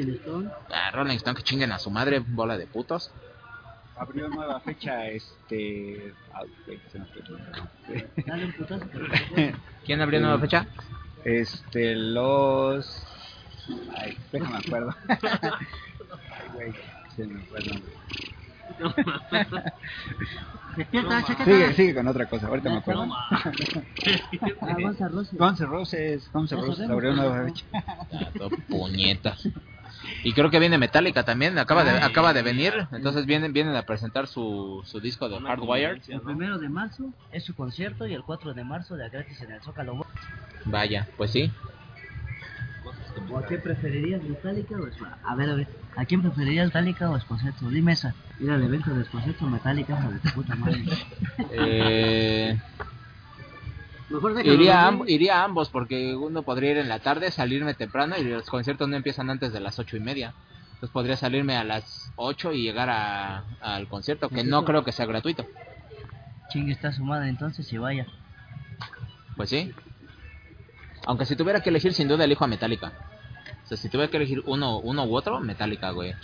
[0.70, 3.14] a Rolling Stone que chinguen a su madre, bola de putos.
[3.96, 6.12] Abrió nueva fecha, este...
[6.90, 7.52] se me fue el nombre.
[8.26, 9.06] Dale un putazo, pero-
[9.86, 10.66] ¿Quién abrió nueva fecha?
[11.24, 13.06] Este, los...
[13.96, 14.94] Ay, déjame acuerdo.
[15.08, 16.72] Ay, güey,
[17.16, 17.92] se me fue el nombre.
[21.44, 23.06] Sigue, sigue con otra cosa, ahorita me acuerdo.
[23.12, 23.44] Ah,
[24.76, 25.38] Guns N' Roses.
[25.38, 27.64] Guns N' Roses, Guns N' Roses abrió nueva fecha.
[28.68, 29.48] Puñetas.
[30.22, 33.82] Y creo que viene Metallica también, acaba de, acaba de venir, entonces vienen, vienen a
[33.82, 36.02] presentar su, su disco de Hardwired.
[36.08, 39.52] El primero de marzo es su concierto y el 4 de marzo de gratis en
[39.52, 40.06] el Zócalo.
[40.64, 41.52] Vaya, pues sí.
[43.30, 45.28] ¿O a quién preferirías, Metallica o?
[45.28, 47.68] A ver, a ver, ¿a quién preferirías, Metallica o Esposito?
[47.70, 48.14] Dime esa.
[48.40, 50.84] Ir al evento de Esposito Metallica, de tu puta madre.
[51.50, 52.58] Eh,
[54.10, 57.74] Mejor iría, a, amb- iría a ambos porque uno podría ir en la tarde, salirme
[57.74, 60.34] temprano y los conciertos no empiezan antes de las ocho y media.
[60.74, 64.92] Entonces podría salirme a las 8 y llegar a, al concierto, que no creo que
[64.92, 65.46] sea gratuito.
[66.50, 68.06] Chingue está su madre entonces y vaya.
[69.36, 69.72] Pues sí.
[71.06, 72.92] Aunque si tuviera que elegir, sin duda elijo a Metallica.
[73.64, 76.14] O sea, si tuviera que elegir uno, uno u otro, Metallica, güey.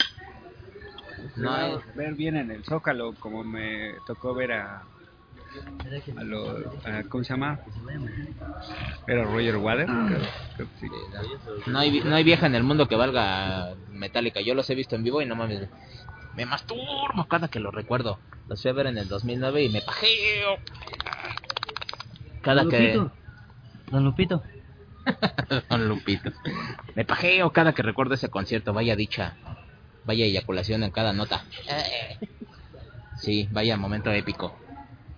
[1.37, 4.83] No hay- ver bien en el Zócalo, como me tocó ver a,
[6.17, 6.51] a lo,
[6.85, 7.61] a- ¿cómo se llama?
[9.07, 10.21] Era Roger Water, creo,
[10.57, 10.91] creo que sí.
[11.71, 14.41] no hay, vi- no hay vieja en el mundo que valga Metallica.
[14.41, 15.69] Yo los he visto en vivo y no mames.
[16.37, 18.21] Me masturbo cada que lo recuerdo.
[18.49, 20.59] Los fui a ver en el 2009 y me pajeo.
[22.43, 22.95] Cada Don que...
[22.95, 23.13] Lupito.
[23.91, 24.43] Don Lupito.
[25.69, 26.31] Don Lupito.
[26.95, 28.73] Me pajeo cada que recuerdo ese concierto.
[28.73, 29.37] Vaya dicha.
[30.05, 31.45] Vaya eyaculación en cada nota.
[33.17, 34.59] Sí, vaya momento épico.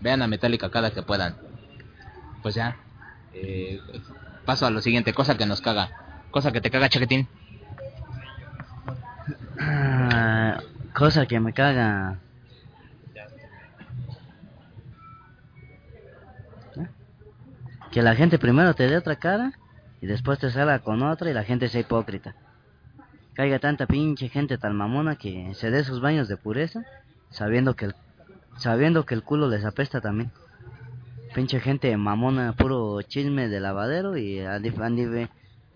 [0.03, 1.37] Vean a Metallica cada que puedan.
[2.43, 2.77] Pues ya.
[3.33, 3.81] Eh,
[4.45, 5.91] paso a lo siguiente, cosa que nos caga.
[6.33, 7.29] Cosa que te caga, chaquetín.
[9.61, 10.59] Ah,
[10.93, 12.19] cosa que me caga.
[17.93, 19.53] Que la gente primero te dé otra cara
[20.01, 22.35] y después te salga con otra y la gente sea hipócrita.
[23.35, 26.83] Caiga tanta pinche gente tan mamona que se dé sus baños de pureza
[27.31, 27.95] sabiendo que el
[28.57, 30.31] sabiendo que el culo les apesta también.
[31.35, 34.61] Pinche gente mamona, puro chisme de lavadero y a, a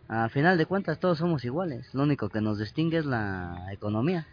[0.08, 1.92] a final de cuentas todos somos iguales.
[1.94, 4.26] Lo único que nos distingue es la economía.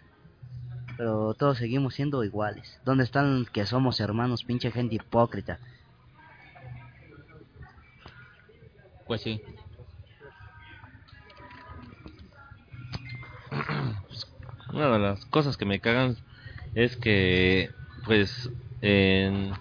[0.98, 2.80] Pero todos seguimos siendo iguales.
[2.86, 5.60] ¿Dónde están que somos hermanos, pinche gente hipócrita?
[9.08, 9.42] Pues sí.
[14.72, 16.18] Una de las cosas que me cagan
[16.74, 17.72] es que,
[18.06, 18.50] pues,
[18.82, 19.52] en-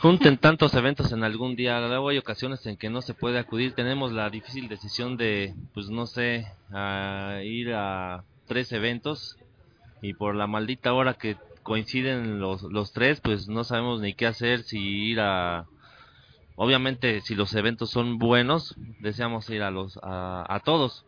[0.00, 1.80] junten tantos eventos en algún día.
[1.80, 3.74] Luego hay ocasiones en que no se puede acudir.
[3.74, 9.36] Tenemos la difícil decisión de, pues, no sé, a ir a tres eventos
[10.00, 14.26] y por la maldita hora que coinciden los, los tres, pues no sabemos ni qué
[14.26, 15.66] hacer, si ir a...
[16.56, 21.04] Obviamente, si los eventos son buenos, deseamos ir a los a, a todos.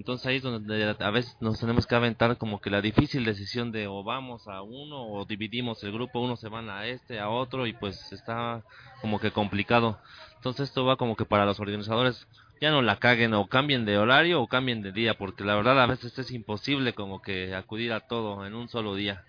[0.00, 3.70] Entonces ahí es donde a veces nos tenemos que aventar como que la difícil decisión
[3.70, 7.28] de o vamos a uno o dividimos el grupo, uno se van a este, a
[7.28, 8.62] otro y pues está
[9.02, 9.98] como que complicado.
[10.36, 12.26] Entonces esto va como que para los organizadores
[12.62, 15.78] ya no la caguen o cambien de horario o cambien de día porque la verdad
[15.78, 19.26] a veces es imposible como que acudir a todo en un solo día.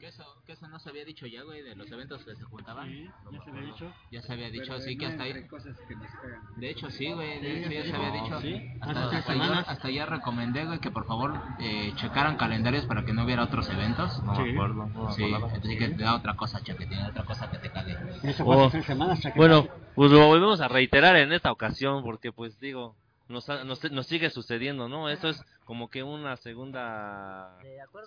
[0.00, 2.44] Que eso, que eso no se había dicho ya, güey, de los eventos que se
[2.44, 2.88] juntaban.
[2.90, 3.94] Sí, ya se había dicho.
[4.10, 5.46] Ya se había dicho, Pero sí, que no hasta ahí.
[5.46, 6.42] cosas que nos cagan.
[6.56, 8.40] De hecho, sí, güey, de Sí, hecho ya sí, se había no, dicho.
[8.40, 12.36] sí, Hasta, hace tres hasta, ya, hasta ya recomendé, güey, que por favor eh, checaran
[12.36, 14.20] calendarios para que no hubiera otros eventos.
[14.24, 14.86] No me acuerdo.
[14.88, 17.96] no Sí, entonces que te da otra cosa, che, tiene otra cosa que te cague.
[18.24, 19.20] Eso fue Oh, hace tres semanas.
[19.20, 19.38] chaqueta.
[19.38, 22.96] Bueno, pues lo volvemos a reiterar en esta ocasión porque pues digo,
[23.28, 25.08] nos, nos, nos sigue sucediendo, ¿no?
[25.08, 27.56] Eso es como que una segunda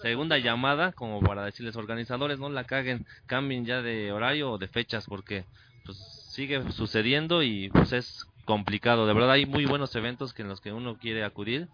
[0.01, 4.67] segunda llamada como para decirles organizadores no la caguen, cambien ya de horario o de
[4.67, 5.45] fechas porque
[5.85, 5.97] pues
[6.31, 9.07] sigue sucediendo y pues es complicado.
[9.07, 11.67] De verdad hay muy buenos eventos que en los que uno quiere acudir.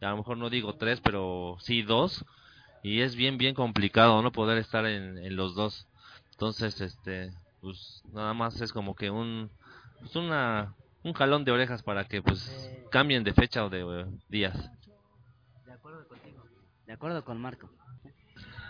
[0.00, 2.24] Y a lo mejor no digo tres, pero sí dos.
[2.82, 5.86] Y es bien, bien complicado no poder estar en, en los dos.
[6.32, 9.50] Entonces, este, pues nada más es como que un,
[10.00, 14.06] pues una, un jalón de orejas para que pues cambien de fecha o de eh,
[14.28, 14.70] días.
[15.66, 16.44] De acuerdo contigo.
[16.86, 17.70] De acuerdo con Marco.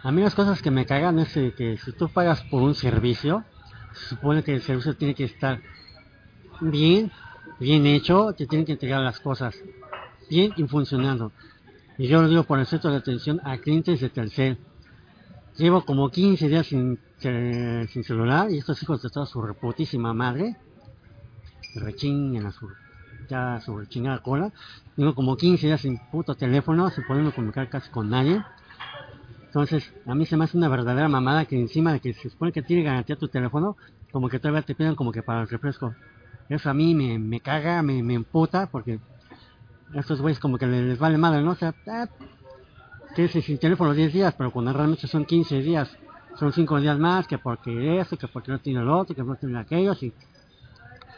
[0.03, 3.45] A mí las cosas que me cagan es que si tú pagas por un servicio,
[3.93, 5.61] se supone que el servicio tiene que estar
[6.61, 7.11] bien,
[7.59, 9.59] bien hecho, te tienen que entregar las cosas
[10.31, 11.33] bien y funcionando.
[11.99, 14.59] Y yo lo digo por el centro de atención a clientes de Telcel.
[15.59, 20.15] Llevo como 15 días sin, eh, sin celular y estos hijos de toda su reputísima
[20.15, 20.57] madre
[21.75, 22.69] rechingan a su,
[23.29, 24.53] ya a su chingada cola.
[24.97, 28.43] Tengo como 15 días sin puto teléfono, sin poderme comunicar casi con nadie.
[29.47, 32.53] Entonces, a mí se me hace una verdadera mamada que encima de que se supone
[32.53, 33.77] que tiene garantía tu teléfono,
[34.13, 35.95] como que todavía te piden como que para el refresco.
[36.49, 39.01] Eso a mí me, me caga, me, me emputa, porque
[39.95, 41.53] estos güeyes como que les, vale madre, ¿no?
[41.53, 42.09] O sea, ah,
[43.15, 45.97] quédese sin teléfono 10 días, pero cuando realmente son 15 días,
[46.39, 49.35] son 5 días más, que porque eso, que porque no tiene el otro, que no
[49.37, 50.13] tiene aquello, y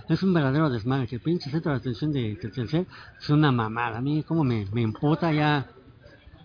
[0.09, 1.07] es un verdadero desmadre.
[1.07, 2.87] Que el pinche centro de atención de Telcel
[3.21, 3.99] es una mamada.
[3.99, 4.93] A mí como me, me
[5.35, 5.67] ya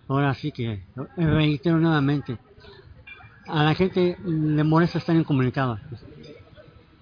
[0.07, 0.83] Ahora sí que
[1.17, 2.37] reitero nuevamente.
[3.47, 5.79] A la gente le molesta estar incomunicado.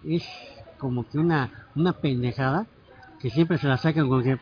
[0.03, 0.23] Es
[0.77, 2.65] como que una, una pendejada
[3.19, 4.39] que siempre se la sacan con que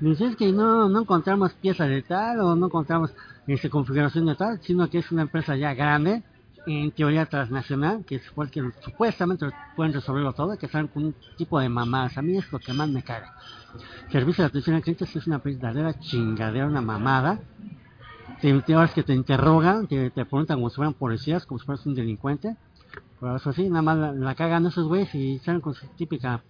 [0.00, 3.14] pues es que no, no encontramos pieza de tal o no encontramos
[3.46, 6.22] este, configuración de tal, sino que es una empresa ya grande,
[6.66, 11.60] en teoría transnacional, que es porque supuestamente pueden resolverlo todo, que están con un tipo
[11.60, 12.18] de mamadas.
[12.18, 13.34] A mí es lo que más me caga.
[14.10, 17.40] Servicio de atención al cliente es una verdadera chingadera, una mamada.
[18.40, 21.86] Te, te que te interrogan, te, te preguntan como si fueran policías, como si fueras
[21.86, 22.56] un delincuente.
[23.20, 26.42] Pero eso sí, nada más la, la cagan esos güeyes y salen con su típica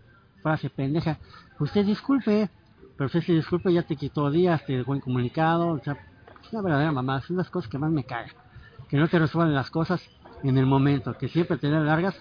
[0.43, 1.19] frase pendeja.
[1.61, 2.49] Usted disculpe,
[2.97, 5.69] pero usted se disculpe, ya te quitó días, te dejó incomunicado.
[5.69, 5.99] O sea,
[6.43, 8.46] es una verdadera mamada, son las cosas que más me cagan.
[8.89, 10.03] Que no te resuelven las cosas
[10.43, 12.15] en el momento, que siempre te dan largas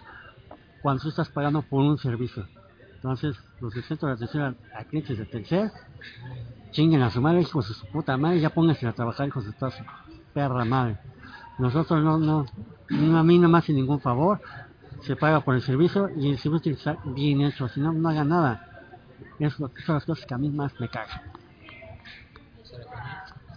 [0.81, 2.47] cuando tú estás pagando por un servicio.
[2.95, 5.71] Entonces, los del centro de atención a, clientes de Telcel,
[6.71, 9.51] chinguen a su madre, hijos de su puta madre, ya pónganse a trabajar, hijos de
[9.53, 9.83] toda su
[10.33, 10.97] perra madre.
[11.59, 12.45] Nosotros no, no,
[12.89, 14.41] no a mí no me hace ningún favor,
[15.01, 18.09] se paga por el servicio y el servicio tiene que bien hecho, si no, no
[18.09, 18.83] haga nada.
[19.39, 21.21] Es lo, son las cosas que a mí más me cagan.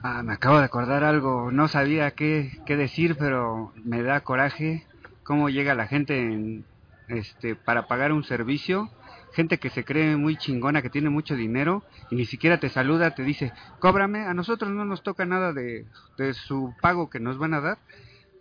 [0.02, 4.86] Ah, me acabo de acordar algo, no sabía qué, qué decir, pero me da coraje
[5.24, 6.64] cómo llega la gente en,
[7.08, 8.88] este, para pagar un servicio,
[9.32, 13.10] gente que se cree muy chingona, que tiene mucho dinero y ni siquiera te saluda,
[13.16, 15.84] te dice, cóbrame, a nosotros no nos toca nada de,
[16.16, 17.78] de su pago que nos van a dar,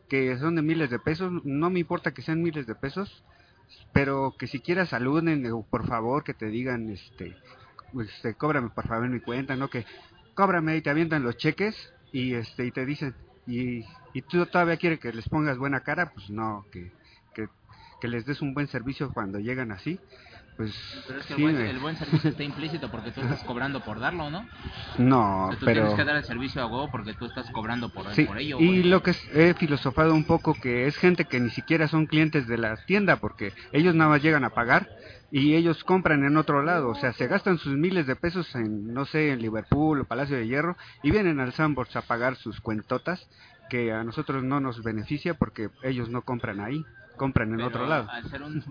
[0.10, 3.24] que son de miles de pesos, no me importa que sean miles de pesos,
[3.94, 7.36] pero que siquiera saluden o por favor que te digan, este,
[8.00, 9.70] este, cóbrame por favor mi cuenta, ¿no?
[9.70, 9.86] Que
[10.38, 11.76] cóbrame y te avientan los cheques
[12.14, 13.16] y este y te dicen
[13.48, 16.92] y, y tú todavía quieres que les pongas buena cara, pues no, que,
[17.34, 17.48] que,
[18.00, 20.00] que les des un buen servicio cuando llegan así.
[20.58, 20.74] Pues
[21.08, 23.44] Pero es que sí, el, buen, me- el buen servicio está implícito porque tú estás
[23.44, 24.46] cobrando por darlo, ¿no?
[25.00, 27.50] no, O sea, tú pero tienes que dar el servicio a huevo porque tú estás
[27.52, 28.90] cobrando por, Sí, por ello, y güey.
[28.90, 32.58] lo que he filosofado un poco que es gente que ni siquiera son clientes de
[32.58, 34.88] la tienda porque ellos nada más llegan a pagar
[35.30, 38.94] y ellos compran en otro lado, o sea, se gastan sus miles de pesos en,
[38.94, 42.60] no sé, en Liverpool o Palacio de Hierro y vienen al Sambors a pagar sus
[42.62, 43.28] cuentotas
[43.70, 46.86] que a nosotros no nos beneficia porque ellos no compran ahí,
[47.18, 48.10] compran en Pero otro lado.
[48.46, 48.64] un-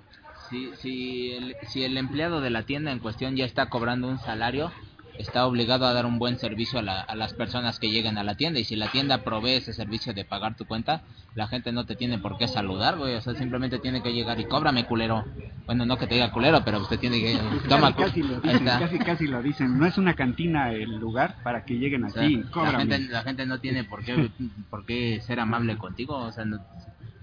[0.49, 4.19] si, si, el, si el empleado de la tienda en cuestión ya está cobrando un
[4.19, 4.73] salario,
[5.18, 8.24] está obligado a dar un buen servicio a, la- a las personas que lleguen a
[8.24, 8.60] la tienda.
[8.60, 11.02] Y si la tienda provee ese servicio de pagar tu cuenta,
[11.34, 13.14] la gente no te tiene por qué saludar, güey.
[13.14, 15.24] O sea, simplemente tiene que llegar y cóbrame, culero.
[15.66, 17.38] Bueno, no que te diga culero, pero usted tiene que...
[17.68, 18.78] Toma, casi, casi lo dicen, está.
[18.78, 22.22] casi casi lo dicen, no es una cantina el lugar para que lleguen O sea,
[22.22, 22.78] así, la, cóbrame.
[22.86, 24.30] gente, la gente no tiene por qué,
[24.70, 26.16] por qué ser amable contigo.
[26.16, 26.60] O sea, no-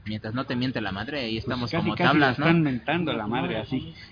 [0.06, 2.70] mientras no te miente la madre, ahí Pues estamos casi como tablas, le están ¿no?
[2.70, 3.94] mentando la madre así.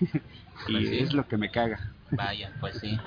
[0.68, 0.98] y Pues sí.
[1.00, 1.92] es lo que me caga.
[2.10, 2.98] Vaya, pues sí.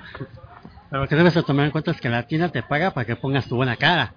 [0.90, 3.06] Pero lo que debes de tomar en cuenta es que la tienda te paga para
[3.06, 4.14] que pongas tu buena cara.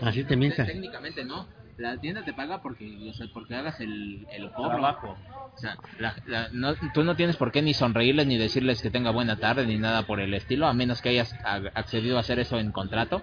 [0.00, 0.66] Así te mientes.
[0.66, 1.48] Técnicamente no.
[1.76, 4.70] La tienda te paga porque, o sea, porque hagas el, el cobro.
[4.70, 5.18] Trabajo.
[5.54, 8.90] O sea, la- la- no- tú no tienes por qué ni sonreírles ni decirles que
[8.90, 11.34] tenga buena tarde ni nada por el estilo, a menos que hayas
[11.74, 13.22] accedido a hacer eso en contrato.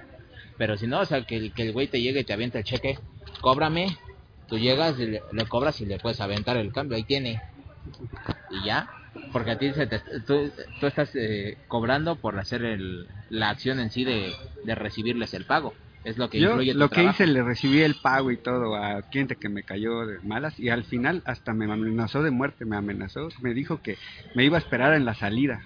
[0.58, 2.60] Pero si no, o sea, que, el- que el güey te llegue y te avienta
[2.60, 2.98] el cheque,
[3.42, 3.98] cóbrame,
[4.48, 7.42] tú llegas y le, le cobras y le puedes aventar el cambio, ahí tiene.
[8.50, 8.88] Y ya,
[9.32, 13.80] porque a ti se te- tú, tú estás eh, cobrando por hacer el, la acción
[13.80, 14.34] en sí de,
[14.64, 15.74] de recibirles el pago.
[16.04, 17.16] Es lo que Yo influye tu lo que trabajo.
[17.16, 20.70] hice, le recibí el pago y todo a cliente que me cayó de malas y
[20.70, 23.98] al final hasta me amenazó de muerte, me amenazó, me dijo que
[24.36, 25.62] me iba a esperar en la salida.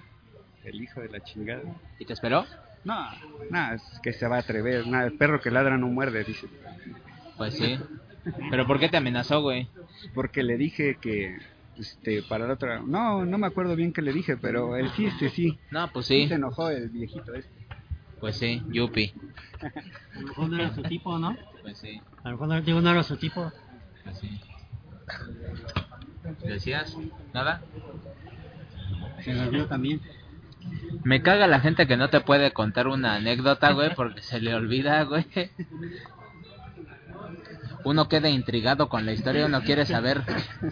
[0.64, 1.62] El hijo de la chingada.
[1.98, 2.46] ¿Y te esperó?
[2.84, 3.06] No,
[3.50, 6.46] nada, es que se va a atrever, nada, el perro que ladra no muerde, dice.
[7.36, 7.78] Pues sí.
[8.50, 9.68] ¿Pero por qué te amenazó, güey?
[10.14, 11.36] Porque le dije que
[11.80, 15.06] este para la otra, no, no me acuerdo bien qué le dije, pero el sí,
[15.06, 15.58] este sí.
[15.70, 16.28] No, pues Sí sí.
[16.28, 17.50] se enojó el viejito este.
[18.20, 19.12] Pues sí, Yupi.
[20.14, 21.36] A lo mejor no era su tipo, ¿no?
[21.62, 23.50] Pues sí, A lo mejor no, digo, no era su tipo.
[24.04, 24.40] pues sí.
[26.44, 26.96] ¿Decías?
[27.32, 27.62] ¿Nada?
[29.24, 30.00] Se lo dio también.
[31.04, 34.54] Me caga la gente que no te puede contar una anécdota, güey, porque se le
[34.54, 35.24] olvida, güey.
[37.84, 40.22] Uno queda intrigado con la historia, uno quiere saber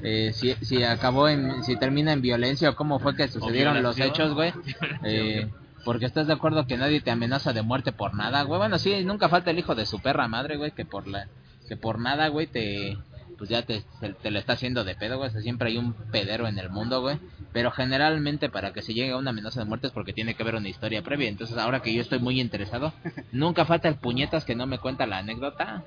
[0.03, 3.99] eh, si, si acabó en, si termina en violencia o cómo fue que sucedieron los
[3.99, 4.53] hechos, güey.
[5.05, 5.49] Eh,
[5.85, 8.59] porque estás de acuerdo que nadie te amenaza de muerte por nada, güey.
[8.59, 11.29] Bueno, sí, nunca falta el hijo de su perra madre, güey, que por la,
[11.67, 12.99] que por nada, güey, te,
[13.39, 15.29] pues ya te, te, te lo está haciendo de pedo, güey.
[15.29, 17.19] O sea, siempre hay un pedero en el mundo, güey.
[17.53, 20.43] Pero generalmente para que se llegue a una amenaza de muerte es porque tiene que
[20.43, 21.29] haber una historia previa.
[21.29, 22.93] Entonces ahora que yo estoy muy interesado,
[23.33, 25.85] nunca falta el puñetas que no me cuenta la anécdota.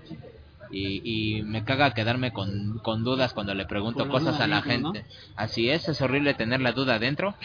[0.71, 1.01] Y,
[1.37, 5.09] y me caga quedarme con, con dudas cuando le pregunto cosas a la dentro, gente.
[5.35, 7.35] Así es, es horrible tener la duda adentro.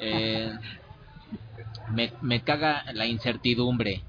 [0.00, 0.52] Eh,
[1.90, 4.02] me, me caga la incertidumbre.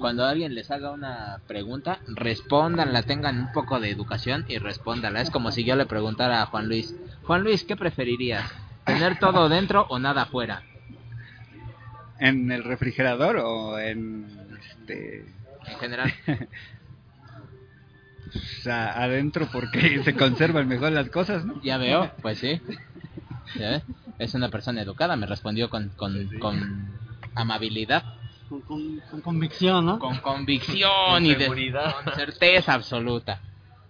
[0.00, 5.20] Cuando alguien les haga una pregunta, respóndanla, tengan un poco de educación y respóndanla.
[5.20, 8.50] Es como si yo le preguntara a Juan Luis, Juan Luis, ¿qué preferirías?
[8.84, 10.62] ¿Tener todo dentro o nada afuera?
[12.18, 14.26] ¿En el refrigerador o en
[14.60, 15.26] este
[15.66, 16.12] En general.
[18.32, 21.60] pues, a- adentro porque se conservan mejor las cosas, ¿no?
[21.62, 22.60] Ya veo, pues sí.
[24.18, 26.98] Es una persona educada, me respondió con, con, con
[27.34, 28.02] amabilidad,
[28.48, 29.98] Con, con- con convicción, ¿no?
[30.00, 31.94] con convicción y de, seguridad.
[32.04, 33.40] con certeza absoluta.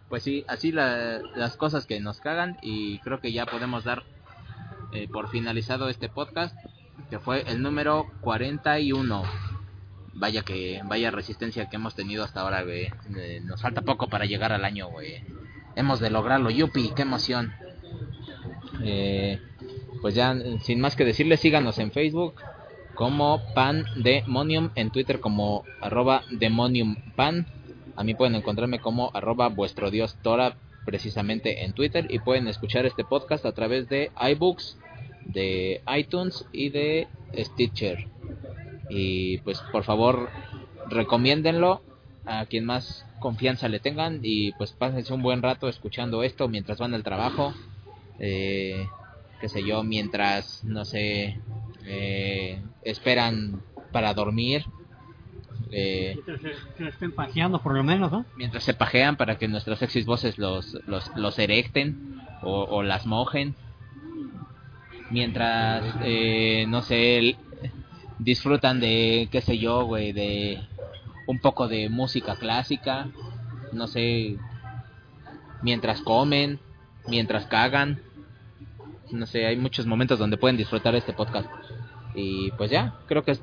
[0.08, 4.02] Pues sí, así la- las cosas que nos cagan y creo que ya podemos dar
[4.92, 6.56] eh, por finalizado este podcast,
[7.10, 9.22] que fue el número 41.
[10.18, 12.88] Vaya que vaya resistencia que hemos tenido hasta ahora, güey.
[13.16, 15.22] Eh, nos falta poco para llegar al año, güey.
[15.76, 17.52] Hemos de lograrlo, yupi, qué emoción.
[18.82, 19.40] Eh,
[20.02, 22.34] pues ya, sin más que decirles, síganos en Facebook
[22.96, 27.46] como Pan Demonium, en Twitter como arroba Demonium Pan.
[27.94, 32.08] A mí pueden encontrarme como arroba vuestro dios Tora, precisamente en Twitter.
[32.10, 34.78] Y pueden escuchar este podcast a través de iBooks,
[35.26, 38.08] de iTunes y de Stitcher.
[38.88, 40.30] Y pues por favor,
[40.88, 41.82] recomiéndenlo
[42.24, 44.20] a quien más confianza le tengan.
[44.22, 47.54] Y pues pásense un buen rato escuchando esto mientras van al trabajo.
[48.18, 48.86] Eh,
[49.40, 51.38] qué sé yo, mientras, no sé,
[51.84, 53.62] eh, esperan
[53.92, 54.64] para dormir,
[55.70, 58.24] eh, Que se, se estén por lo menos, ¿no?
[58.36, 63.06] mientras se pajean para que nuestras sexys voces los, los, los erecten o, o las
[63.06, 63.54] mojen.
[65.10, 67.36] mientras, eh, no sé, el-
[68.18, 70.60] disfrutan de, qué sé yo, güey, de
[71.26, 73.08] un poco de música clásica,
[73.72, 74.36] no sé,
[75.62, 76.58] mientras comen,
[77.06, 78.00] mientras cagan,
[79.10, 81.48] no sé, hay muchos momentos donde pueden disfrutar este podcast.
[82.14, 83.36] Y pues ya, creo que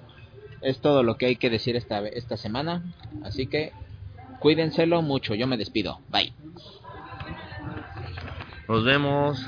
[0.62, 2.84] es, todo lo que hay que decir esta, esta semana,
[3.24, 3.72] así que
[4.40, 6.34] cuídenselo mucho, yo me despido, bye.
[8.68, 9.46] Nos vemos,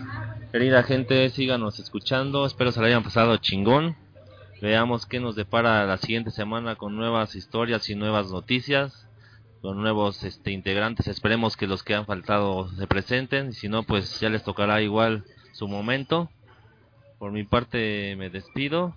[0.52, 3.96] querida gente, síganos escuchando, espero se la hayan pasado chingón.
[4.62, 9.08] Veamos qué nos depara la siguiente semana con nuevas historias y nuevas noticias,
[9.62, 11.08] con nuevos este, integrantes.
[11.08, 14.82] Esperemos que los que han faltado se presenten, y si no, pues ya les tocará
[14.82, 16.30] igual su momento.
[17.20, 18.96] Por mi parte me despido,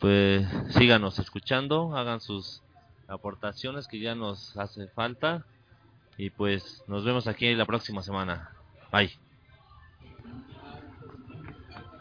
[0.00, 2.62] pues síganos escuchando, hagan sus
[3.06, 5.44] aportaciones que ya nos hace falta
[6.16, 8.50] y pues nos vemos aquí la próxima semana.
[8.90, 9.16] Bye.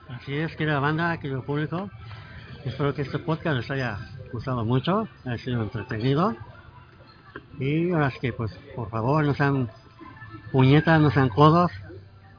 [0.10, 1.90] Así es, querida banda, querido público.
[2.66, 3.98] Espero que este podcast les haya
[4.32, 6.36] gustado mucho, haya sido entretenido.
[7.60, 9.70] Y ahora sí que, pues, por favor, no sean
[10.52, 11.72] puñetas, no sean codos.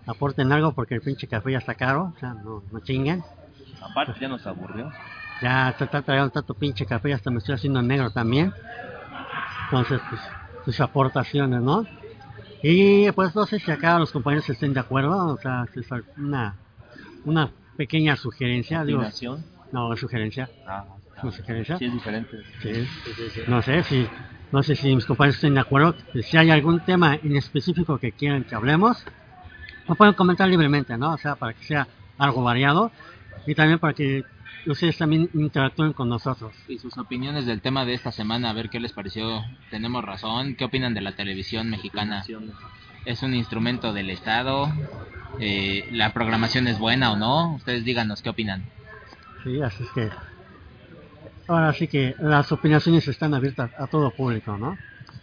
[0.06, 3.22] Aporten algo porque el pinche café ya está caro, o sea, no, no chinguen.
[3.80, 4.92] Aparte ya nos aburrió.
[5.40, 8.52] Ya se está trayendo tanto pinche café hasta me estoy haciendo negro también.
[9.64, 10.20] Entonces, pues,
[10.64, 11.84] sus aportaciones, ¿no?
[12.62, 15.86] Y pues no sé si acá los compañeros estén de acuerdo, o sea, si es
[16.16, 16.54] una,
[17.24, 19.02] una pequeña sugerencia, digo.
[19.72, 20.84] No, sugerencia, Ah,
[21.22, 21.78] una sugerencia.
[21.78, 22.36] sí es diferente.
[22.62, 22.86] Sí.
[23.48, 24.06] No sé si,
[24.52, 25.94] no sé si mis compañeros estén de acuerdo.
[26.22, 29.04] Si hay algún tema en específico que quieran que hablemos,
[29.88, 31.12] lo pueden comentar libremente, ¿no?
[31.14, 31.86] O sea, para que sea
[32.18, 32.92] algo variado
[33.46, 34.24] y también para que
[34.66, 36.52] ustedes también interactúen con nosotros.
[36.68, 39.42] Y sus opiniones del tema de esta semana, a ver qué les pareció.
[39.70, 40.54] Tenemos razón.
[40.54, 42.24] ¿Qué opinan de la televisión mexicana?
[43.04, 44.72] ¿Es un instrumento del Estado?
[45.40, 47.54] Eh, ¿La programación es buena o no?
[47.54, 48.64] Ustedes díganos qué opinan.
[49.42, 50.10] Sí, así es que
[51.48, 54.78] ahora sí que las opiniones están abiertas a todo público, ¿no?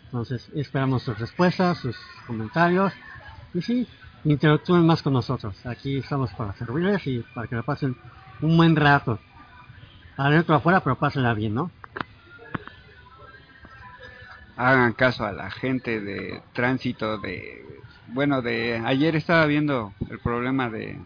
[0.05, 2.93] Entonces esperamos sus respuestas, sus comentarios
[3.53, 3.87] y sí,
[4.25, 5.65] interactúen más con nosotros.
[5.65, 7.95] Aquí estamos para servirles y para que la pasen
[8.41, 9.19] un buen rato.
[10.17, 11.71] Adentro afuera, pero pásenla bien, ¿no?
[14.59, 17.65] hagan caso a la gente de tránsito de
[18.07, 20.99] bueno de ayer estaba viendo el problema de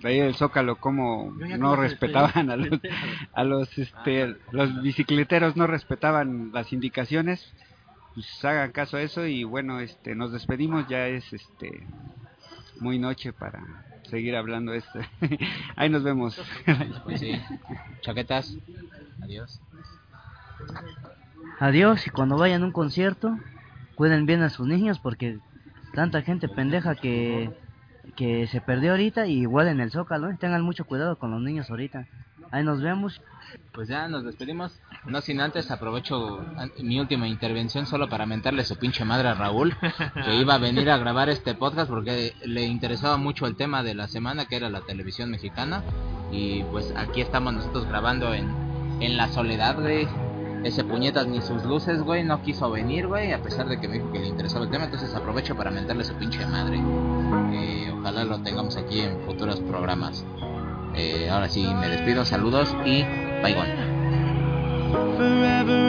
[0.00, 2.96] de ahí del Zócalo cómo Yo ya no el respetaban a los tema.
[3.32, 7.52] a los este los bicicleteros no respetaban las indicaciones
[8.14, 11.86] pues hagan caso a eso y bueno este nos despedimos ya es este
[12.80, 13.62] muy noche para
[14.10, 15.00] seguir hablando esto
[15.76, 16.40] ahí nos vemos
[17.04, 17.32] Pues sí.
[18.02, 18.56] Chaquetas.
[19.22, 19.60] Adiós.
[21.60, 23.36] Adiós y cuando vayan a un concierto,
[23.94, 25.38] cuiden bien a sus niños porque
[25.92, 27.50] tanta gente pendeja que,
[28.16, 30.36] que se perdió ahorita y igual en el Zócalo, ¿eh?
[30.38, 32.06] tengan mucho cuidado con los niños ahorita.
[32.50, 33.20] Ahí nos vemos.
[33.72, 34.80] Pues ya nos despedimos.
[35.06, 36.44] No sin antes aprovecho
[36.82, 39.74] mi última intervención solo para mentarle su pinche madre a Raúl,
[40.24, 43.94] que iba a venir a grabar este podcast porque le interesaba mucho el tema de
[43.94, 45.82] la semana, que era la televisión mexicana.
[46.32, 48.50] Y pues aquí estamos nosotros grabando en,
[49.00, 50.06] en la soledad, güey.
[50.64, 53.94] Ese puñetas ni sus luces, güey, no quiso venir, güey, a pesar de que me
[53.94, 54.84] dijo que le interesaba el tema.
[54.84, 56.80] Entonces aprovecho para mentarle su pinche madre.
[57.52, 60.24] Eh, ojalá lo tengamos aquí en futuros programas.
[60.94, 63.02] Eh, ahora sí, me despido, saludos y
[63.42, 63.54] bye,
[65.16, 65.88] forever